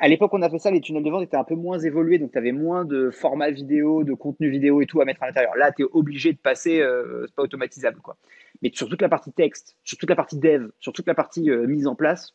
à 0.00 0.08
l'époque, 0.08 0.32
on 0.32 0.42
a 0.42 0.50
fait 0.50 0.58
ça, 0.58 0.70
les 0.70 0.80
tunnels 0.80 1.02
de 1.02 1.10
vente 1.10 1.22
étaient 1.22 1.36
un 1.36 1.44
peu 1.44 1.54
moins 1.54 1.78
évolués, 1.78 2.18
donc 2.18 2.32
tu 2.32 2.38
avais 2.38 2.52
moins 2.52 2.84
de 2.84 3.10
format 3.10 3.50
vidéo, 3.50 4.04
de 4.04 4.14
contenu 4.14 4.48
vidéo 4.48 4.80
et 4.80 4.86
tout 4.86 5.00
à 5.00 5.04
mettre 5.04 5.22
à 5.22 5.26
l'intérieur. 5.26 5.54
Là, 5.56 5.72
tu 5.72 5.82
es 5.82 5.86
obligé 5.92 6.32
de 6.32 6.38
passer, 6.38 6.80
euh, 6.80 7.24
c'est 7.26 7.34
pas 7.34 7.42
automatisable. 7.42 8.00
quoi. 8.00 8.16
Mais 8.62 8.70
sur 8.72 8.88
toute 8.88 9.02
la 9.02 9.08
partie 9.08 9.32
texte, 9.32 9.76
sur 9.84 9.98
toute 9.98 10.08
la 10.08 10.16
partie 10.16 10.38
dev, 10.38 10.68
sur 10.80 10.92
toute 10.92 11.06
la 11.06 11.14
partie 11.14 11.50
euh, 11.50 11.66
mise 11.66 11.86
en 11.86 11.94
place, 11.94 12.34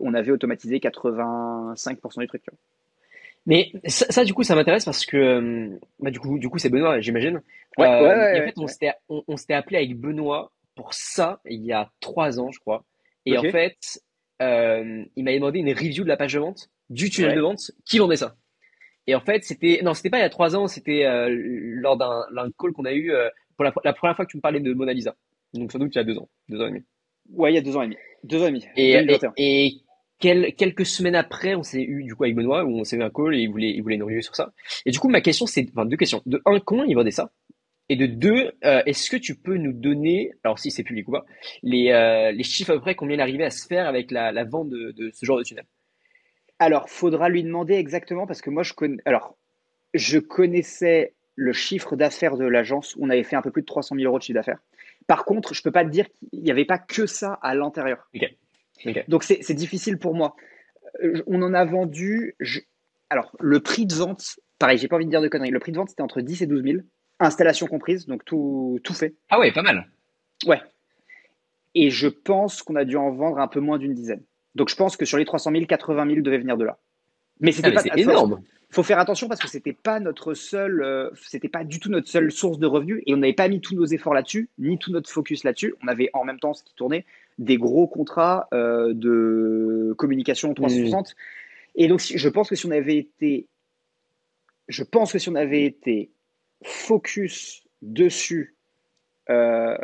on 0.00 0.14
avait 0.14 0.30
automatisé 0.30 0.78
85% 0.78 2.20
du 2.20 2.28
truc. 2.28 2.46
Mais 3.46 3.72
ça, 3.86 4.24
du 4.24 4.34
coup, 4.34 4.42
ça 4.42 4.54
m'intéresse 4.54 4.84
parce 4.84 5.06
que, 5.06 5.70
bah, 5.98 6.10
du 6.10 6.20
coup, 6.20 6.38
du 6.38 6.48
coup, 6.48 6.58
c'est 6.58 6.68
Benoît, 6.68 7.00
j'imagine. 7.00 7.40
Ouais, 7.78 7.86
ouais, 7.86 8.00
ouais, 8.00 8.42
en 8.42 8.44
fait, 8.46 8.54
on 8.56 8.66
s'était, 8.66 8.92
on, 9.08 9.36
s'était 9.36 9.54
appelé 9.54 9.78
avec 9.78 9.96
Benoît 9.96 10.52
pour 10.74 10.92
ça 10.94 11.40
il 11.46 11.64
y 11.64 11.72
a 11.72 11.90
trois 12.00 12.38
ans, 12.38 12.50
je 12.50 12.58
crois. 12.58 12.84
Et 13.26 13.36
en 13.38 13.42
fait, 13.42 14.00
euh, 14.42 15.04
il 15.16 15.24
m'avait 15.24 15.38
demandé 15.38 15.58
une 15.60 15.72
review 15.72 16.04
de 16.04 16.08
la 16.08 16.16
page 16.16 16.34
de 16.34 16.40
vente, 16.40 16.70
du 16.88 17.10
tunnel 17.10 17.36
de 17.36 17.40
vente, 17.40 17.70
qui 17.84 17.98
vendait 17.98 18.16
ça. 18.16 18.36
Et 19.06 19.14
en 19.14 19.20
fait, 19.20 19.44
c'était 19.44 19.80
non, 19.82 19.94
c'était 19.94 20.10
pas 20.10 20.18
il 20.18 20.22
y 20.22 20.24
a 20.24 20.30
trois 20.30 20.56
ans, 20.56 20.68
c'était 20.68 21.04
euh, 21.04 21.28
lors 21.30 21.96
d'un 21.96 22.50
call 22.58 22.72
qu'on 22.72 22.84
a 22.84 22.92
eu 22.92 23.10
euh, 23.10 23.28
pour 23.56 23.64
la, 23.64 23.72
première 23.92 24.16
fois 24.16 24.24
que 24.24 24.30
tu 24.30 24.36
me 24.36 24.42
parlais 24.42 24.60
de 24.60 24.72
Mona 24.72 24.92
Lisa. 24.92 25.16
Donc 25.52 25.72
sans 25.72 25.78
doute 25.78 25.94
il 25.94 25.98
y 25.98 26.00
a 26.00 26.04
deux 26.04 26.18
ans, 26.18 26.28
deux 26.48 26.60
ans 26.60 26.66
et 26.66 26.70
demi. 26.70 26.84
Ouais, 27.30 27.52
il 27.52 27.54
y 27.54 27.58
a 27.58 27.62
deux 27.62 27.76
ans 27.76 27.82
et 27.82 27.86
demi, 27.86 27.96
deux 28.24 28.42
ans 28.42 28.46
et 28.46 28.50
demi. 28.50 28.66
Et, 28.76 28.94
et, 29.36 29.82
quelques 30.20 30.86
semaines 30.86 31.16
après, 31.16 31.54
on 31.54 31.62
s'est 31.62 31.82
eu 31.82 32.04
du 32.04 32.14
coup 32.14 32.24
avec 32.24 32.36
Benoît 32.36 32.64
où 32.64 32.78
on 32.78 32.84
s'est 32.84 32.96
eu 32.96 33.02
un 33.02 33.10
call 33.10 33.34
et 33.34 33.40
il 33.40 33.50
voulait 33.50 33.70
il 33.70 33.82
voulait 33.82 34.00
review 34.00 34.22
sur 34.22 34.36
ça. 34.36 34.52
Et 34.86 34.90
du 34.90 34.98
coup, 34.98 35.08
ma 35.08 35.20
question 35.20 35.46
c'est 35.46 35.66
enfin 35.70 35.86
deux 35.86 35.96
questions. 35.96 36.22
De 36.26 36.40
un, 36.44 36.60
comment 36.60 36.84
il 36.84 36.94
vendait 36.94 37.10
ça? 37.10 37.32
Et 37.88 37.96
de 37.96 38.06
deux, 38.06 38.52
euh, 38.64 38.82
est-ce 38.86 39.10
que 39.10 39.16
tu 39.16 39.34
peux 39.34 39.56
nous 39.56 39.72
donner, 39.72 40.30
alors 40.44 40.60
si 40.60 40.70
c'est 40.70 40.84
public 40.84 41.08
ou 41.08 41.12
pas, 41.12 41.24
les, 41.64 41.90
euh, 41.90 42.30
les 42.30 42.44
chiffres 42.44 42.70
à 42.70 42.74
peu 42.74 42.80
près 42.80 42.94
combien 42.94 43.16
il 43.16 43.20
arrivait 43.20 43.44
à 43.44 43.50
se 43.50 43.66
faire 43.66 43.88
avec 43.88 44.12
la, 44.12 44.30
la 44.30 44.44
vente 44.44 44.70
de, 44.70 44.92
de, 44.92 45.10
ce 45.12 45.26
genre 45.26 45.38
de 45.38 45.42
tunnel? 45.42 45.64
Alors, 46.60 46.88
faudra 46.88 47.28
lui 47.28 47.42
demander 47.42 47.74
exactement 47.74 48.28
parce 48.28 48.42
que 48.42 48.50
moi 48.50 48.62
je 48.62 48.74
connais. 48.74 48.98
Alors, 49.06 49.36
je 49.92 50.18
connaissais 50.18 51.14
le 51.34 51.52
chiffre 51.52 51.96
d'affaires 51.96 52.36
de 52.36 52.44
l'agence. 52.44 52.96
On 53.00 53.10
avait 53.10 53.24
fait 53.24 53.34
un 53.34 53.42
peu 53.42 53.50
plus 53.50 53.62
de 53.62 53.66
300 53.66 53.96
000 53.96 54.06
euros 54.06 54.18
de 54.18 54.22
chiffre 54.22 54.38
d'affaires. 54.38 54.60
Par 55.08 55.24
contre, 55.24 55.54
je 55.54 55.62
peux 55.62 55.72
pas 55.72 55.84
te 55.84 55.90
dire 55.90 56.06
qu'il 56.12 56.42
n'y 56.42 56.50
avait 56.52 56.64
pas 56.64 56.78
que 56.78 57.06
ça 57.06 57.40
à 57.42 57.54
l'intérieur. 57.54 58.08
Donc 59.08 59.24
c'est 59.24 59.54
difficile 59.54 59.98
pour 59.98 60.14
moi. 60.14 60.36
Euh, 61.02 61.22
on 61.26 61.42
en 61.42 61.54
a 61.54 61.64
vendu. 61.64 62.36
Alors, 63.10 63.34
le 63.40 63.60
prix 63.60 63.86
de 63.86 63.94
vente, 63.94 64.38
pareil, 64.58 64.78
j'ai 64.78 64.88
pas 64.88 64.96
envie 64.96 65.06
de 65.06 65.10
dire 65.10 65.20
de 65.20 65.28
conneries. 65.28 65.50
Le 65.50 65.58
prix 65.58 65.72
de 65.72 65.76
vente 65.76 65.90
c'était 65.90 66.02
entre 66.02 66.20
10 66.20 66.42
et 66.42 66.46
12 66.46 66.62
000 66.62 66.78
installation 67.20 67.66
comprise, 67.66 68.06
donc 68.06 68.24
tout, 68.24 68.80
tout 68.82 68.94
fait. 68.94 69.14
Ah 69.28 69.38
ouais, 69.38 69.52
pas 69.52 69.62
mal. 69.62 69.88
Ouais. 70.46 70.60
Et 71.74 71.90
je 71.90 72.08
pense 72.08 72.62
qu'on 72.62 72.74
a 72.76 72.84
dû 72.84 72.96
en 72.96 73.12
vendre 73.12 73.38
un 73.38 73.48
peu 73.48 73.60
moins 73.60 73.78
d'une 73.78 73.94
dizaine. 73.94 74.22
Donc 74.54 74.70
je 74.70 74.74
pense 74.74 74.96
que 74.96 75.04
sur 75.04 75.18
les 75.18 75.24
300 75.24 75.52
000, 75.52 75.66
80 75.66 76.06
000 76.06 76.20
devaient 76.22 76.38
venir 76.38 76.56
de 76.56 76.64
là. 76.64 76.78
Mais 77.40 77.52
c'était 77.52 77.72
ah, 77.76 77.82
pas 77.82 77.96
énorme. 77.96 78.40
Faut 78.72 78.82
faire 78.82 78.98
attention 78.98 79.28
parce 79.28 79.40
que 79.40 79.48
c'était 79.48 79.72
pas 79.72 80.00
notre 80.00 80.34
seul, 80.34 80.82
euh, 80.82 81.10
c'était 81.14 81.48
pas 81.48 81.64
du 81.64 81.80
tout 81.80 81.90
notre 81.90 82.08
seule 82.08 82.30
source 82.30 82.58
de 82.58 82.66
revenus 82.66 83.02
et 83.06 83.14
on 83.14 83.16
n'avait 83.16 83.32
pas 83.32 83.48
mis 83.48 83.60
tous 83.60 83.74
nos 83.74 83.86
efforts 83.86 84.14
là-dessus, 84.14 84.48
ni 84.58 84.78
tout 84.78 84.92
notre 84.92 85.10
focus 85.10 85.44
là-dessus. 85.44 85.74
On 85.82 85.88
avait 85.88 86.10
en 86.12 86.24
même 86.24 86.38
temps 86.38 86.54
ce 86.54 86.62
qui 86.62 86.74
tournait 86.74 87.04
des 87.38 87.56
gros 87.56 87.86
contrats 87.86 88.48
euh, 88.52 88.92
de 88.94 89.94
communication 89.96 90.52
360. 90.54 91.10
Mmh. 91.10 91.14
Et 91.76 91.88
donc 91.88 92.00
je 92.00 92.28
pense 92.28 92.48
que 92.48 92.56
si 92.56 92.66
on 92.66 92.70
avait 92.70 92.96
été, 92.96 93.46
je 94.68 94.82
pense 94.82 95.12
que 95.12 95.18
si 95.18 95.28
on 95.28 95.34
avait 95.34 95.64
été 95.64 96.10
focus 96.62 97.62
dessus, 97.82 98.54
euh, 99.30 99.76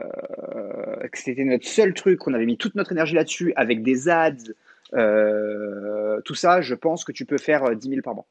que 1.13 1.19
c'était 1.19 1.45
notre 1.45 1.67
seul 1.67 1.95
truc, 1.95 2.19
qu'on 2.19 2.35
avait 2.35 2.47
mis 2.47 2.57
toute 2.57 2.75
notre 2.75 2.93
énergie 2.93 3.15
là-dessus, 3.15 3.53
avec 3.57 3.83
des 3.83 4.09
ads, 4.09 4.53
euh, 4.95 6.21
tout 6.23 6.35
ça, 6.35 6.61
je 6.61 6.75
pense 6.75 7.05
que 7.05 7.13
tu 7.13 7.25
peux 7.25 7.39
faire 7.39 7.75
10 7.75 7.87
euh, 7.87 7.91
000 7.91 8.03
par 8.03 8.15
mois. 8.15 8.27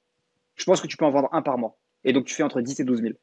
Je 0.55 0.65
pense 0.65 0.81
que 0.81 0.87
tu 0.87 0.97
peux 0.97 1.05
en 1.05 1.11
vendre 1.11 1.29
un 1.31 1.41
par 1.41 1.57
mois. 1.57 1.77
Et 2.03 2.13
donc, 2.13 2.25
tu 2.25 2.33
fais 2.33 2.43
entre 2.43 2.61
10 2.61 2.79
et 2.79 2.83
12 2.83 3.01
000. 3.01 3.13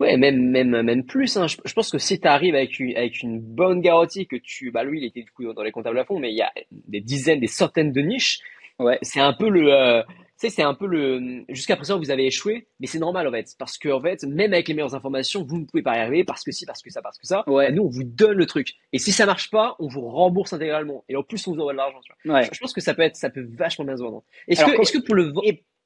Ouais, 0.00 0.16
même, 0.16 0.50
même, 0.50 0.82
même 0.82 1.04
plus. 1.04 1.36
Hein. 1.36 1.46
Je, 1.46 1.72
pense 1.74 1.90
que 1.90 1.98
si 1.98 2.18
tu 2.18 2.26
arrives 2.26 2.54
avec 2.54 2.80
une, 2.80 2.96
avec 2.96 3.22
une 3.22 3.38
bonne 3.38 3.80
garantie 3.80 4.26
que 4.26 4.36
tu. 4.36 4.70
Bah, 4.70 4.82
lui, 4.82 5.00
il 5.00 5.04
était 5.04 5.22
du 5.22 5.30
coup 5.30 5.52
dans 5.52 5.62
les 5.62 5.72
comptables 5.72 5.98
à 5.98 6.04
fond, 6.04 6.18
mais 6.18 6.30
il 6.30 6.36
y 6.36 6.42
a 6.42 6.50
des 6.70 7.00
dizaines, 7.00 7.40
des 7.40 7.46
centaines 7.46 7.92
de 7.92 8.00
niches. 8.00 8.40
Ouais. 8.78 8.98
C'est 9.02 9.20
un 9.20 9.34
peu 9.34 9.50
le 9.50 10.02
sais, 10.40 10.50
c'est 10.50 10.62
un 10.62 10.74
peu 10.74 10.86
le. 10.86 11.44
Jusqu'à 11.48 11.76
présent, 11.76 11.98
vous 11.98 12.10
avez 12.10 12.26
échoué, 12.26 12.66
mais 12.80 12.86
c'est 12.86 12.98
normal 12.98 13.28
en 13.28 13.30
fait, 13.30 13.54
parce 13.58 13.76
que 13.76 13.88
en 13.90 14.00
fait, 14.00 14.24
même 14.24 14.52
avec 14.52 14.68
les 14.68 14.74
meilleures 14.74 14.94
informations, 14.94 15.44
vous 15.44 15.58
ne 15.58 15.64
pouvez 15.64 15.82
pas 15.82 15.96
y 15.96 16.00
arriver 16.00 16.24
parce 16.24 16.42
que 16.42 16.50
si, 16.50 16.64
parce 16.64 16.82
que 16.82 16.90
ça, 16.90 17.02
parce 17.02 17.18
que 17.18 17.26
ça. 17.26 17.44
Ouais. 17.46 17.70
Nous, 17.70 17.82
on 17.82 17.88
vous 17.88 18.04
donne 18.04 18.38
le 18.38 18.46
truc, 18.46 18.74
et 18.92 18.98
si 18.98 19.12
ça 19.12 19.26
marche 19.26 19.50
pas, 19.50 19.76
on 19.78 19.88
vous 19.88 20.00
rembourse 20.00 20.52
intégralement, 20.52 21.04
et 21.08 21.16
en 21.16 21.22
plus, 21.22 21.46
on 21.46 21.52
vous 21.52 21.60
envoie 21.60 21.72
de 21.72 21.78
l'argent. 21.78 22.00
Ouais. 22.24 22.48
Je, 22.50 22.58
pense 22.58 22.72
que 22.72 22.80
ça 22.80 22.94
peut 22.94 23.02
être, 23.02 23.16
ça 23.16 23.30
peut 23.30 23.46
vachement 23.56 23.84
bien 23.84 23.96
se 23.96 24.02
vendre. 24.02 24.24
Est-ce 24.48 24.64
que, 24.64 24.80
est-ce 24.80 24.92
que 24.92 25.04
pour 25.04 25.14
le 25.14 25.32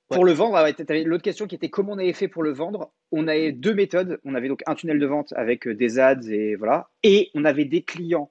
pour 0.08 0.24
le 0.24 0.32
vendre, 0.32 0.58
l'autre 1.04 1.22
question 1.22 1.46
qui 1.46 1.54
était 1.54 1.70
comment 1.70 1.92
on 1.92 1.98
avait 1.98 2.12
fait 2.12 2.28
pour 2.28 2.42
le 2.42 2.52
vendre. 2.52 2.92
On 3.10 3.26
avait 3.26 3.52
deux 3.52 3.74
méthodes. 3.74 4.20
On 4.24 4.34
avait 4.34 4.48
donc 4.48 4.62
un 4.66 4.74
tunnel 4.74 4.98
de 4.98 5.06
vente 5.06 5.32
avec 5.34 5.66
euh, 5.66 5.74
des 5.74 5.98
ads 5.98 6.28
et 6.28 6.56
voilà, 6.56 6.90
et 7.02 7.30
on 7.34 7.44
avait 7.44 7.64
des 7.64 7.82
clients 7.82 8.30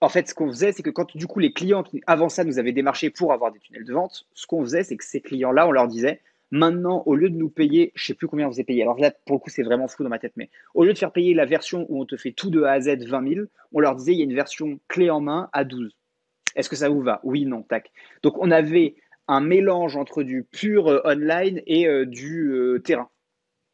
en 0.00 0.08
fait, 0.08 0.28
ce 0.28 0.34
qu'on 0.34 0.48
faisait, 0.48 0.72
c'est 0.72 0.82
que 0.82 0.90
quand 0.90 1.16
du 1.16 1.26
coup 1.26 1.40
les 1.40 1.52
clients 1.52 1.82
qui 1.82 2.00
avant 2.06 2.28
ça 2.28 2.44
nous 2.44 2.58
avaient 2.58 2.72
démarché 2.72 3.10
pour 3.10 3.32
avoir 3.32 3.52
des 3.52 3.58
tunnels 3.58 3.84
de 3.84 3.92
vente, 3.92 4.26
ce 4.32 4.46
qu'on 4.46 4.62
faisait, 4.62 4.82
c'est 4.82 4.96
que 4.96 5.04
ces 5.04 5.20
clients-là, 5.20 5.68
on 5.68 5.72
leur 5.72 5.88
disait, 5.88 6.20
maintenant, 6.50 7.02
au 7.06 7.14
lieu 7.14 7.28
de 7.28 7.36
nous 7.36 7.50
payer, 7.50 7.92
je 7.94 8.06
sais 8.06 8.14
plus 8.14 8.26
combien 8.26 8.48
on 8.48 8.50
faisait 8.50 8.64
payer. 8.64 8.82
Alors 8.82 8.98
là, 8.98 9.12
pour 9.26 9.36
le 9.36 9.40
coup, 9.40 9.50
c'est 9.50 9.62
vraiment 9.62 9.88
fou 9.88 10.02
dans 10.02 10.08
ma 10.08 10.18
tête, 10.18 10.32
mais 10.36 10.48
au 10.74 10.84
lieu 10.84 10.92
de 10.92 10.98
faire 10.98 11.12
payer 11.12 11.34
la 11.34 11.44
version 11.44 11.86
où 11.88 12.00
on 12.00 12.06
te 12.06 12.16
fait 12.16 12.32
tout 12.32 12.50
de 12.50 12.62
A 12.62 12.72
à 12.72 12.80
Z 12.80 13.04
20 13.06 13.28
000, 13.28 13.46
on 13.72 13.80
leur 13.80 13.94
disait, 13.94 14.12
il 14.12 14.18
y 14.18 14.22
a 14.22 14.24
une 14.24 14.34
version 14.34 14.80
clé 14.88 15.10
en 15.10 15.20
main 15.20 15.50
à 15.52 15.64
12. 15.64 15.94
Est-ce 16.56 16.68
que 16.68 16.76
ça 16.76 16.88
vous 16.88 17.02
va? 17.02 17.20
Oui, 17.22 17.44
non, 17.44 17.62
tac. 17.62 17.92
Donc 18.22 18.38
on 18.38 18.50
avait 18.50 18.96
un 19.30 19.40
mélange 19.40 19.96
entre 19.96 20.24
du 20.24 20.42
pur 20.42 20.88
euh, 20.88 21.00
online 21.04 21.62
et 21.66 21.86
euh, 21.86 22.04
du 22.04 22.50
euh, 22.50 22.80
terrain. 22.80 23.08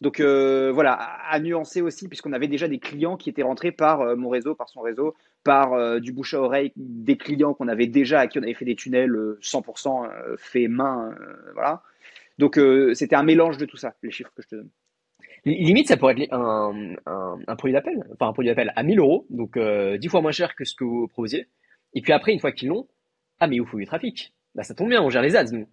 Donc 0.02 0.20
voilà, 0.20 0.92
à, 0.92 1.40
nuancer 1.40 1.80
aussi, 1.80 2.06
puisqu'on 2.06 2.34
avait 2.34 2.48
déjà 2.48 2.68
des 2.68 2.78
clients 2.78 3.16
qui 3.16 3.30
étaient 3.30 3.42
rentrés 3.42 3.72
par 3.72 4.14
mon 4.14 4.28
réseau, 4.28 4.54
par 4.54 4.68
son 4.68 4.82
réseau, 4.82 5.14
par 5.42 6.02
du 6.02 6.12
bouche 6.12 6.34
à 6.34 6.42
oreille 6.42 6.70
des 6.76 7.16
clients 7.16 7.54
qu'on 7.54 7.66
avait 7.66 7.86
déjà, 7.86 8.20
à 8.20 8.26
qui 8.26 8.38
on 8.38 8.42
avait 8.42 8.52
fait 8.52 8.66
des 8.66 8.76
tunnels 8.76 9.10
100% 9.40 10.04
euh, 10.04 10.08
euh, 10.10 10.36
fait 10.36 10.68
main. 10.68 11.16
voilà. 11.54 11.82
Donc 12.36 12.60
c'était 12.92 13.16
un 13.16 13.22
mélange 13.22 13.56
de 13.56 13.64
tout 13.64 13.78
ça, 13.78 13.94
les 14.02 14.10
chiffres 14.10 14.30
que 14.36 14.42
je 14.42 14.48
te 14.48 14.56
donne. 14.56 14.68
Limite, 15.46 15.88
ça 15.88 15.96
pourrait 15.96 16.14
être 16.20 16.34
un, 16.34 17.56
produit 17.56 17.72
d'appel, 17.72 18.06
enfin 18.12 18.28
un 18.28 18.32
produit 18.34 18.50
d'appel 18.50 18.74
à 18.76 18.82
1000 18.82 18.98
euros, 18.98 19.26
donc 19.30 19.58
10 19.58 20.08
fois 20.08 20.20
moins 20.20 20.30
cher 20.30 20.54
que 20.54 20.66
ce 20.66 20.74
que 20.74 20.84
vous 20.84 21.08
proposiez. 21.08 21.48
Et 21.94 22.02
puis 22.02 22.12
après, 22.12 22.34
une 22.34 22.40
fois 22.40 22.52
qu'ils 22.52 22.68
l'ont, 22.68 22.86
ah 23.40 23.46
mais 23.46 23.56
il 23.56 23.64
faut 23.64 23.78
du 23.78 23.86
trafic. 23.86 24.35
Bah 24.56 24.62
ça 24.62 24.74
tombe 24.74 24.88
bien, 24.88 25.02
on 25.02 25.10
gère 25.10 25.22
les 25.22 25.36
ads 25.36 25.52
nous. 25.52 25.68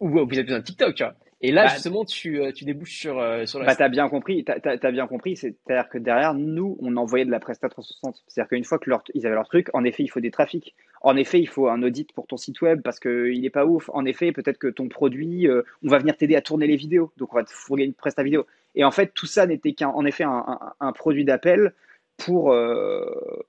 Ou 0.00 0.08
vous 0.08 0.18
avez 0.18 0.44
besoin 0.44 0.60
de 0.60 0.64
TikTok, 0.64 0.94
tu 0.94 1.02
vois. 1.02 1.14
Et 1.40 1.52
là, 1.52 1.64
bah, 1.64 1.72
justement, 1.74 2.04
tu, 2.04 2.40
euh, 2.40 2.52
tu 2.52 2.64
débouches 2.64 2.98
sur, 2.98 3.18
euh, 3.18 3.46
sur 3.46 3.58
la. 3.58 3.66
Bah, 3.66 3.76
t'as 3.76 3.88
bien 3.88 4.08
compris, 4.08 4.44
t'as, 4.44 4.58
as, 4.64 4.90
bien 4.90 5.06
compris. 5.06 5.36
C'est-à-dire 5.36 5.88
que 5.88 5.98
derrière, 5.98 6.34
nous, 6.34 6.76
on 6.80 6.96
envoyait 6.96 7.24
de 7.24 7.30
la 7.30 7.38
Presta 7.38 7.68
360. 7.68 8.22
C'est-à-dire 8.26 8.48
qu'une 8.48 8.64
fois 8.64 8.78
que 8.78 8.90
leur, 8.90 9.02
ils 9.14 9.24
avaient 9.26 9.36
leur 9.36 9.48
truc, 9.48 9.68
en 9.72 9.84
effet, 9.84 10.02
il 10.02 10.08
faut 10.08 10.20
des 10.20 10.32
trafics. 10.32 10.74
En 11.00 11.16
effet, 11.16 11.40
il 11.40 11.48
faut 11.48 11.68
un 11.68 11.82
audit 11.82 12.12
pour 12.12 12.26
ton 12.26 12.36
site 12.36 12.60
web 12.60 12.80
parce 12.82 12.98
qu'il 12.98 13.40
n'est 13.40 13.50
pas 13.50 13.66
ouf. 13.66 13.88
En 13.92 14.04
effet, 14.04 14.32
peut-être 14.32 14.58
que 14.58 14.68
ton 14.68 14.88
produit, 14.88 15.46
euh, 15.46 15.62
on 15.84 15.88
va 15.88 15.98
venir 15.98 16.16
t'aider 16.16 16.34
à 16.34 16.42
tourner 16.42 16.66
les 16.66 16.76
vidéos. 16.76 17.12
Donc, 17.16 17.32
on 17.32 17.36
va 17.36 17.44
te 17.44 17.52
fourguer 17.52 17.84
une 17.84 17.94
Presta 17.94 18.22
vidéo. 18.24 18.46
Et 18.74 18.84
en 18.84 18.90
fait, 18.90 19.12
tout 19.14 19.26
ça 19.26 19.46
n'était 19.46 19.72
qu'un, 19.72 19.88
en 19.88 20.04
effet, 20.04 20.24
un, 20.24 20.44
un, 20.46 20.72
un 20.80 20.92
produit 20.92 21.24
d'appel 21.24 21.72
pour, 22.18 22.52
euh, 22.52 23.04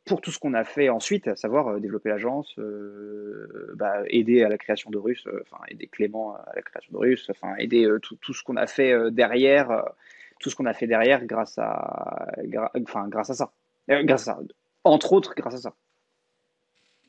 pour 0.05 0.21
tout 0.21 0.31
ce 0.31 0.37
qu'on 0.37 0.53
a 0.53 0.63
fait 0.63 0.89
ensuite, 0.89 1.27
à 1.27 1.35
savoir 1.35 1.67
euh, 1.67 1.79
développer 1.79 2.09
l'agence, 2.09 2.53
euh, 2.59 3.73
bah, 3.75 4.03
aider 4.07 4.43
à 4.43 4.49
la 4.49 4.59
création 4.59 4.91
de 4.91 4.97
Russe, 4.97 5.27
enfin 5.41 5.57
aider 5.69 5.87
Clément 5.87 6.35
à 6.35 6.51
la 6.55 6.61
création 6.61 6.93
de 6.93 6.97
Russe, 6.97 7.27
enfin 7.31 7.55
aider 7.57 7.89
tout, 8.03 8.15
tout, 8.21 8.33
ce 8.33 8.43
qu'on 8.43 8.55
a 8.55 8.67
fait 8.67 8.93
derrière, 9.11 9.83
tout 10.39 10.51
ce 10.51 10.55
qu'on 10.55 10.67
a 10.67 10.73
fait 10.73 10.85
derrière 10.85 11.25
grâce 11.25 11.57
à, 11.57 12.27
enfin 12.79 13.07
grâce 13.09 13.31
à 13.31 13.33
ça, 13.33 13.51
grâce 13.89 14.27
à 14.27 14.35
ça, 14.35 14.39
entre 14.83 15.13
autres 15.13 15.33
grâce 15.35 15.55
à 15.55 15.57
ça. 15.57 15.73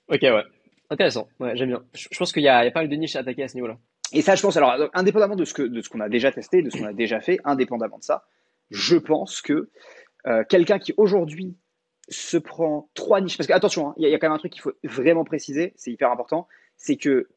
Ok 0.09 0.23
ouais, 0.23 0.45
intéressant, 0.89 1.29
ouais, 1.41 1.57
j'aime 1.57 1.69
bien. 1.69 1.83
Je, 1.93 2.09
pense 2.19 2.33
qu'il 2.33 2.43
y, 2.43 2.47
y, 2.47 2.49
a 2.49 2.71
pas 2.71 2.81
mal 2.81 2.89
de 2.89 2.97
niches 2.97 3.17
à 3.17 3.21
attaquer 3.21 3.45
à 3.45 3.49
ce 3.49 3.55
niveau-là. 3.57 3.77
Et 4.15 4.23
ça, 4.23 4.35
je 4.35 4.43
pense 4.43 4.57
alors 4.57 4.89
indépendamment 4.95 5.37
de 5.37 5.45
ce 5.45 5.53
que 5.53 5.63
de 5.63 5.83
ce 5.83 5.91
qu'on 5.91 6.01
a 6.01 6.09
déjà 6.09 6.33
testé, 6.33 6.63
de 6.63 6.71
ce 6.71 6.79
qu'on 6.79 6.87
a 6.87 6.95
déjà 6.95 7.21
fait, 7.21 7.39
indépendamment 7.45 7.99
de 7.99 8.03
ça, 8.03 8.25
je 8.71 8.97
pense 8.97 9.43
que 9.43 9.69
euh, 10.27 10.45
quelqu'un 10.49 10.79
qui 10.79 10.95
aujourd'hui 10.97 11.57
se 12.09 12.37
prend 12.37 12.91
trois 12.95 13.21
niches, 13.21 13.37
parce 13.37 13.47
que 13.47 13.53
attention, 13.53 13.89
hein, 13.89 13.95
il 13.97 14.09
y, 14.09 14.15
a 14.15 14.19
quand 14.19 14.27
même 14.27 14.35
un 14.35 14.39
truc 14.39 14.53
qu'il 14.53 14.63
faut 14.63 14.73
vraiment 14.83 15.25
préciser, 15.25 15.73
c'est 15.77 15.93
hyper 15.93 16.11
important, 16.11 16.49
c'est 16.77 16.97
que 16.97 17.29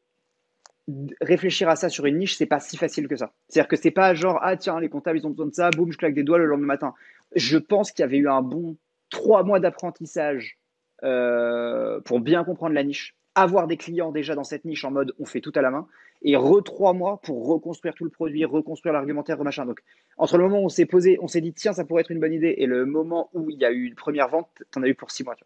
réfléchir 1.20 1.68
à 1.68 1.76
ça 1.76 1.88
sur 1.88 2.06
une 2.06 2.18
niche, 2.18 2.36
c'est 2.36 2.46
pas 2.46 2.60
si 2.60 2.76
facile 2.76 3.08
que 3.08 3.16
ça. 3.16 3.32
C'est-à-dire 3.48 3.68
que 3.68 3.76
c'est 3.76 3.90
pas 3.90 4.14
genre 4.14 4.38
ah 4.42 4.56
tiens 4.56 4.80
les 4.80 4.90
comptables 4.90 5.18
ils 5.18 5.26
ont 5.26 5.30
besoin 5.30 5.46
de 5.46 5.54
ça, 5.54 5.70
boum 5.70 5.90
je 5.90 5.96
claque 5.96 6.14
des 6.14 6.24
doigts 6.24 6.38
le 6.38 6.46
lendemain 6.46 6.66
matin. 6.66 6.94
Je 7.34 7.56
pense 7.56 7.90
qu'il 7.90 8.02
y 8.02 8.04
avait 8.04 8.18
eu 8.18 8.28
un 8.28 8.42
bon 8.42 8.76
trois 9.10 9.44
mois 9.44 9.60
d'apprentissage 9.60 10.58
euh, 11.04 12.00
pour 12.00 12.20
bien 12.20 12.44
comprendre 12.44 12.74
la 12.74 12.84
niche, 12.84 13.16
avoir 13.34 13.66
des 13.66 13.76
clients 13.76 14.12
déjà 14.12 14.34
dans 14.34 14.44
cette 14.44 14.64
niche 14.64 14.84
en 14.84 14.90
mode 14.90 15.14
on 15.18 15.24
fait 15.24 15.40
tout 15.40 15.52
à 15.54 15.62
la 15.62 15.70
main, 15.70 15.86
et 16.22 16.36
re 16.36 16.62
trois 16.64 16.92
mois 16.92 17.20
pour 17.22 17.46
reconstruire 17.46 17.94
tout 17.94 18.04
le 18.04 18.10
produit, 18.10 18.44
reconstruire 18.44 18.92
l'argumentaire, 18.92 19.42
machin. 19.42 19.66
Donc, 19.66 19.80
entre 20.16 20.38
le 20.38 20.44
moment 20.44 20.60
où 20.60 20.66
on 20.66 20.68
s'est 20.68 20.86
posé, 20.86 21.18
on 21.20 21.28
s'est 21.28 21.40
dit, 21.40 21.52
tiens, 21.52 21.72
ça 21.72 21.84
pourrait 21.84 22.02
être 22.02 22.10
une 22.10 22.20
bonne 22.20 22.32
idée, 22.32 22.54
et 22.58 22.66
le 22.66 22.86
moment 22.86 23.28
où 23.34 23.50
il 23.50 23.58
y 23.58 23.64
a 23.64 23.72
eu 23.72 23.84
une 23.84 23.94
première 23.94 24.28
vente, 24.28 24.48
t'en 24.70 24.82
as 24.82 24.88
eu 24.88 24.94
pour 24.94 25.10
six 25.10 25.24
mois. 25.24 25.36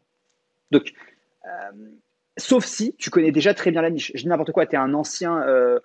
Donc, 0.71 0.93
euh, 1.47 1.91
sauf 2.37 2.65
si 2.65 2.95
tu 2.97 3.11
connais 3.11 3.33
déjà 3.33 3.55
très 3.55 3.71
bien 3.71 3.83
la 3.83 3.91
niche. 3.91 4.13
Je 4.15 4.23
dis 4.23 4.29
n'importe 4.29 4.53
quoi, 4.53 4.67
tu 4.67 4.77
es 4.77 4.79
un 4.79 4.95
ancien, 4.95 5.43
euh, 5.43 5.81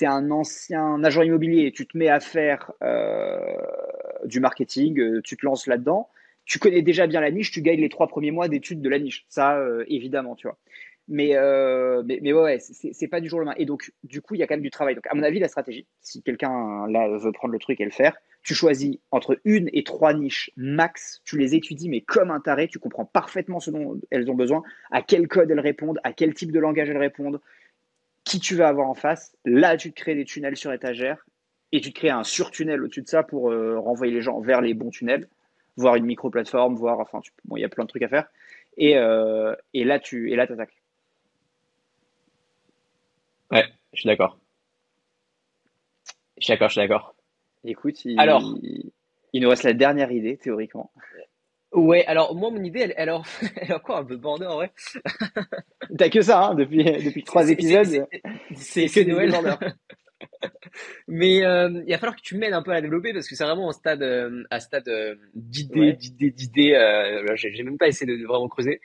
un 0.00 0.30
ancien 0.30 1.02
agent 1.04 1.22
immobilier 1.22 1.66
et 1.66 1.72
tu 1.72 1.86
te 1.86 1.98
mets 1.98 2.08
à 2.08 2.20
faire 2.20 2.72
euh, 2.82 3.38
du 4.24 4.40
marketing, 4.40 4.98
euh, 5.00 5.20
tu 5.22 5.36
te 5.36 5.44
lances 5.44 5.66
là-dedans. 5.66 6.08
Tu 6.44 6.58
connais 6.58 6.80
déjà 6.80 7.06
bien 7.06 7.20
la 7.20 7.30
niche, 7.30 7.50
tu 7.50 7.60
gagnes 7.60 7.80
les 7.80 7.90
trois 7.90 8.06
premiers 8.06 8.30
mois 8.30 8.48
d'études 8.48 8.80
de 8.80 8.88
la 8.88 8.98
niche. 8.98 9.26
Ça, 9.28 9.60
évidemment, 9.86 10.34
tu 10.34 10.46
vois. 10.46 10.56
Mais, 11.08 11.34
mais, 12.04 12.18
mais, 12.22 12.32
ouais, 12.32 12.58
c'est 12.60 13.08
pas 13.08 13.20
du 13.20 13.28
jour 13.28 13.38
au 13.38 13.40
lendemain. 13.40 13.56
Et 13.58 13.64
donc, 13.64 13.92
du 14.04 14.20
coup, 14.20 14.34
il 14.34 14.38
y 14.38 14.42
a 14.42 14.46
quand 14.46 14.54
même 14.54 14.62
du 14.62 14.70
travail. 14.70 14.94
Donc, 14.94 15.06
à 15.06 15.14
mon 15.14 15.22
avis, 15.22 15.38
la 15.38 15.48
stratégie, 15.48 15.86
si 16.02 16.22
quelqu'un 16.22 16.86
là 16.88 17.08
veut 17.16 17.32
prendre 17.32 17.52
le 17.52 17.58
truc 17.58 17.80
et 17.80 17.84
le 17.84 17.90
faire, 17.90 18.14
tu 18.42 18.54
choisis 18.54 18.98
entre 19.10 19.38
une 19.44 19.68
et 19.72 19.84
trois 19.84 20.14
niches 20.14 20.50
max, 20.56 21.20
tu 21.24 21.38
les 21.38 21.54
étudies, 21.54 21.88
mais 21.88 22.00
comme 22.00 22.30
un 22.30 22.40
taré, 22.40 22.68
tu 22.68 22.78
comprends 22.78 23.04
parfaitement 23.04 23.60
ce 23.60 23.70
dont 23.70 24.00
elles 24.10 24.30
ont 24.30 24.34
besoin, 24.34 24.62
à 24.90 25.02
quel 25.02 25.28
code 25.28 25.50
elles 25.50 25.60
répondent, 25.60 26.00
à 26.04 26.12
quel 26.12 26.34
type 26.34 26.52
de 26.52 26.58
langage 26.58 26.88
elles 26.88 26.96
répondent, 26.98 27.40
qui 28.24 28.40
tu 28.40 28.54
vas 28.54 28.68
avoir 28.68 28.88
en 28.88 28.94
face. 28.94 29.36
Là, 29.44 29.76
tu 29.76 29.92
te 29.92 30.00
crées 30.00 30.14
des 30.14 30.24
tunnels 30.24 30.56
sur 30.56 30.72
étagère 30.72 31.26
et 31.72 31.80
tu 31.80 31.92
te 31.92 31.98
crées 31.98 32.10
un 32.10 32.24
surtunnel 32.24 32.82
au-dessus 32.82 33.02
de 33.02 33.08
ça 33.08 33.22
pour 33.22 33.50
euh, 33.50 33.78
renvoyer 33.78 34.12
les 34.12 34.22
gens 34.22 34.40
vers 34.40 34.60
les 34.60 34.74
bons 34.74 34.90
tunnels, 34.90 35.28
voir 35.76 35.96
une 35.96 36.06
micro-plateforme, 36.06 36.74
voir, 36.74 37.00
enfin, 37.00 37.20
il 37.54 37.60
y 37.60 37.64
a 37.64 37.68
plein 37.68 37.84
de 37.84 37.88
trucs 37.88 38.02
à 38.02 38.08
faire. 38.08 38.28
Et, 38.76 38.96
euh, 38.96 39.54
et 39.74 39.84
là, 39.84 39.98
tu 39.98 40.30
et 40.30 40.36
là, 40.36 40.44
attaques. 40.44 40.77
Ouais, 43.50 43.64
je 43.92 44.00
suis 44.00 44.06
d'accord. 44.06 44.38
Je 46.38 46.44
suis 46.44 46.52
d'accord, 46.52 46.68
je 46.68 46.72
suis 46.72 46.80
d'accord. 46.80 47.14
Écoute, 47.64 48.04
il, 48.04 48.18
alors, 48.20 48.42
il 49.32 49.42
nous 49.42 49.48
reste 49.48 49.64
la 49.64 49.72
dernière 49.72 50.12
idée, 50.12 50.36
théoriquement. 50.36 50.92
Ouais, 51.72 52.06
alors 52.06 52.34
moi, 52.34 52.50
mon 52.50 52.62
idée, 52.62 52.80
elle, 52.80 52.94
elle, 52.96 53.08
est 53.08 53.72
encore 53.72 53.98
un 53.98 54.04
peu 54.04 54.16
bordée 54.16 54.46
en 54.46 54.56
vrai. 54.56 54.72
T'as 55.98 56.08
que 56.08 56.22
ça, 56.22 56.46
hein, 56.46 56.54
depuis, 56.54 56.82
depuis 56.82 57.24
trois 57.24 57.50
épisodes. 57.50 58.06
C'est 58.54 58.86
que 58.86 59.00
Noël. 59.00 59.32
Mais 61.08 61.44
euh, 61.44 61.82
il 61.86 61.92
va 61.92 61.98
falloir 61.98 62.16
que 62.16 62.22
tu 62.22 62.36
m'aides 62.36 62.52
un 62.52 62.62
peu 62.62 62.70
à 62.70 62.74
la 62.74 62.80
développer 62.80 63.12
parce 63.12 63.28
que 63.28 63.34
c'est 63.34 63.44
vraiment 63.44 63.68
un 63.68 63.72
stade, 63.72 64.02
euh, 64.02 64.44
un 64.50 64.60
stade 64.60 64.88
euh, 64.88 65.14
d'idées, 65.34 65.92
d'idées, 65.92 66.30
d'idées. 66.30 66.74
Euh, 66.74 67.36
j'ai 67.36 67.62
même 67.62 67.78
pas 67.78 67.88
essayé 67.88 68.16
de, 68.16 68.26
vraiment 68.26 68.48
creuser. 68.48 68.80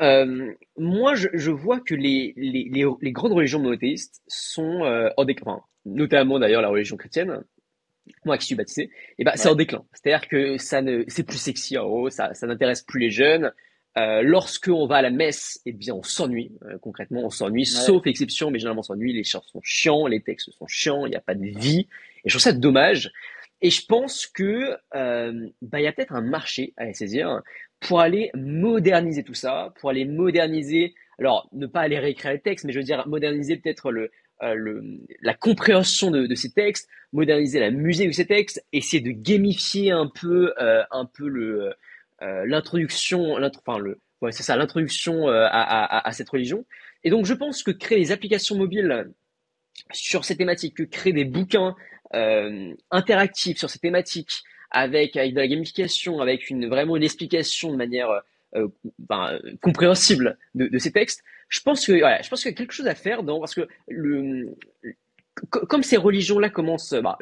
Moi, 0.00 1.14
je, 1.14 1.28
je, 1.32 1.50
vois 1.50 1.80
que 1.80 1.94
les, 1.94 2.34
les, 2.36 2.68
les, 2.70 2.86
les, 3.00 3.12
grandes 3.12 3.32
religions 3.32 3.60
monothéistes 3.60 4.22
sont 4.26 4.82
en 5.16 5.24
déclin, 5.24 5.60
notamment 5.84 6.38
d'ailleurs 6.38 6.62
la 6.62 6.68
religion 6.68 6.96
chrétienne, 6.96 7.42
moi 8.24 8.38
qui 8.38 8.46
suis 8.46 8.54
baptisé, 8.54 8.84
et 8.84 8.90
eh 9.18 9.24
ben, 9.24 9.32
c'est 9.36 9.48
en 9.48 9.54
déclin. 9.54 9.84
C'est-à-dire 9.92 10.28
que 10.28 10.58
ça 10.58 10.82
ne, 10.82 11.04
c'est 11.08 11.22
plus 11.22 11.38
sexy 11.38 11.78
en 11.78 11.84
haut, 11.84 12.10
ça, 12.10 12.34
ça 12.34 12.46
n'intéresse 12.46 12.82
plus 12.82 13.00
les 13.00 13.10
jeunes. 13.10 13.52
Euh, 13.98 14.22
lorsque 14.22 14.68
on 14.68 14.86
va 14.86 14.96
à 14.96 15.02
la 15.02 15.10
messe, 15.10 15.60
eh 15.66 15.72
bien, 15.72 15.94
on 15.94 16.02
s'ennuie. 16.02 16.52
Euh, 16.64 16.78
concrètement, 16.78 17.24
on 17.24 17.30
s'ennuie, 17.30 17.66
sauf 17.66 18.06
exception, 18.06 18.50
mais 18.50 18.58
généralement 18.58 18.80
on 18.80 18.84
s'ennuie. 18.84 19.12
Les 19.12 19.24
chants 19.24 19.42
sont 19.42 19.60
chiants, 19.62 20.06
les 20.06 20.22
textes 20.22 20.50
sont 20.52 20.66
chiants, 20.66 21.06
il 21.06 21.10
n'y 21.10 21.16
a 21.16 21.20
pas 21.20 21.34
de 21.34 21.44
vie. 21.44 21.88
Et 22.24 22.28
je 22.28 22.30
trouve 22.30 22.42
ça 22.42 22.52
dommage. 22.52 23.10
Et 23.62 23.70
je 23.70 23.84
pense 23.84 24.26
que 24.26 24.76
euh, 24.94 25.48
bah, 25.60 25.80
il 25.80 25.84
y 25.84 25.86
a 25.86 25.92
peut-être 25.92 26.14
un 26.14 26.22
marché 26.22 26.72
à 26.76 26.92
saisir 26.92 27.42
pour 27.80 28.00
aller 28.00 28.30
moderniser 28.34 29.24
tout 29.24 29.34
ça, 29.34 29.72
pour 29.80 29.90
aller 29.90 30.04
moderniser. 30.04 30.94
Alors, 31.18 31.48
ne 31.52 31.66
pas 31.66 31.80
aller 31.80 31.98
réécrire 31.98 32.32
les 32.32 32.40
textes, 32.40 32.64
mais 32.64 32.72
je 32.72 32.78
veux 32.78 32.84
dire 32.84 33.06
moderniser 33.08 33.56
peut-être 33.56 33.90
le, 33.90 34.10
euh, 34.42 34.54
le, 34.54 34.82
la 35.20 35.34
compréhension 35.34 36.10
de, 36.10 36.26
de, 36.26 36.34
ces 36.34 36.50
textes, 36.50 36.88
moderniser 37.12 37.60
la 37.60 37.70
musique 37.70 38.08
de 38.08 38.12
ces 38.12 38.26
textes, 38.26 38.64
essayer 38.72 39.02
de 39.02 39.10
gamifier 39.10 39.90
un 39.90 40.06
peu, 40.06 40.54
euh, 40.60 40.82
un 40.90 41.04
peu 41.04 41.28
le 41.28 41.74
euh, 42.22 42.44
l'introduction, 42.46 43.36
enfin 43.42 43.78
le, 43.78 43.98
ouais, 44.22 44.32
c'est 44.32 44.42
ça, 44.42 44.56
l'introduction 44.56 45.28
à, 45.28 45.46
à, 45.46 46.08
à, 46.08 46.12
cette 46.12 46.28
religion. 46.28 46.64
Et 47.04 47.10
donc 47.10 47.26
je 47.26 47.34
pense 47.34 47.62
que 47.62 47.70
créer 47.70 47.98
des 47.98 48.12
applications 48.12 48.56
mobiles 48.56 49.10
sur 49.92 50.24
ces 50.24 50.36
thématiques, 50.36 50.76
que 50.76 50.82
créer 50.82 51.12
des 51.12 51.24
bouquins 51.24 51.74
interactifs 52.90 53.58
sur 53.58 53.70
ces 53.70 53.78
thématiques, 53.78 54.42
avec, 54.70 55.16
avec 55.16 55.34
de 55.34 55.40
la 55.40 55.48
gamification, 55.48 56.20
avec 56.20 56.50
une 56.50 56.68
vraiment 56.68 56.96
une 56.96 57.02
explication 57.02 57.72
de 57.72 57.76
manière 57.76 58.10
euh, 58.56 58.68
ben, 58.98 59.38
compréhensible 59.62 60.36
de, 60.54 60.66
de, 60.66 60.78
ces 60.78 60.92
textes, 60.92 61.22
je 61.48 61.60
pense 61.60 61.86
que 61.86 61.92
ouais, 61.92 62.18
je 62.22 62.28
pense 62.28 62.42
qu'il 62.42 62.50
y 62.50 62.54
a 62.54 62.56
quelque 62.56 62.72
chose 62.72 62.86
à 62.86 62.94
faire 62.94 63.22
dans 63.22 63.38
parce 63.38 63.54
que 63.54 63.68
le 63.88 64.56
comme 65.50 65.82
ces 65.82 65.96
religions-là 65.96 66.50
commencent, 66.50 66.92
bah, 66.92 67.16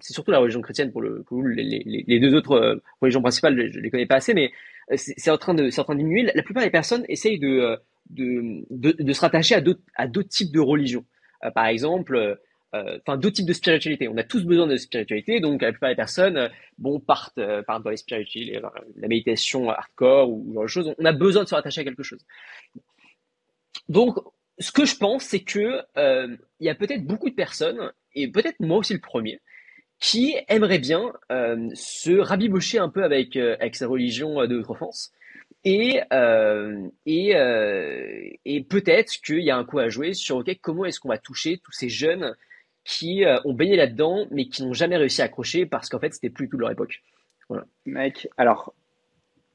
c'est 0.00 0.12
surtout 0.12 0.30
la 0.30 0.40
religion 0.40 0.60
chrétienne 0.60 0.92
pour 0.92 1.00
le 1.00 1.22
coup, 1.22 1.42
les, 1.46 2.04
les, 2.06 2.20
deux 2.20 2.34
autres 2.34 2.52
euh, 2.52 2.82
religions 3.00 3.22
principales, 3.22 3.70
je, 3.72 3.78
les 3.78 3.90
connais 3.90 4.04
pas 4.04 4.16
assez, 4.16 4.34
mais 4.34 4.50
euh, 4.92 4.96
c'est 4.96 5.30
en 5.30 5.38
train 5.38 5.54
de, 5.54 5.70
c'est 5.70 5.80
en 5.80 5.84
train 5.84 5.94
de 5.94 6.00
diminuer. 6.00 6.30
La, 6.34 6.42
plupart 6.42 6.62
des 6.62 6.70
personnes 6.70 7.04
essayent 7.08 7.38
de, 7.38 7.78
de, 8.10 8.64
de, 8.68 8.92
de 9.02 9.12
se 9.12 9.20
rattacher 9.20 9.54
à 9.54 9.60
d'autres, 9.62 9.80
à 9.94 10.06
d'autres 10.06 10.28
types 10.28 10.52
de 10.52 10.60
religions. 10.60 11.04
par 11.54 11.66
exemple, 11.66 12.38
euh, 12.74 12.98
enfin 13.00 13.16
d'autres 13.16 13.36
types 13.36 13.48
de 13.48 13.52
spiritualité. 13.52 14.08
On 14.08 14.16
a 14.16 14.22
tous 14.22 14.44
besoin 14.44 14.66
de 14.66 14.76
spiritualité, 14.76 15.40
donc 15.40 15.62
la 15.62 15.72
plupart 15.72 15.90
des 15.90 15.96
personnes, 15.96 16.36
euh, 16.36 16.48
bon, 16.78 17.00
partent, 17.00 17.38
euh, 17.38 17.62
partent 17.62 17.82
dans 17.82 17.90
les 17.90 17.96
spiritualités, 17.96 18.60
la 18.96 19.08
méditation 19.08 19.70
hardcore 19.70 20.30
ou, 20.30 20.54
genre 20.54 20.62
de 20.62 20.68
choses. 20.68 20.94
On 20.98 21.04
a 21.04 21.12
besoin 21.12 21.42
de 21.44 21.48
se 21.48 21.54
rattacher 21.54 21.80
à 21.80 21.84
quelque 21.84 22.04
chose. 22.04 22.24
Donc, 23.88 24.18
ce 24.58 24.70
que 24.70 24.84
je 24.84 24.96
pense, 24.96 25.24
c'est 25.24 25.40
que 25.40 25.82
euh, 25.96 26.36
il 26.60 26.66
y 26.66 26.70
a 26.70 26.74
peut-être 26.74 27.04
beaucoup 27.04 27.28
de 27.28 27.34
personnes, 27.34 27.92
et 28.14 28.28
peut-être 28.28 28.60
moi 28.60 28.78
aussi 28.78 28.92
le 28.92 29.00
premier, 29.00 29.40
qui 29.98 30.36
aimeraient 30.48 30.78
bien 30.78 31.12
euh, 31.32 31.68
se 31.74 32.12
rabibocher 32.18 32.78
un 32.78 32.88
peu 32.88 33.02
avec 33.04 33.36
avec 33.36 33.76
sa 33.76 33.86
religion 33.86 34.40
de 34.46 34.56
notre 34.56 34.70
enfance. 34.70 35.12
Et, 35.64 36.00
euh, 36.12 36.88
et, 37.04 37.34
et 38.46 38.62
peut-être 38.62 39.12
qu'il 39.22 39.40
y 39.40 39.50
a 39.50 39.56
un 39.56 39.64
coup 39.64 39.78
à 39.78 39.90
jouer 39.90 40.14
sur 40.14 40.36
ok 40.36 40.56
comment 40.62 40.86
est-ce 40.86 41.00
qu'on 41.00 41.10
va 41.10 41.18
toucher 41.18 41.58
tous 41.58 41.72
ces 41.72 41.90
jeunes 41.90 42.34
qui 42.84 43.24
euh, 43.24 43.38
ont 43.44 43.52
baigné 43.52 43.76
là-dedans, 43.76 44.26
mais 44.30 44.46
qui 44.46 44.64
n'ont 44.64 44.72
jamais 44.72 44.96
réussi 44.96 45.22
à 45.22 45.26
accrocher 45.26 45.66
parce 45.66 45.88
qu'en 45.88 45.98
fait, 45.98 46.12
c'était 46.12 46.30
plus 46.30 46.48
tout 46.48 46.58
leur 46.58 46.70
époque. 46.70 47.02
Voilà. 47.48 47.66
Mec, 47.84 48.28
alors, 48.36 48.74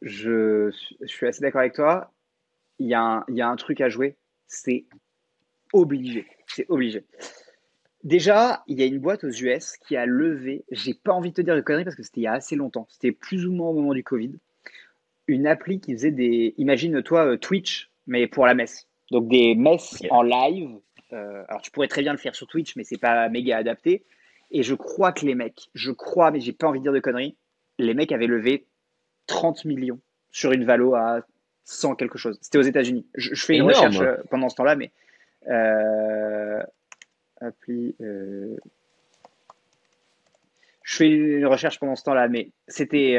je, 0.02 0.72
je 1.02 1.08
suis 1.08 1.28
assez 1.28 1.42
d'accord 1.42 1.62
avec 1.62 1.74
toi. 1.74 2.12
Il 2.80 2.88
y, 2.88 2.94
a 2.94 3.02
un, 3.02 3.26
il 3.30 3.36
y 3.36 3.42
a 3.42 3.48
un 3.48 3.56
truc 3.56 3.82
à 3.82 3.90
jouer, 3.90 4.18
c'est 4.48 4.86
obligé. 5.74 6.26
C'est 6.48 6.66
obligé. 6.70 7.04
Déjà, 8.04 8.64
il 8.68 8.80
y 8.80 8.84
a 8.84 8.86
une 8.86 9.00
boîte 9.00 9.24
aux 9.24 9.32
US 9.32 9.78
qui 9.78 9.96
a 9.96 10.06
levé, 10.06 10.64
j'ai 10.70 10.94
pas 10.94 11.12
envie 11.12 11.30
de 11.32 11.36
te 11.36 11.42
dire 11.42 11.56
de 11.56 11.62
conneries 11.62 11.86
parce 11.86 11.96
que 11.96 12.04
c'était 12.04 12.22
il 12.22 12.26
y 12.26 12.28
a 12.28 12.34
assez 12.34 12.56
longtemps, 12.56 12.86
c'était 12.90 13.12
plus 13.12 13.48
ou 13.48 13.52
moins 13.52 13.70
au 13.70 13.74
moment 13.74 13.94
du 13.94 14.04
Covid, 14.04 14.34
une 15.28 15.48
appli 15.48 15.80
qui 15.80 15.94
faisait 15.94 16.12
des, 16.12 16.54
imagine-toi 16.58 17.26
euh, 17.26 17.38
Twitch, 17.38 17.90
mais 18.06 18.28
pour 18.28 18.46
la 18.46 18.54
messe. 18.54 18.88
Donc 19.10 19.28
des 19.28 19.56
messes 19.56 20.04
en 20.12 20.22
live 20.22 20.70
alors, 21.12 21.62
tu 21.62 21.72
pourrais 21.72 21.88
très 21.88 22.02
bien 22.02 22.12
le 22.12 22.18
faire 22.18 22.36
sur 22.36 22.48
Twitch, 22.48 22.76
mais 22.76 22.84
c'est 22.84 22.98
pas 22.98 23.30
méga 23.30 23.58
adapté. 23.58 24.04
Et 24.52 24.64
je 24.64 24.76
crois 24.76 25.12
que 25.12 25.26
les 25.26 25.36
mecs, 25.36 25.70
je 25.74 25.92
crois, 25.92 26.32
mais 26.32 26.40
j'ai 26.40 26.54
pas 26.54 26.68
envie 26.68 26.80
de 26.80 26.84
dire 26.84 26.94
de 26.94 27.00
conneries, 27.00 27.36
les 27.78 27.94
mecs 27.94 28.12
avaient 28.12 28.28
levé 28.28 28.68
30 29.28 29.66
millions 29.66 30.00
sur 30.32 30.52
une 30.52 30.66
valo 30.66 30.96
à 30.96 31.22
100 31.66 31.96
quelque 31.96 32.18
chose. 32.18 32.38
C'était 32.42 32.58
aux 32.58 32.64
États-Unis. 32.64 33.06
Je, 33.16 33.34
fais 33.36 33.56
une 33.56 33.64
recherche 33.64 34.00
euh, 34.00 34.18
pendant 34.30 34.50
ce 34.50 34.56
temps-là, 34.56 34.76
mais 34.76 34.92
euh, 35.48 36.62
appli. 37.42 37.96
je 38.00 38.56
fais 40.84 41.10
une 41.10 41.46
recherche 41.48 41.80
pendant 41.80 41.96
ce 41.96 42.04
temps-là, 42.04 42.28
mais 42.28 42.52
c'était. 42.68 43.18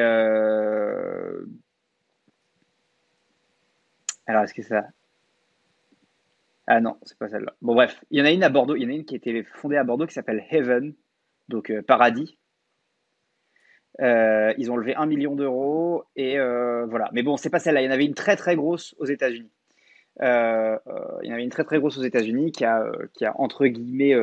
Alors, 4.28 4.42
est-ce 4.44 4.54
que 4.54 4.62
ça. 4.62 4.86
Ah 6.66 6.80
non, 6.80 6.96
c'est 7.02 7.16
pas 7.18 7.28
celle-là. 7.28 7.54
Bon, 7.62 7.74
bref, 7.74 8.02
il 8.10 8.18
y 8.18 8.22
en 8.22 8.24
a 8.24 8.32
une 8.32 8.42
à 8.42 8.48
Bordeaux. 8.48 8.74
Il 8.74 8.82
y 8.82 8.86
en 8.86 8.90
a 8.90 8.92
une 8.92 9.04
qui 9.04 9.14
a 9.14 9.18
été 9.18 9.44
fondée 9.44 9.76
à 9.76 9.84
Bordeaux 9.84 10.06
qui 10.06 10.14
s'appelle 10.14 10.44
Heaven, 10.50 10.94
donc 11.48 11.70
euh, 11.70 11.82
Paradis. 11.82 12.38
Euh, 14.00 14.52
ils 14.58 14.70
ont 14.70 14.76
levé 14.76 14.94
un 14.94 15.06
million 15.06 15.36
d'euros 15.36 16.04
et 16.16 16.38
euh, 16.38 16.84
voilà. 16.86 17.08
Mais 17.12 17.22
bon, 17.22 17.36
c'est 17.36 17.50
pas 17.50 17.60
celle-là. 17.60 17.82
Il 17.82 17.86
y 17.86 17.88
en 17.88 17.92
avait 17.92 18.04
une 18.04 18.14
très 18.14 18.36
très 18.36 18.56
grosse 18.56 18.94
aux 18.98 19.06
États-Unis. 19.06 19.50
il 20.20 20.24
y 20.24 21.30
en 21.30 21.32
avait 21.32 21.44
une 21.44 21.50
très 21.50 21.64
très 21.64 21.78
grosse 21.78 21.98
aux 21.98 22.02
États-Unis 22.02 22.50
qui 22.50 22.64
a, 22.64 22.84
qui 23.14 23.24
a 23.24 23.38
entre 23.40 23.66
guillemets 23.66 24.14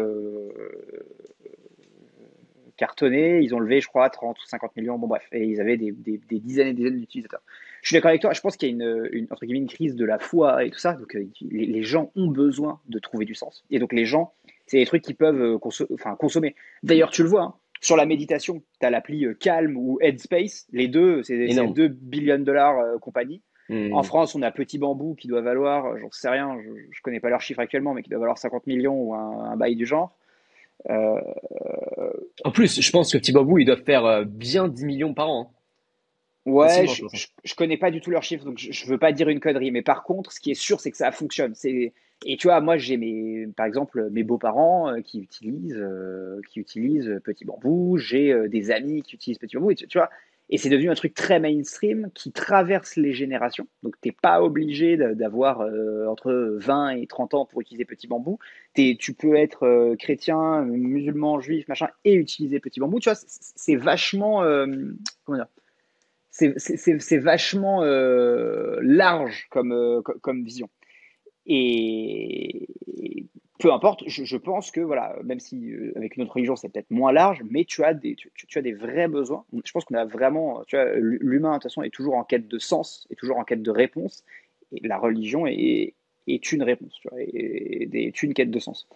cartonné. 2.75 3.39
Ils 3.41 3.55
ont 3.55 3.59
levé, 3.59 3.79
je 3.79 3.87
crois, 3.87 4.09
30 4.09 4.37
ou 4.37 4.45
50 4.45 4.75
millions. 4.75 4.99
Bon, 4.99 5.07
bref. 5.07 5.27
Et 5.31 5.45
ils 5.45 5.61
avaient 5.61 5.77
des, 5.77 5.91
des 5.91 6.39
dizaines 6.39 6.67
et 6.67 6.73
des 6.73 6.83
dizaines 6.83 6.99
d'utilisateurs. 6.99 7.41
Je 7.83 7.89
suis 7.89 7.95
d'accord 7.95 8.09
avec 8.09 8.21
toi. 8.21 8.31
Je 8.31 8.39
pense 8.39 8.55
qu'il 8.55 8.69
y 8.69 8.71
a 8.71 8.75
une, 8.75 9.09
une, 9.11 9.27
entre 9.29 9.45
guillemets, 9.45 9.59
une 9.59 9.67
crise 9.67 9.95
de 9.95 10.05
la 10.05 10.17
foi 10.17 10.63
et 10.63 10.71
tout 10.71 10.79
ça. 10.79 10.93
Donc, 10.93 11.15
euh, 11.15 11.27
les, 11.41 11.83
gens 11.83 12.11
ont 12.15 12.27
besoin 12.27 12.79
de 12.87 12.97
trouver 12.97 13.25
du 13.25 13.35
sens. 13.35 13.65
Et 13.69 13.77
donc, 13.77 13.91
les 13.91 14.05
gens, 14.05 14.31
c'est 14.67 14.77
des 14.77 14.85
trucs 14.85 15.03
qu'ils 15.03 15.17
peuvent 15.17 15.41
euh, 15.41 15.59
enfin, 15.93 16.15
consommer. 16.15 16.55
D'ailleurs, 16.81 17.11
tu 17.11 17.23
le 17.23 17.29
vois, 17.29 17.41
hein, 17.41 17.53
sur 17.81 17.97
la 17.97 18.05
méditation, 18.05 18.63
tu 18.79 18.85
as 18.85 18.89
l'appli 18.89 19.25
euh, 19.25 19.33
Calm 19.33 19.75
ou 19.75 19.99
Headspace. 19.99 20.65
Les 20.71 20.87
deux, 20.87 21.23
c'est 21.23 21.35
deux 21.73 21.89
billions 21.89 22.39
de 22.39 22.45
dollars 22.45 22.99
compagnie. 23.01 23.41
Hmm. 23.67 23.93
En 23.93 24.03
France, 24.03 24.33
on 24.33 24.41
a 24.43 24.51
Petit 24.51 24.77
Bambou 24.77 25.15
qui 25.15 25.27
doit 25.27 25.41
valoir, 25.41 25.97
j'en 25.97 26.11
sais 26.11 26.29
rien, 26.29 26.57
je, 26.63 26.69
ne 26.69 27.01
connais 27.01 27.19
pas 27.19 27.29
leur 27.29 27.41
chiffre 27.41 27.59
actuellement, 27.59 27.93
mais 27.93 28.01
qui 28.01 28.09
doit 28.09 28.19
valoir 28.19 28.37
50 28.37 28.65
millions 28.65 28.95
ou 28.95 29.13
un, 29.13 29.57
bail 29.57 29.75
du 29.75 29.85
genre. 29.85 30.15
En 30.89 32.51
plus, 32.53 32.79
je 32.79 32.91
pense 32.91 33.11
que 33.11 33.17
Petit 33.17 33.33
Bambou, 33.33 33.57
ils 33.57 33.65
doivent 33.65 33.83
faire 33.83 34.25
bien 34.25 34.69
10 34.69 34.85
millions 34.85 35.13
par 35.13 35.29
an. 35.29 35.53
Ouais, 36.45 36.87
je, 36.87 37.05
je, 37.43 37.55
connais 37.55 37.77
pas 37.77 37.89
du 37.89 38.01
tout 38.01 38.11
leurs 38.11 38.23
chiffres, 38.23 38.43
donc 38.43 38.57
je, 38.57 38.71
je 38.71 38.85
veux 38.85 38.97
pas 38.97 39.13
dire 39.13 39.29
une 39.29 39.39
connerie. 39.39 39.71
Mais 39.71 39.81
par 39.81 40.03
contre, 40.03 40.31
ce 40.31 40.41
qui 40.41 40.51
est 40.51 40.55
sûr, 40.55 40.81
c'est 40.81 40.91
que 40.91 40.97
ça 40.97 41.11
fonctionne. 41.11 41.55
C'est 41.55 41.93
et 42.25 42.37
tu 42.37 42.47
vois, 42.47 42.61
moi, 42.61 42.77
j'ai 42.77 42.97
mes, 42.97 43.47
par 43.55 43.65
exemple, 43.65 44.09
mes 44.11 44.23
beaux-parents 44.23 44.89
euh, 44.89 45.01
qui 45.01 45.19
utilisent, 45.19 45.77
euh, 45.77 46.39
qui 46.49 46.59
utilisent 46.59 47.19
Petit 47.23 47.45
Bambou. 47.45 47.97
J'ai 47.97 48.31
euh, 48.31 48.47
des 48.47 48.71
amis 48.71 49.01
qui 49.01 49.15
utilisent 49.15 49.39
Petit 49.39 49.57
Bambou. 49.57 49.71
Et 49.71 49.75
tu, 49.75 49.97
vois, 49.97 50.09
et 50.49 50.57
c'est 50.57 50.69
devenu 50.69 50.89
un 50.89 50.95
truc 50.95 51.13
très 51.13 51.39
mainstream 51.39 52.09
qui 52.13 52.31
traverse 52.31 52.95
les 52.95 53.13
générations. 53.13 53.67
Donc, 53.81 53.95
tu 54.01 54.09
n'es 54.09 54.15
pas 54.21 54.41
obligé 54.41 54.97
d'avoir 54.97 55.61
entre 56.09 56.57
20 56.59 56.89
et 56.91 57.07
30 57.07 57.33
ans 57.33 57.45
pour 57.45 57.61
utiliser 57.61 57.85
Petit 57.85 58.07
Bambou. 58.07 58.39
Es, 58.75 58.95
tu 58.99 59.13
peux 59.13 59.35
être 59.35 59.95
chrétien, 59.99 60.61
musulman, 60.63 61.39
juif, 61.39 61.67
machin, 61.67 61.87
et 62.05 62.13
utiliser 62.13 62.59
Petit 62.59 62.79
Bambou. 62.79 62.99
Tu 62.99 63.09
vois, 63.09 63.19
c'est 63.25 63.75
vachement, 63.75 64.41
comment 65.25 65.37
dire, 65.37 65.47
c'est 66.33 67.17
vachement 67.17 67.83
large 68.81 69.47
comme, 69.49 70.01
comme 70.21 70.43
vision. 70.43 70.69
Et 71.45 72.67
peu 73.63 73.71
importe, 73.71 74.03
je, 74.07 74.37
pense 74.37 74.71
que 74.71 74.81
voilà, 74.81 75.15
même 75.23 75.39
si 75.39 75.71
euh, 75.71 75.93
avec 75.95 76.17
notre 76.17 76.33
religion 76.33 76.57
c'est 76.57 76.67
peut-être 76.67 76.91
moins 76.91 77.13
large, 77.13 77.41
mais 77.49 77.63
tu 77.63 77.83
as 77.83 77.93
des, 77.93 78.13
tu, 78.15 78.59
as 78.59 78.61
des 78.61 78.73
vrais 78.73 79.07
besoins. 79.07 79.45
Je 79.63 79.71
pense 79.71 79.85
qu'on 79.85 79.95
a 79.95 80.03
vraiment, 80.03 80.63
tu 80.67 80.75
vois, 80.75 80.93
l'humain 80.95 81.51
de 81.51 81.55
toute 81.55 81.63
façon 81.63 81.81
est 81.81 81.89
toujours 81.89 82.15
en 82.15 82.25
quête 82.25 82.49
de 82.49 82.59
sens, 82.59 83.07
est 83.09 83.15
toujours 83.15 83.37
en 83.37 83.45
quête 83.45 83.61
de 83.61 83.71
réponse, 83.71 84.25
et 84.73 84.85
la 84.85 84.97
religion 84.97 85.47
est, 85.47 85.93
est 86.27 86.51
une 86.51 86.61
réponse, 86.63 86.93
tu 86.99 87.07
vois, 87.09 87.21
est, 87.21 88.23
une 88.23 88.33
quête 88.33 88.51
de 88.51 88.59
sens. 88.59 88.87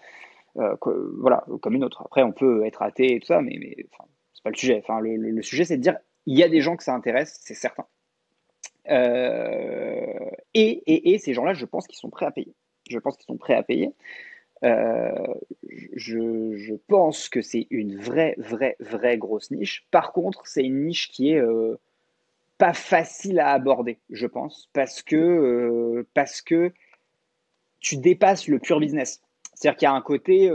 Euh, 0.58 0.76
voilà, 1.19 1.45
comme 1.62 1.76
une 1.76 1.86
autre. 1.86 2.02
Après, 2.04 2.23
on 2.23 2.34
peut 2.34 2.65
être 2.65 2.82
athée 2.82 3.15
et 3.15 3.19
tout 3.21 3.28
ça, 3.28 3.41
mais, 3.41 3.58
mais 3.60 3.86
enfin, 3.93 4.10
c'est 4.34 4.43
pas 4.43 4.50
le 4.50 4.58
sujet. 4.58 4.82
Enfin, 4.84 5.00
le 5.00 5.41
sujet, 5.43 5.63
c'est 5.63 5.78
de 5.78 5.82
dire, 5.82 5.97
il 6.27 6.37
y 6.37 6.43
a 6.43 6.49
des 6.49 6.61
gens 6.61 6.75
que 6.75 6.83
ça 6.83 6.93
intéresse, 6.93 7.39
c'est 7.41 7.55
certain. 7.55 7.85
Euh, 8.89 10.29
et, 10.53 11.17
ces 11.19 11.33
gens-là, 11.33 11.53
je 11.53 11.65
pense 11.65 11.87
qu'ils 11.87 11.97
sont 11.97 12.09
prêts 12.09 12.25
à 12.25 12.31
payer. 12.31 12.53
Je 12.89 12.99
pense 12.99 13.15
qu'ils 13.15 13.25
sont 13.25 13.37
prêts 13.37 13.55
à 13.55 13.63
payer. 13.63 13.93
Euh, 14.63 15.33
je, 15.95 16.75
pense 16.87 17.29
que 17.29 17.41
c'est 17.41 17.67
une 17.69 17.97
vraie, 17.97 18.35
vraie, 18.37 18.75
vraie 18.81 19.17
grosse 19.17 19.51
niche. 19.51 19.87
Par 19.89 20.11
contre, 20.11 20.45
c'est 20.45 20.63
une 20.63 20.85
niche 20.85 21.09
qui 21.11 21.31
est 21.31 21.39
euh, 21.39 21.79
pas 22.57 22.73
facile 22.73 23.39
à 23.39 23.51
aborder, 23.51 23.97
je 24.09 24.27
pense, 24.27 24.69
parce 24.73 25.01
que, 25.01 26.05
parce 26.13 26.41
que 26.41 26.73
tu 27.79 27.95
dépasses 27.95 28.47
le 28.47 28.59
pur 28.59 28.81
business. 28.81 29.21
C'est-à-dire 29.53 29.77
qu'il 29.77 29.85
y 29.85 29.89
a 29.89 29.93
un 29.93 30.01
côté, 30.01 30.51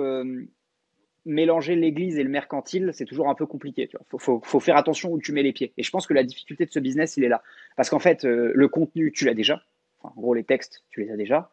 mélanger 1.24 1.76
l'église 1.76 2.18
et 2.18 2.22
le 2.22 2.28
mercantile, 2.28 2.90
c'est 2.92 3.04
toujours 3.04 3.28
un 3.28 3.34
peu 3.34 3.46
compliqué. 3.46 3.88
Il 3.92 4.18
faut, 4.18 4.60
faire 4.60 4.76
attention 4.76 5.12
où 5.12 5.20
tu 5.20 5.32
mets 5.32 5.42
les 5.42 5.52
pieds. 5.52 5.72
Et 5.76 5.82
je 5.82 5.90
pense 5.90 6.06
que 6.06 6.14
la 6.14 6.24
difficulté 6.24 6.66
de 6.66 6.70
ce 6.70 6.78
business, 6.78 7.16
il 7.16 7.24
est 7.24 7.28
là. 7.28 7.42
Parce 7.76 7.90
qu'en 7.90 7.98
fait, 7.98 8.24
euh, 8.24 8.52
le 8.54 8.68
contenu, 8.68 9.12
tu 9.12 9.24
l'as 9.24 9.34
déjà. 9.34 9.62
en 10.02 10.10
gros, 10.10 10.34
les 10.34 10.44
textes, 10.44 10.84
tu 10.90 11.02
les 11.02 11.10
as 11.10 11.16
déjà. 11.16 11.50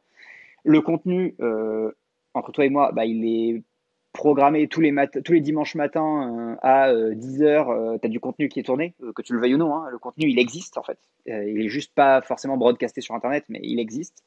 Le 0.63 0.81
contenu, 0.81 1.35
euh, 1.39 1.91
entre 2.33 2.51
toi 2.51 2.65
et 2.65 2.69
moi, 2.69 2.91
bah, 2.91 3.05
il 3.05 3.25
est 3.25 3.63
programmé 4.11 4.67
tous 4.67 4.81
les, 4.81 4.93
tous 5.23 5.33
les 5.33 5.41
dimanches 5.41 5.75
matins 5.75 6.51
euh, 6.51 6.55
à 6.61 6.91
10h. 6.91 7.99
tu 7.99 8.07
as 8.07 8.09
du 8.09 8.19
contenu 8.19 8.49
qui 8.49 8.59
est 8.59 8.63
tourné, 8.63 8.95
que 9.15 9.21
tu 9.21 9.33
le 9.33 9.39
veuilles 9.39 9.53
ou 9.53 9.59
non. 9.59 9.75
Hein. 9.75 9.89
le 9.91 9.99
contenu, 9.99 10.29
il 10.29 10.39
existe 10.39 10.77
en 10.77 10.83
fait. 10.83 10.97
il 11.27 11.61
est 11.61 11.69
juste 11.69 11.93
pas 11.93 12.21
forcément 12.21 12.57
broadcasté 12.57 13.01
sur 13.01 13.13
Internet, 13.13 13.45
mais 13.49 13.59
il 13.61 13.79
existe. 13.79 14.23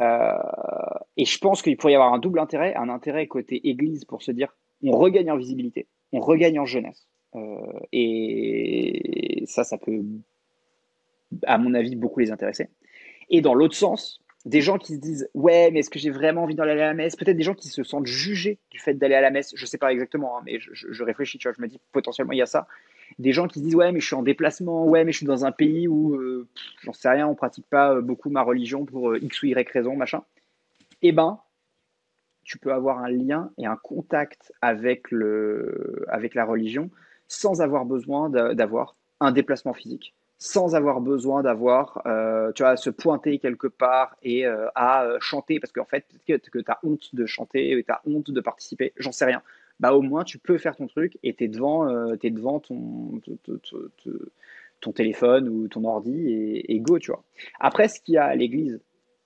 Euh, 0.00 0.38
et 1.16 1.24
je 1.24 1.38
pense 1.38 1.62
qu'il 1.62 1.76
pourrait 1.76 1.92
y 1.92 1.96
avoir 1.96 2.12
un 2.12 2.18
double 2.18 2.38
intérêt, 2.38 2.74
un 2.76 2.88
intérêt 2.88 3.26
côté 3.26 3.68
Église 3.68 4.04
pour 4.04 4.22
se 4.22 4.30
dire 4.30 4.54
on 4.82 4.92
regagne 4.92 5.30
en 5.30 5.36
visibilité, 5.36 5.88
on 6.12 6.20
regagne 6.20 6.58
en 6.58 6.64
jeunesse. 6.64 7.06
Euh, 7.34 7.72
et 7.92 9.44
ça, 9.46 9.64
ça 9.64 9.78
peut, 9.78 10.02
à 11.44 11.58
mon 11.58 11.74
avis, 11.74 11.96
beaucoup 11.96 12.20
les 12.20 12.30
intéresser. 12.30 12.68
Et 13.28 13.40
dans 13.40 13.54
l'autre 13.54 13.76
sens, 13.76 14.22
des 14.46 14.62
gens 14.62 14.78
qui 14.78 14.94
se 14.94 15.00
disent 15.00 15.28
ouais 15.34 15.70
mais 15.70 15.80
est-ce 15.80 15.90
que 15.90 15.98
j'ai 15.98 16.10
vraiment 16.10 16.44
envie 16.44 16.54
d'aller 16.54 16.72
à 16.72 16.86
la 16.86 16.94
messe? 16.94 17.14
Peut-être 17.14 17.36
des 17.36 17.42
gens 17.42 17.54
qui 17.54 17.68
se 17.68 17.82
sentent 17.82 18.06
jugés 18.06 18.58
du 18.70 18.78
fait 18.78 18.94
d'aller 18.94 19.14
à 19.14 19.20
la 19.20 19.30
messe 19.30 19.52
je 19.54 19.66
sais 19.66 19.76
pas 19.76 19.92
exactement 19.92 20.38
hein, 20.38 20.42
mais 20.46 20.58
je, 20.60 20.70
je, 20.72 21.02
réfléchis 21.04 21.36
tu 21.36 21.46
vois 21.46 21.54
je 21.54 21.60
me 21.60 21.68
dis 21.68 21.78
potentiellement 21.92 22.32
il 22.32 22.38
y 22.38 22.42
a 22.42 22.46
ça 22.46 22.66
des 23.20 23.32
gens 23.32 23.46
qui 23.46 23.58
se 23.58 23.64
disent 23.64 23.74
ouais 23.74 23.92
mais 23.92 24.00
je 24.00 24.06
suis 24.06 24.16
en 24.16 24.22
déplacement, 24.22 24.86
ouais 24.86 25.04
mais 25.04 25.12
je 25.12 25.18
suis 25.18 25.26
dans 25.26 25.44
un 25.44 25.52
pays 25.52 25.86
où 25.86 26.14
euh, 26.14 26.48
j'en 26.82 26.92
sais 26.92 27.08
rien, 27.08 27.26
on 27.28 27.34
pratique 27.34 27.66
pas 27.68 27.94
euh, 27.94 28.00
beaucoup 28.00 28.30
ma 28.30 28.42
religion 28.42 28.84
pour 28.84 29.10
euh, 29.10 29.18
x 29.22 29.42
ou 29.42 29.46
y 29.46 29.70
raison, 29.72 29.94
machin. 29.94 30.22
Eh 31.02 31.12
ben, 31.12 31.38
tu 32.44 32.58
peux 32.58 32.72
avoir 32.72 32.98
un 32.98 33.10
lien 33.10 33.50
et 33.58 33.66
un 33.66 33.76
contact 33.76 34.52
avec 34.60 35.10
le 35.10 36.04
avec 36.08 36.34
la 36.34 36.44
religion 36.44 36.90
sans 37.28 37.60
avoir 37.60 37.84
besoin 37.84 38.28
d'avoir 38.28 38.96
un 39.20 39.30
déplacement 39.30 39.72
physique, 39.72 40.14
sans 40.38 40.74
avoir 40.74 41.00
besoin 41.00 41.42
d'avoir, 41.42 42.02
tu 42.56 42.64
vois, 42.64 42.76
se 42.76 42.90
pointer 42.90 43.38
quelque 43.38 43.68
part 43.68 44.16
et 44.24 44.44
à 44.46 45.06
chanter, 45.20 45.60
parce 45.60 45.72
qu'en 45.72 45.84
fait, 45.84 46.06
peut-être 46.08 46.50
que 46.50 46.58
tu 46.58 46.70
as 46.72 46.80
honte 46.82 47.14
de 47.14 47.24
chanter, 47.26 47.84
tu 47.86 47.92
as 47.92 48.00
honte 48.04 48.32
de 48.32 48.40
participer, 48.40 48.92
j'en 48.96 49.12
sais 49.12 49.26
rien 49.26 49.42
bah 49.80 49.94
au 49.94 50.02
moins 50.02 50.24
tu 50.24 50.38
peux 50.38 50.58
faire 50.58 50.76
ton 50.76 50.86
truc 50.86 51.18
et 51.22 51.34
tu 51.34 51.44
es 51.44 51.48
devant, 51.48 51.88
euh, 51.88 52.14
ton, 54.80 54.92
téléphone 54.92 55.48
ou 55.48 55.68
ton 55.68 55.84
ordi 55.84 56.62
et, 56.66 56.80
go, 56.80 56.98
tu 56.98 57.10
vois. 57.10 57.24
Après, 57.58 57.88
ce 57.88 58.00
qu'il 58.00 58.14
y 58.14 58.18
a 58.18 58.24
à 58.24 58.34
l'église 58.34 58.80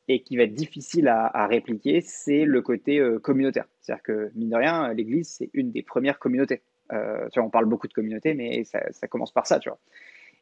et 0.08 0.22
qui 0.22 0.36
va 0.36 0.44
être 0.44 0.54
difficile 0.54 1.08
à, 1.08 1.46
répliquer, 1.46 2.00
c'est 2.00 2.44
le 2.44 2.62
côté 2.62 2.98
euh, 2.98 3.18
communautaire. 3.18 3.66
C'est-à-dire 3.80 4.02
que, 4.02 4.30
mine 4.34 4.50
de 4.50 4.56
rien, 4.56 4.92
l'église, 4.92 5.28
c'est 5.28 5.50
une 5.52 5.70
des 5.72 5.82
premières 5.82 6.18
communautés. 6.18 6.62
Euh, 6.92 7.28
tu 7.32 7.40
vois, 7.40 7.46
on 7.46 7.50
parle 7.50 7.66
beaucoup 7.66 7.88
de 7.88 7.92
communautés, 7.92 8.34
mais 8.34 8.64
ça, 8.64 8.80
ça, 8.92 9.08
commence 9.08 9.32
par 9.32 9.46
ça, 9.46 9.58
tu 9.58 9.68
vois. 9.68 9.78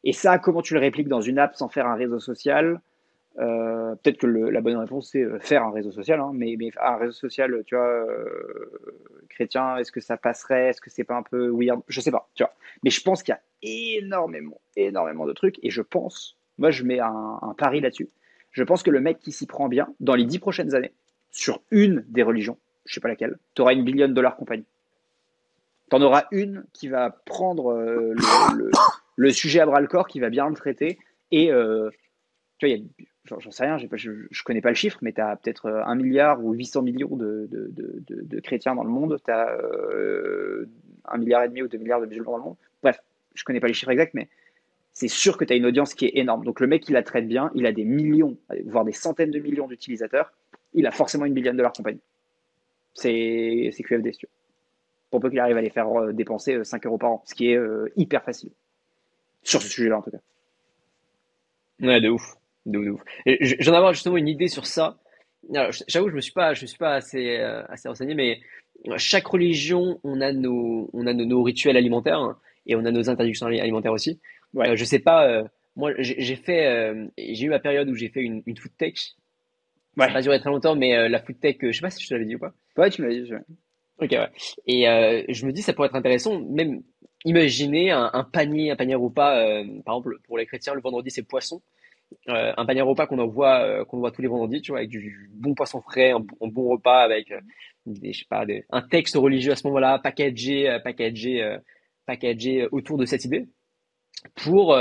Et 0.03 0.13
ça, 0.13 0.37
comment 0.37 0.61
tu 0.61 0.73
le 0.73 0.79
répliques 0.79 1.07
dans 1.07 1.21
une 1.21 1.39
app 1.39 1.55
sans 1.55 1.69
faire 1.69 1.87
un 1.87 1.95
réseau 1.95 2.19
social 2.19 2.81
euh, 3.39 3.95
peut-être 3.95 4.17
que 4.17 4.27
la 4.27 4.61
bonne 4.61 4.77
réponse 4.77 5.09
c'est 5.11 5.23
euh, 5.23 5.39
faire 5.39 5.63
un 5.63 5.71
réseau 5.71 5.91
social, 5.91 6.19
hein, 6.19 6.31
mais, 6.33 6.55
un 6.79 6.97
réseau 6.97 7.13
social, 7.13 7.63
tu 7.65 7.75
vois, 7.75 7.87
euh, 7.87 8.71
chrétien, 9.29 9.77
est-ce 9.77 9.91
que 9.91 10.01
ça 10.01 10.17
passerait? 10.17 10.69
Est-ce 10.69 10.81
que 10.81 10.91
c'est 10.91 11.03
pas 11.03 11.15
un 11.15 11.23
peu 11.23 11.49
weird? 11.51 11.81
Je 11.87 11.99
sais 11.99 12.11
pas, 12.11 12.29
tu 12.35 12.43
vois. 12.43 12.53
Mais 12.83 12.91
je 12.91 13.01
pense 13.01 13.23
qu'il 13.23 13.33
y 13.33 13.35
a 13.35 13.41
énormément, 13.97 14.61
énormément 14.75 15.25
de 15.25 15.33
trucs, 15.33 15.57
et 15.63 15.71
je 15.71 15.81
pense, 15.81 16.37
moi 16.59 16.69
je 16.69 16.83
mets 16.83 16.99
un, 16.99 17.55
pari 17.57 17.81
là-dessus. 17.81 18.09
Je 18.51 18.63
pense 18.63 18.83
que 18.83 18.91
le 18.91 18.99
mec 18.99 19.17
qui 19.17 19.31
s'y 19.31 19.47
prend 19.47 19.67
bien, 19.67 19.87
dans 19.99 20.13
les 20.13 20.25
dix 20.25 20.37
prochaines 20.37 20.75
années, 20.75 20.93
sur 21.31 21.61
une 21.71 22.05
des 22.09 22.21
religions, 22.21 22.59
je 22.85 22.93
sais 22.93 23.01
pas 23.01 23.07
laquelle, 23.07 23.39
tu 23.55 23.63
auras 23.63 23.73
une 23.73 23.83
billion 23.83 24.07
de 24.07 24.13
dollars 24.13 24.35
compagnie. 24.35 24.65
Tu 25.89 25.95
en 25.95 26.01
auras 26.03 26.25
une 26.31 26.65
qui 26.71 26.87
va 26.87 27.09
prendre 27.09 27.73
le, 29.15 29.31
sujet 29.31 29.59
à 29.59 29.65
bras 29.65 29.81
le 29.81 29.87
corps, 29.87 30.07
qui 30.07 30.19
va 30.19 30.29
bien 30.29 30.47
le 30.47 30.55
traiter, 30.55 30.99
et 31.31 31.51
j'en 33.25 33.51
sais 33.51 33.63
rien, 33.63 33.77
je 33.77 33.85
ne 33.87 34.43
connais 34.43 34.61
pas 34.61 34.69
le 34.69 34.75
chiffre, 34.75 34.99
mais 35.01 35.13
tu 35.13 35.21
as 35.21 35.35
peut-être 35.35 35.67
euh, 35.67 35.83
un 35.85 35.95
milliard 35.95 36.43
ou 36.43 36.53
800 36.53 36.81
millions 36.81 37.15
de, 37.15 38.39
chrétiens 38.43 38.75
dans 38.75 38.83
le 38.83 38.89
monde, 38.89 39.19
tu 39.23 39.31
as 39.31 39.49
euh, 39.49 40.69
un 41.05 41.17
milliard 41.17 41.43
et 41.43 41.47
demi 41.47 41.61
ou 41.61 41.67
deux 41.67 41.77
milliards 41.77 42.01
de 42.01 42.05
musulmans 42.05 42.31
dans 42.31 42.37
le 42.37 42.43
monde. 42.43 42.57
Bref, 42.81 42.99
je 43.33 43.43
connais 43.43 43.59
pas 43.59 43.67
les 43.67 43.73
chiffres 43.73 43.91
exacts, 43.91 44.13
mais 44.13 44.27
c'est 44.93 45.07
sûr 45.07 45.37
que 45.37 45.45
tu 45.45 45.53
as 45.53 45.55
une 45.55 45.65
audience 45.65 45.93
qui 45.93 46.05
est 46.05 46.17
énorme. 46.17 46.43
Donc 46.43 46.59
le 46.59 46.67
mec, 46.67 46.87
il 46.89 46.93
la 46.93 47.03
traite 47.03 47.27
bien, 47.27 47.51
il 47.55 47.65
a 47.65 47.71
des 47.71 47.85
millions, 47.85 48.37
voire 48.65 48.85
des 48.85 48.91
centaines 48.91 49.31
de 49.31 49.39
millions 49.39 49.67
d'utilisateurs, 49.67 50.33
il 50.73 50.85
a 50.85 50.91
forcément 50.91 51.25
une 51.25 51.33
billion 51.33 51.53
de 51.53 51.57
dollars 51.57 51.73
compagnie. 51.73 52.01
C'est 52.93 53.71
QFD, 53.83 54.11
tu. 54.11 54.27
Pour 55.09 55.19
peu 55.19 55.29
qu'il 55.29 55.39
arrive 55.39 55.57
à 55.57 55.61
les 55.61 55.69
faire 55.69 55.87
euh, 55.89 56.11
dépenser 56.11 56.63
5 56.63 56.85
euros 56.87 56.97
par 56.97 57.11
an, 57.11 57.23
ce 57.25 57.35
qui 57.35 57.51
est 57.51 57.59
hyper 57.95 58.23
facile. 58.23 58.51
Sur 59.43 59.61
ce 59.61 59.67
sujet-là, 59.67 59.97
en 59.97 60.01
tout 60.01 60.11
cas. 60.11 60.19
Ouais, 61.81 62.01
de 62.01 62.09
ouf. 62.09 62.35
J'en 62.65 63.73
avais 63.73 63.93
justement 63.93 64.17
une 64.17 64.27
idée 64.27 64.47
sur 64.47 64.65
ça. 64.65 64.97
J'avoue, 65.87 66.09
je 66.09 66.15
me 66.15 66.21
suis 66.21 66.31
pas, 66.31 66.53
je 66.53 66.65
suis 66.65 66.77
pas 66.77 66.95
assez, 66.95 67.37
euh, 67.37 67.63
assez 67.67 67.87
renseigné, 67.87 68.13
mais 68.13 68.39
chaque 68.97 69.27
religion, 69.27 69.99
on 70.03 70.21
a 70.21 70.31
nos, 70.31 70.89
on 70.93 71.05
a 71.05 71.13
nos, 71.13 71.43
rituels 71.43 71.77
alimentaires 71.77 72.19
hein, 72.19 72.37
et 72.65 72.75
on 72.75 72.85
a 72.85 72.91
nos 72.91 73.09
interdictions 73.09 73.47
alimentaires 73.47 73.91
aussi. 73.91 74.19
Ouais. 74.53 74.69
Euh, 74.69 74.75
je 74.75 74.85
sais 74.85 74.99
pas, 74.99 75.27
euh, 75.27 75.43
moi, 75.75 75.91
j'ai 75.97 76.35
fait, 76.35 76.93
j'ai 77.17 77.45
eu 77.45 77.49
ma 77.49 77.59
période 77.59 77.89
où 77.89 77.95
j'ai 77.95 78.09
fait 78.09 78.21
une, 78.21 78.43
une 78.45 78.57
food 78.57 78.71
tech. 78.77 78.93
Ouais. 79.97 80.05
Ça 80.05 80.07
n'a 80.07 80.13
pas 80.13 80.21
duré 80.21 80.39
très 80.39 80.49
longtemps, 80.49 80.75
mais 80.75 81.09
la 81.09 81.19
food 81.19 81.39
tech, 81.39 81.57
je 81.61 81.71
sais 81.71 81.81
pas 81.81 81.89
si 81.89 82.03
je 82.03 82.07
te 82.07 82.13
l'avais 82.13 82.25
dit 82.25 82.35
ou 82.35 82.39
pas. 82.39 82.53
Ouais, 82.77 82.89
tu 82.89 83.01
m'avais 83.01 83.21
dit. 83.21 83.31
Ok, 83.99 84.11
ouais. 84.11 84.29
Et 84.67 84.85
je 85.33 85.45
me 85.45 85.51
dis, 85.51 85.61
ça 85.61 85.73
pourrait 85.73 85.87
être 85.87 85.95
intéressant, 85.95 86.39
même 86.39 86.83
imaginer 87.25 87.91
un, 87.91 88.09
un 88.13 88.23
panier, 88.23 88.71
un 88.71 88.75
panier 88.75 88.95
repas, 88.95 89.63
par 89.83 89.95
exemple, 89.95 90.19
pour 90.25 90.37
les 90.37 90.45
chrétiens, 90.45 90.73
le 90.73 90.81
vendredi, 90.81 91.09
c'est 91.09 91.23
poisson. 91.23 91.61
Euh, 92.29 92.53
un 92.55 92.65
panier 92.65 92.81
repas 92.81 93.05
qu'on 93.05 93.19
envoie 93.19 93.59
euh, 93.59 93.85
qu'on 93.85 93.99
voit 93.99 94.11
tous 94.11 94.21
les 94.21 94.27
vendredis, 94.27 94.61
tu 94.61 94.71
vois, 94.71 94.79
avec 94.79 94.89
du 94.89 95.29
bon 95.33 95.53
poisson 95.55 95.81
frais, 95.81 96.11
un, 96.11 96.19
bon 96.19 96.69
repas 96.69 97.01
avec 97.01 97.31
euh, 97.31 97.41
des, 97.85 98.13
je 98.13 98.19
sais 98.19 98.25
pas, 98.29 98.45
un 98.71 98.81
texte 98.81 99.15
religieux 99.15 99.51
à 99.51 99.55
ce 99.55 99.67
moment-là, 99.67 99.99
packagé, 99.99 100.77
packagé, 100.83 101.57
packagé 102.05 102.67
autour 102.71 102.97
de 102.97 103.05
cette 103.05 103.25
idée, 103.25 103.47
pour 104.35 104.77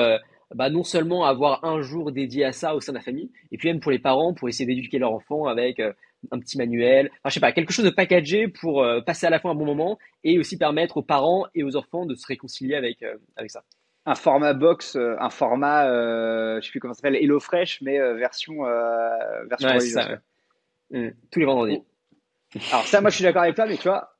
bah, 0.54 0.70
non 0.70 0.84
seulement 0.84 1.24
avoir 1.24 1.64
un 1.64 1.80
jour 1.80 2.12
dédié 2.12 2.44
à 2.44 2.52
ça 2.52 2.76
au 2.76 2.80
sein 2.80 2.92
de 2.92 2.98
la 2.98 3.02
famille, 3.02 3.32
et 3.50 3.58
puis 3.58 3.68
même 3.68 3.80
pour 3.80 3.90
les 3.90 3.98
parents, 3.98 4.34
pour 4.34 4.48
essayer 4.48 4.66
d'éduquer 4.66 5.00
leur 5.00 5.12
enfant 5.12 5.46
avec 5.46 5.80
un 5.80 6.38
petit 6.38 6.58
manuel, 6.58 7.10
enfin, 7.16 7.30
je 7.30 7.34
sais 7.34 7.40
pas, 7.40 7.50
quelque 7.50 7.72
chose 7.72 7.84
de 7.84 7.90
packagé 7.90 8.46
pour 8.46 8.86
passer 9.04 9.26
à 9.26 9.30
la 9.30 9.40
fois 9.40 9.50
un 9.50 9.56
bon 9.56 9.66
moment 9.66 9.98
et 10.22 10.38
aussi 10.38 10.56
permettre 10.56 10.98
aux 10.98 11.02
parents 11.02 11.46
et 11.56 11.64
aux 11.64 11.74
enfants 11.74 12.06
de 12.06 12.14
se 12.14 12.26
réconcilier 12.28 12.76
avec, 12.76 13.04
avec 13.34 13.50
ça. 13.50 13.64
Un 14.06 14.14
format 14.14 14.52
box, 14.54 14.96
euh, 14.96 15.14
un 15.20 15.30
format, 15.30 15.86
euh, 15.88 16.60
je 16.60 16.66
sais 16.66 16.70
plus 16.70 16.80
comment 16.80 16.94
ça 16.94 16.98
s'appelle, 16.98 17.16
HelloFresh, 17.16 17.80
mais 17.82 18.00
euh, 18.00 18.14
version, 18.14 18.66
euh, 18.66 19.44
version 19.48 19.68
Ouais, 19.68 19.80
ça. 19.80 20.18
ouais. 20.90 21.08
Mm. 21.08 21.12
Tous 21.30 21.38
les 21.40 21.46
vendredis. 21.46 21.82
Alors 22.72 22.84
ça, 22.86 23.00
moi, 23.00 23.10
je 23.10 23.16
suis 23.16 23.24
d'accord 23.24 23.42
avec 23.42 23.54
toi, 23.54 23.66
mais 23.66 23.76
tu 23.76 23.88
vois, 23.88 24.14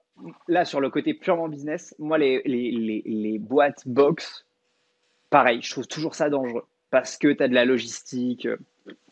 là, 0.49 0.64
sur 0.64 0.81
le 0.81 0.88
côté 0.90 1.14
purement 1.14 1.49
business, 1.49 1.95
moi, 1.99 2.16
les, 2.18 2.42
les, 2.45 2.71
les, 2.71 3.03
les 3.05 3.38
boîtes 3.38 3.83
box, 3.87 4.47
pareil, 5.31 5.61
je 5.62 5.71
trouve 5.71 5.87
toujours 5.87 6.14
ça 6.14 6.31
dangereux 6.31 6.64
parce 6.90 7.16
que 7.18 7.29
tu 7.33 7.42
as 7.42 7.49
de 7.49 7.55
la 7.55 7.64
logistique. 7.64 8.47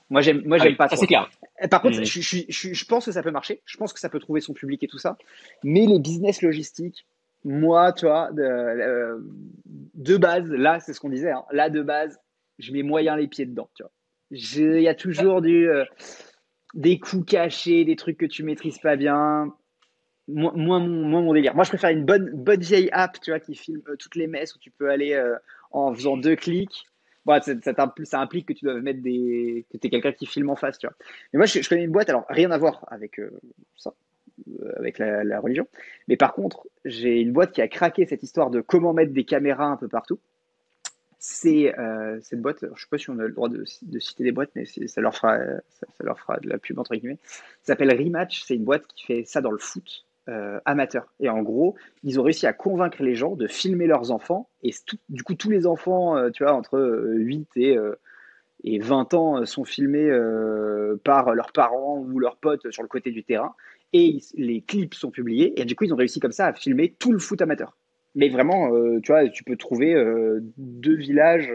Moi, 0.09 0.21
j'aime, 0.23 0.43
moi, 0.45 0.57
Ah 0.61 0.63
j'aime 0.65 0.73
oui, 0.73 0.77
pas 0.77 0.89
ça 0.89 0.97
c'est 0.97 1.07
clair. 1.07 1.29
Par 1.71 1.83
contre, 1.83 2.01
Mm. 2.01 2.05
je, 2.05 2.21
je, 2.21 2.39
je, 2.49 2.73
je 2.73 2.85
pense 2.87 3.05
que 3.07 3.13
ça 3.13 3.23
peut 3.23 3.31
marcher. 3.31 3.61
Je 3.67 3.77
pense 3.77 3.93
que 3.93 4.01
ça 4.01 4.09
peut 4.09 4.19
trouver 4.21 4.41
son 4.41 4.55
public 4.55 4.83
et 4.83 4.89
tout 4.89 4.99
ça. 4.99 5.19
Mais 5.65 5.85
les 5.87 5.99
business 5.99 6.43
logistiques, 6.43 7.07
moi, 7.45 7.93
tu 7.93 8.07
vois, 8.07 8.31
de, 8.33 8.43
euh, 8.43 9.19
de 9.95 10.17
base, 10.17 10.51
là, 10.51 10.81
c'est 10.81 10.93
ce 10.93 11.01
qu'on 11.01 11.09
disait. 11.09 11.31
hein, 11.31 11.45
là, 11.53 11.71
de 11.71 11.83
base, 11.83 12.19
je 12.59 12.73
mets 12.73 12.83
moyen 12.83 13.17
les 13.17 13.29
pieds 13.29 13.47
dedans. 13.47 13.71
Tu 13.75 13.85
Il 14.31 14.83
y 14.83 14.89
a 14.89 14.95
toujours 14.95 15.41
du, 15.41 15.69
euh, 15.69 15.85
des 16.75 16.99
coups 16.99 17.25
cachés, 17.25 17.85
des 17.85 17.97
trucs 17.97 18.19
que 18.19 18.27
tu 18.27 18.43
maîtrises 18.43 18.79
pas 18.79 18.97
bien. 18.97 19.55
Moi, 20.29 20.53
mon, 20.55 21.33
délire. 21.33 21.55
Moi, 21.55 21.65
je 21.65 21.71
préfère 21.71 21.91
une 21.91 22.05
bonne, 22.05 22.45
vieille 22.61 22.91
app, 22.93 23.21
tu 23.21 23.31
vois, 23.31 23.41
qui 23.41 23.55
filme 23.55 23.83
euh, 23.89 23.97
toutes 23.97 24.17
les 24.17 24.27
messes 24.27 24.55
où 24.55 24.59
tu 24.59 24.71
peux 24.71 24.91
aller 24.91 25.21
en 25.73 25.95
faisant 25.95 26.17
deux 26.17 26.37
clics. 26.37 26.87
Ça, 27.27 28.21
implique 28.21 28.49
que 28.49 28.53
tu 28.53 28.65
dois 28.65 28.81
mettre 28.81 29.03
des, 29.03 29.67
que 29.71 29.77
t'es 29.77 29.89
quelqu'un 29.89 30.13
qui 30.13 30.27
filme 30.27 30.51
en 30.51 30.57
face, 30.57 30.79
tu 30.79 30.87
vois. 30.87 30.97
Mais 31.33 31.39
moi, 31.39 31.47
je, 31.47 31.63
je 31.63 31.69
connais 31.69 31.85
une 31.85 31.93
boîte, 31.93 32.11
alors 32.11 32.25
rien 32.29 32.51
à 32.51 32.59
voir 32.59 32.85
avec 32.91 33.21
ça, 33.77 33.93
avec 34.77 34.99
la, 34.99 35.41
religion. 35.41 35.67
Mais 36.09 36.17
par 36.17 36.35
contre, 36.35 36.67
j'ai 36.85 37.21
une 37.21 37.33
boîte 37.33 37.53
qui 37.53 37.63
a 37.63 37.69
craqué 37.69 38.07
cette 38.07 38.23
histoire 38.23 38.51
de 38.51 38.61
comment 38.61 38.93
mettre 38.93 39.13
des 39.13 39.25
caméras 39.25 39.67
un 39.67 39.77
peu 39.77 39.89
partout. 39.89 40.19
C'est 41.19 41.79
euh, 41.79 42.19
cette 42.23 42.41
boîte, 42.41 42.65
je 42.75 42.81
sais 42.81 42.89
pas 42.91 42.97
si 42.97 43.11
on 43.11 43.19
a 43.19 43.25
le 43.25 43.33
droit 43.33 43.51
de, 43.51 43.65
citer 43.65 44.25
des 44.25 44.33
boîtes, 44.33 44.51
mais 44.55 44.65
ça 44.65 45.01
leur 45.01 45.15
fera, 45.15 45.39
ça, 45.69 45.87
leur 46.01 46.19
fera 46.19 46.39
de 46.39 46.49
la 46.49 46.59
pub 46.59 46.79
entre 46.79 46.95
guillemets. 46.95 47.19
Ça 47.63 47.75
s'appelle 47.75 47.91
Rematch, 47.91 48.43
c'est 48.45 48.55
une 48.55 48.65
boîte 48.65 48.87
qui 48.87 49.05
fait 49.05 49.25
ça 49.25 49.41
dans 49.43 49.51
le 49.51 49.59
foot 49.59 50.07
euh, 50.31 50.61
amateur. 50.65 51.13
Et 51.19 51.29
en 51.29 51.43
gros, 51.43 51.75
ils 52.05 52.21
ont 52.21 52.23
réussi 52.23 52.47
à 52.47 52.53
convaincre 52.53 53.03
les 53.03 53.17
gens 53.17 53.35
de 53.35 53.49
filmer 53.49 53.87
leurs 53.87 54.13
enfants. 54.13 54.49
Et 54.63 54.71
du 55.09 55.25
coup, 55.25 55.35
tous 55.35 55.51
les 55.51 55.67
enfants, 55.67 56.17
euh, 56.17 56.31
tu 56.31 56.45
vois, 56.45 56.53
entre 56.53 56.77
euh, 56.77 57.15
8 57.17 57.49
et, 57.57 57.77
et 58.65 58.79
20 58.79 59.15
ans 59.15 59.39
euh, 59.39 59.45
sont 59.45 59.65
filmés 59.65 60.09
euh, 60.09 61.01
par 61.05 61.35
leurs 61.35 61.53
parents 61.53 61.99
ou 61.99 62.19
leurs 62.19 62.37
potes 62.37 62.71
sur 62.71 62.83
le 62.83 62.89
côté 62.89 63.11
du 63.11 63.25
terrain. 63.25 63.55
Et 63.93 64.19
les 64.35 64.61
clips 64.61 64.95
sont 64.95 65.11
publiés. 65.11 65.61
Et 65.61 65.65
du 65.65 65.75
coup, 65.75 65.85
ils 65.85 65.93
ont 65.93 65.97
réussi 65.97 66.21
comme 66.21 66.33
ça 66.33 66.47
à 66.47 66.53
filmer 66.53 66.95
tout 66.99 67.13
le 67.13 67.19
foot 67.19 67.41
amateur. 67.43 67.77
Mais 68.15 68.29
vraiment, 68.29 68.73
euh, 68.73 69.01
tu 69.01 69.13
vois, 69.13 69.29
tu 69.29 69.45
peux 69.45 69.57
trouver 69.57 69.95
deux 70.57 70.95
villages 70.95 71.51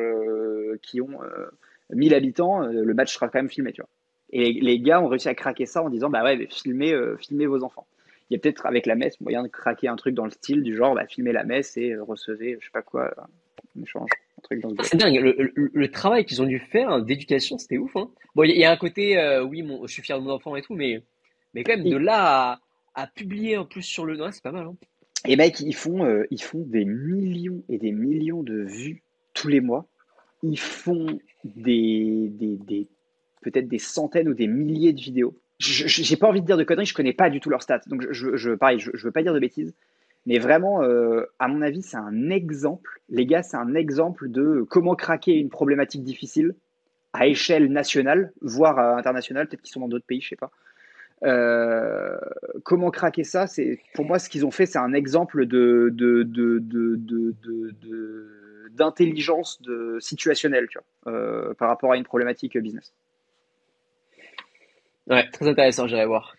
qui 0.81 0.99
ont 1.01 1.21
euh, 1.23 1.47
1000 1.93 2.13
habitants, 2.13 2.59
le 2.61 2.93
match 2.93 3.13
sera 3.13 3.29
quand 3.29 3.39
même 3.39 3.49
filmé, 3.49 3.71
tu 3.71 3.81
vois. 3.81 3.89
Et 4.31 4.51
les, 4.51 4.79
gars 4.79 5.01
ont 5.01 5.07
réussi 5.07 5.29
à 5.29 5.35
craquer 5.35 5.65
ça 5.65 5.81
en 5.81 5.89
disant, 5.89 6.09
bah 6.09 6.23
ouais, 6.23 6.35
mais 6.35 6.47
filmez, 6.49 6.93
filmez 7.19 7.45
vos 7.45 7.63
enfants. 7.63 7.87
Il 8.29 8.33
y 8.33 8.37
a 8.37 8.39
peut-être 8.39 8.65
avec 8.65 8.85
la 8.85 8.95
messe 8.95 9.21
moyen 9.21 9.43
de 9.43 9.47
craquer 9.47 9.87
un 9.87 9.95
truc 9.95 10.13
dans 10.15 10.25
le 10.25 10.31
style 10.31 10.63
du 10.63 10.75
genre, 10.75 10.95
bah, 10.95 11.05
filmez 11.07 11.31
la 11.31 11.43
messe 11.43 11.77
et 11.77 11.95
recevez, 11.95 12.57
je 12.59 12.65
sais 12.65 12.71
pas 12.71 12.81
quoi, 12.81 13.13
un 13.77 13.81
échange, 13.81 14.09
Ah. 14.43 14.83
C'est 14.83 14.97
dingue, 14.97 15.15
le, 15.19 15.51
le- 15.55 15.71
le 15.73 15.91
travail 15.91 16.25
qu'ils 16.25 16.41
ont 16.41 16.45
dû 16.45 16.59
faire 16.59 17.01
d'éducation, 17.01 17.57
c'était 17.57 17.77
ouf. 17.77 17.95
Hein. 17.95 18.09
Bon, 18.35 18.43
il 18.43 18.49
y, 18.49 18.51
a 18.51 18.55
il 18.55 18.59
y 18.59 18.65
a 18.65 18.71
un 18.71 18.77
côté, 18.77 19.17
euh, 19.17 19.43
oui, 19.43 19.63
mon, 19.63 19.87
je 19.87 19.93
suis 19.93 20.01
fier 20.03 20.19
de 20.19 20.23
mon 20.23 20.31
enfant 20.31 20.55
et 20.55 20.61
tout, 20.61 20.75
mais, 20.75 21.01
mais 21.53 21.63
quand 21.63 21.75
même, 21.77 21.89
de 21.89 21.97
là 21.97 22.59
à, 22.93 23.03
à 23.03 23.07
publier 23.07 23.57
en 23.57 23.65
plus 23.65 23.81
sur 23.81 24.05
le. 24.05 24.21
Ouais, 24.21 24.31
c'est 24.31 24.43
pas 24.43 24.51
mal. 24.51 24.67
Hein. 24.67 24.75
Et 25.27 25.35
mec, 25.35 25.59
ils 25.61 25.73
font, 25.73 26.05
euh, 26.05 26.25
ils 26.29 26.41
font 26.43 26.59
des 26.59 26.85
millions 26.85 27.63
et 27.69 27.77
des 27.79 27.91
millions 27.91 28.43
de 28.43 28.61
vues 28.61 29.01
tous 29.33 29.47
les 29.47 29.61
mois. 29.61 29.87
Ils 30.43 30.59
font 30.59 31.19
des, 31.43 32.27
des, 32.29 32.57
des 32.57 32.87
peut-être 33.41 33.67
des 33.67 33.79
centaines 33.79 34.27
ou 34.29 34.33
des 34.35 34.47
milliers 34.47 34.93
de 34.93 35.01
vidéos. 35.01 35.35
J'ai 35.57 36.17
pas 36.17 36.27
envie 36.27 36.41
de 36.41 36.45
dire 36.45 36.57
de 36.57 36.63
conneries, 36.63 36.85
je 36.85 36.93
connais 36.93 37.13
pas 37.13 37.29
du 37.29 37.39
tout 37.39 37.49
leurs 37.49 37.63
stats. 37.63 37.81
Donc, 37.87 38.01
je, 38.01 38.11
je, 38.11 38.35
je- 38.35 38.51
pareil, 38.51 38.77
je, 38.79 38.91
je 38.93 39.03
veux 39.05 39.11
pas 39.11 39.23
dire 39.23 39.33
de 39.33 39.39
bêtises. 39.39 39.73
Mais 40.25 40.39
vraiment, 40.39 40.81
euh, 40.81 41.25
à 41.39 41.47
mon 41.47 41.61
avis, 41.61 41.81
c'est 41.81 41.97
un 41.97 42.29
exemple. 42.29 42.99
Les 43.09 43.25
gars, 43.25 43.43
c'est 43.43 43.57
un 43.57 43.75
exemple 43.75 44.29
de 44.29 44.65
comment 44.69 44.95
craquer 44.95 45.33
une 45.33 45.49
problématique 45.49 46.03
difficile 46.03 46.55
à 47.13 47.27
échelle 47.27 47.71
nationale, 47.71 48.33
voire 48.41 48.79
internationale. 48.97 49.47
Peut-être 49.47 49.61
qu'ils 49.61 49.73
sont 49.73 49.81
dans 49.81 49.87
d'autres 49.87 50.05
pays, 50.05 50.21
je 50.21 50.29
sais 50.29 50.35
pas. 50.35 50.51
Euh, 51.23 52.17
comment 52.63 52.91
craquer 52.91 53.23
ça 53.23 53.47
C'est 53.47 53.79
pour 53.93 54.05
moi 54.05 54.19
ce 54.19 54.29
qu'ils 54.29 54.45
ont 54.45 54.51
fait, 54.51 54.65
c'est 54.65 54.79
un 54.79 54.93
exemple 54.93 55.45
de 55.45 55.93
d'intelligence 58.75 59.61
situationnelle, 59.99 60.67
tu 60.67 60.77
vois, 60.77 61.13
euh, 61.13 61.53
par 61.53 61.69
rapport 61.69 61.93
à 61.93 61.97
une 61.97 62.03
problématique 62.03 62.57
business. 62.57 62.93
Ouais, 65.07 65.29
très 65.29 65.47
intéressant, 65.47 65.87
j'irai 65.87 66.05
voir. 66.05 66.35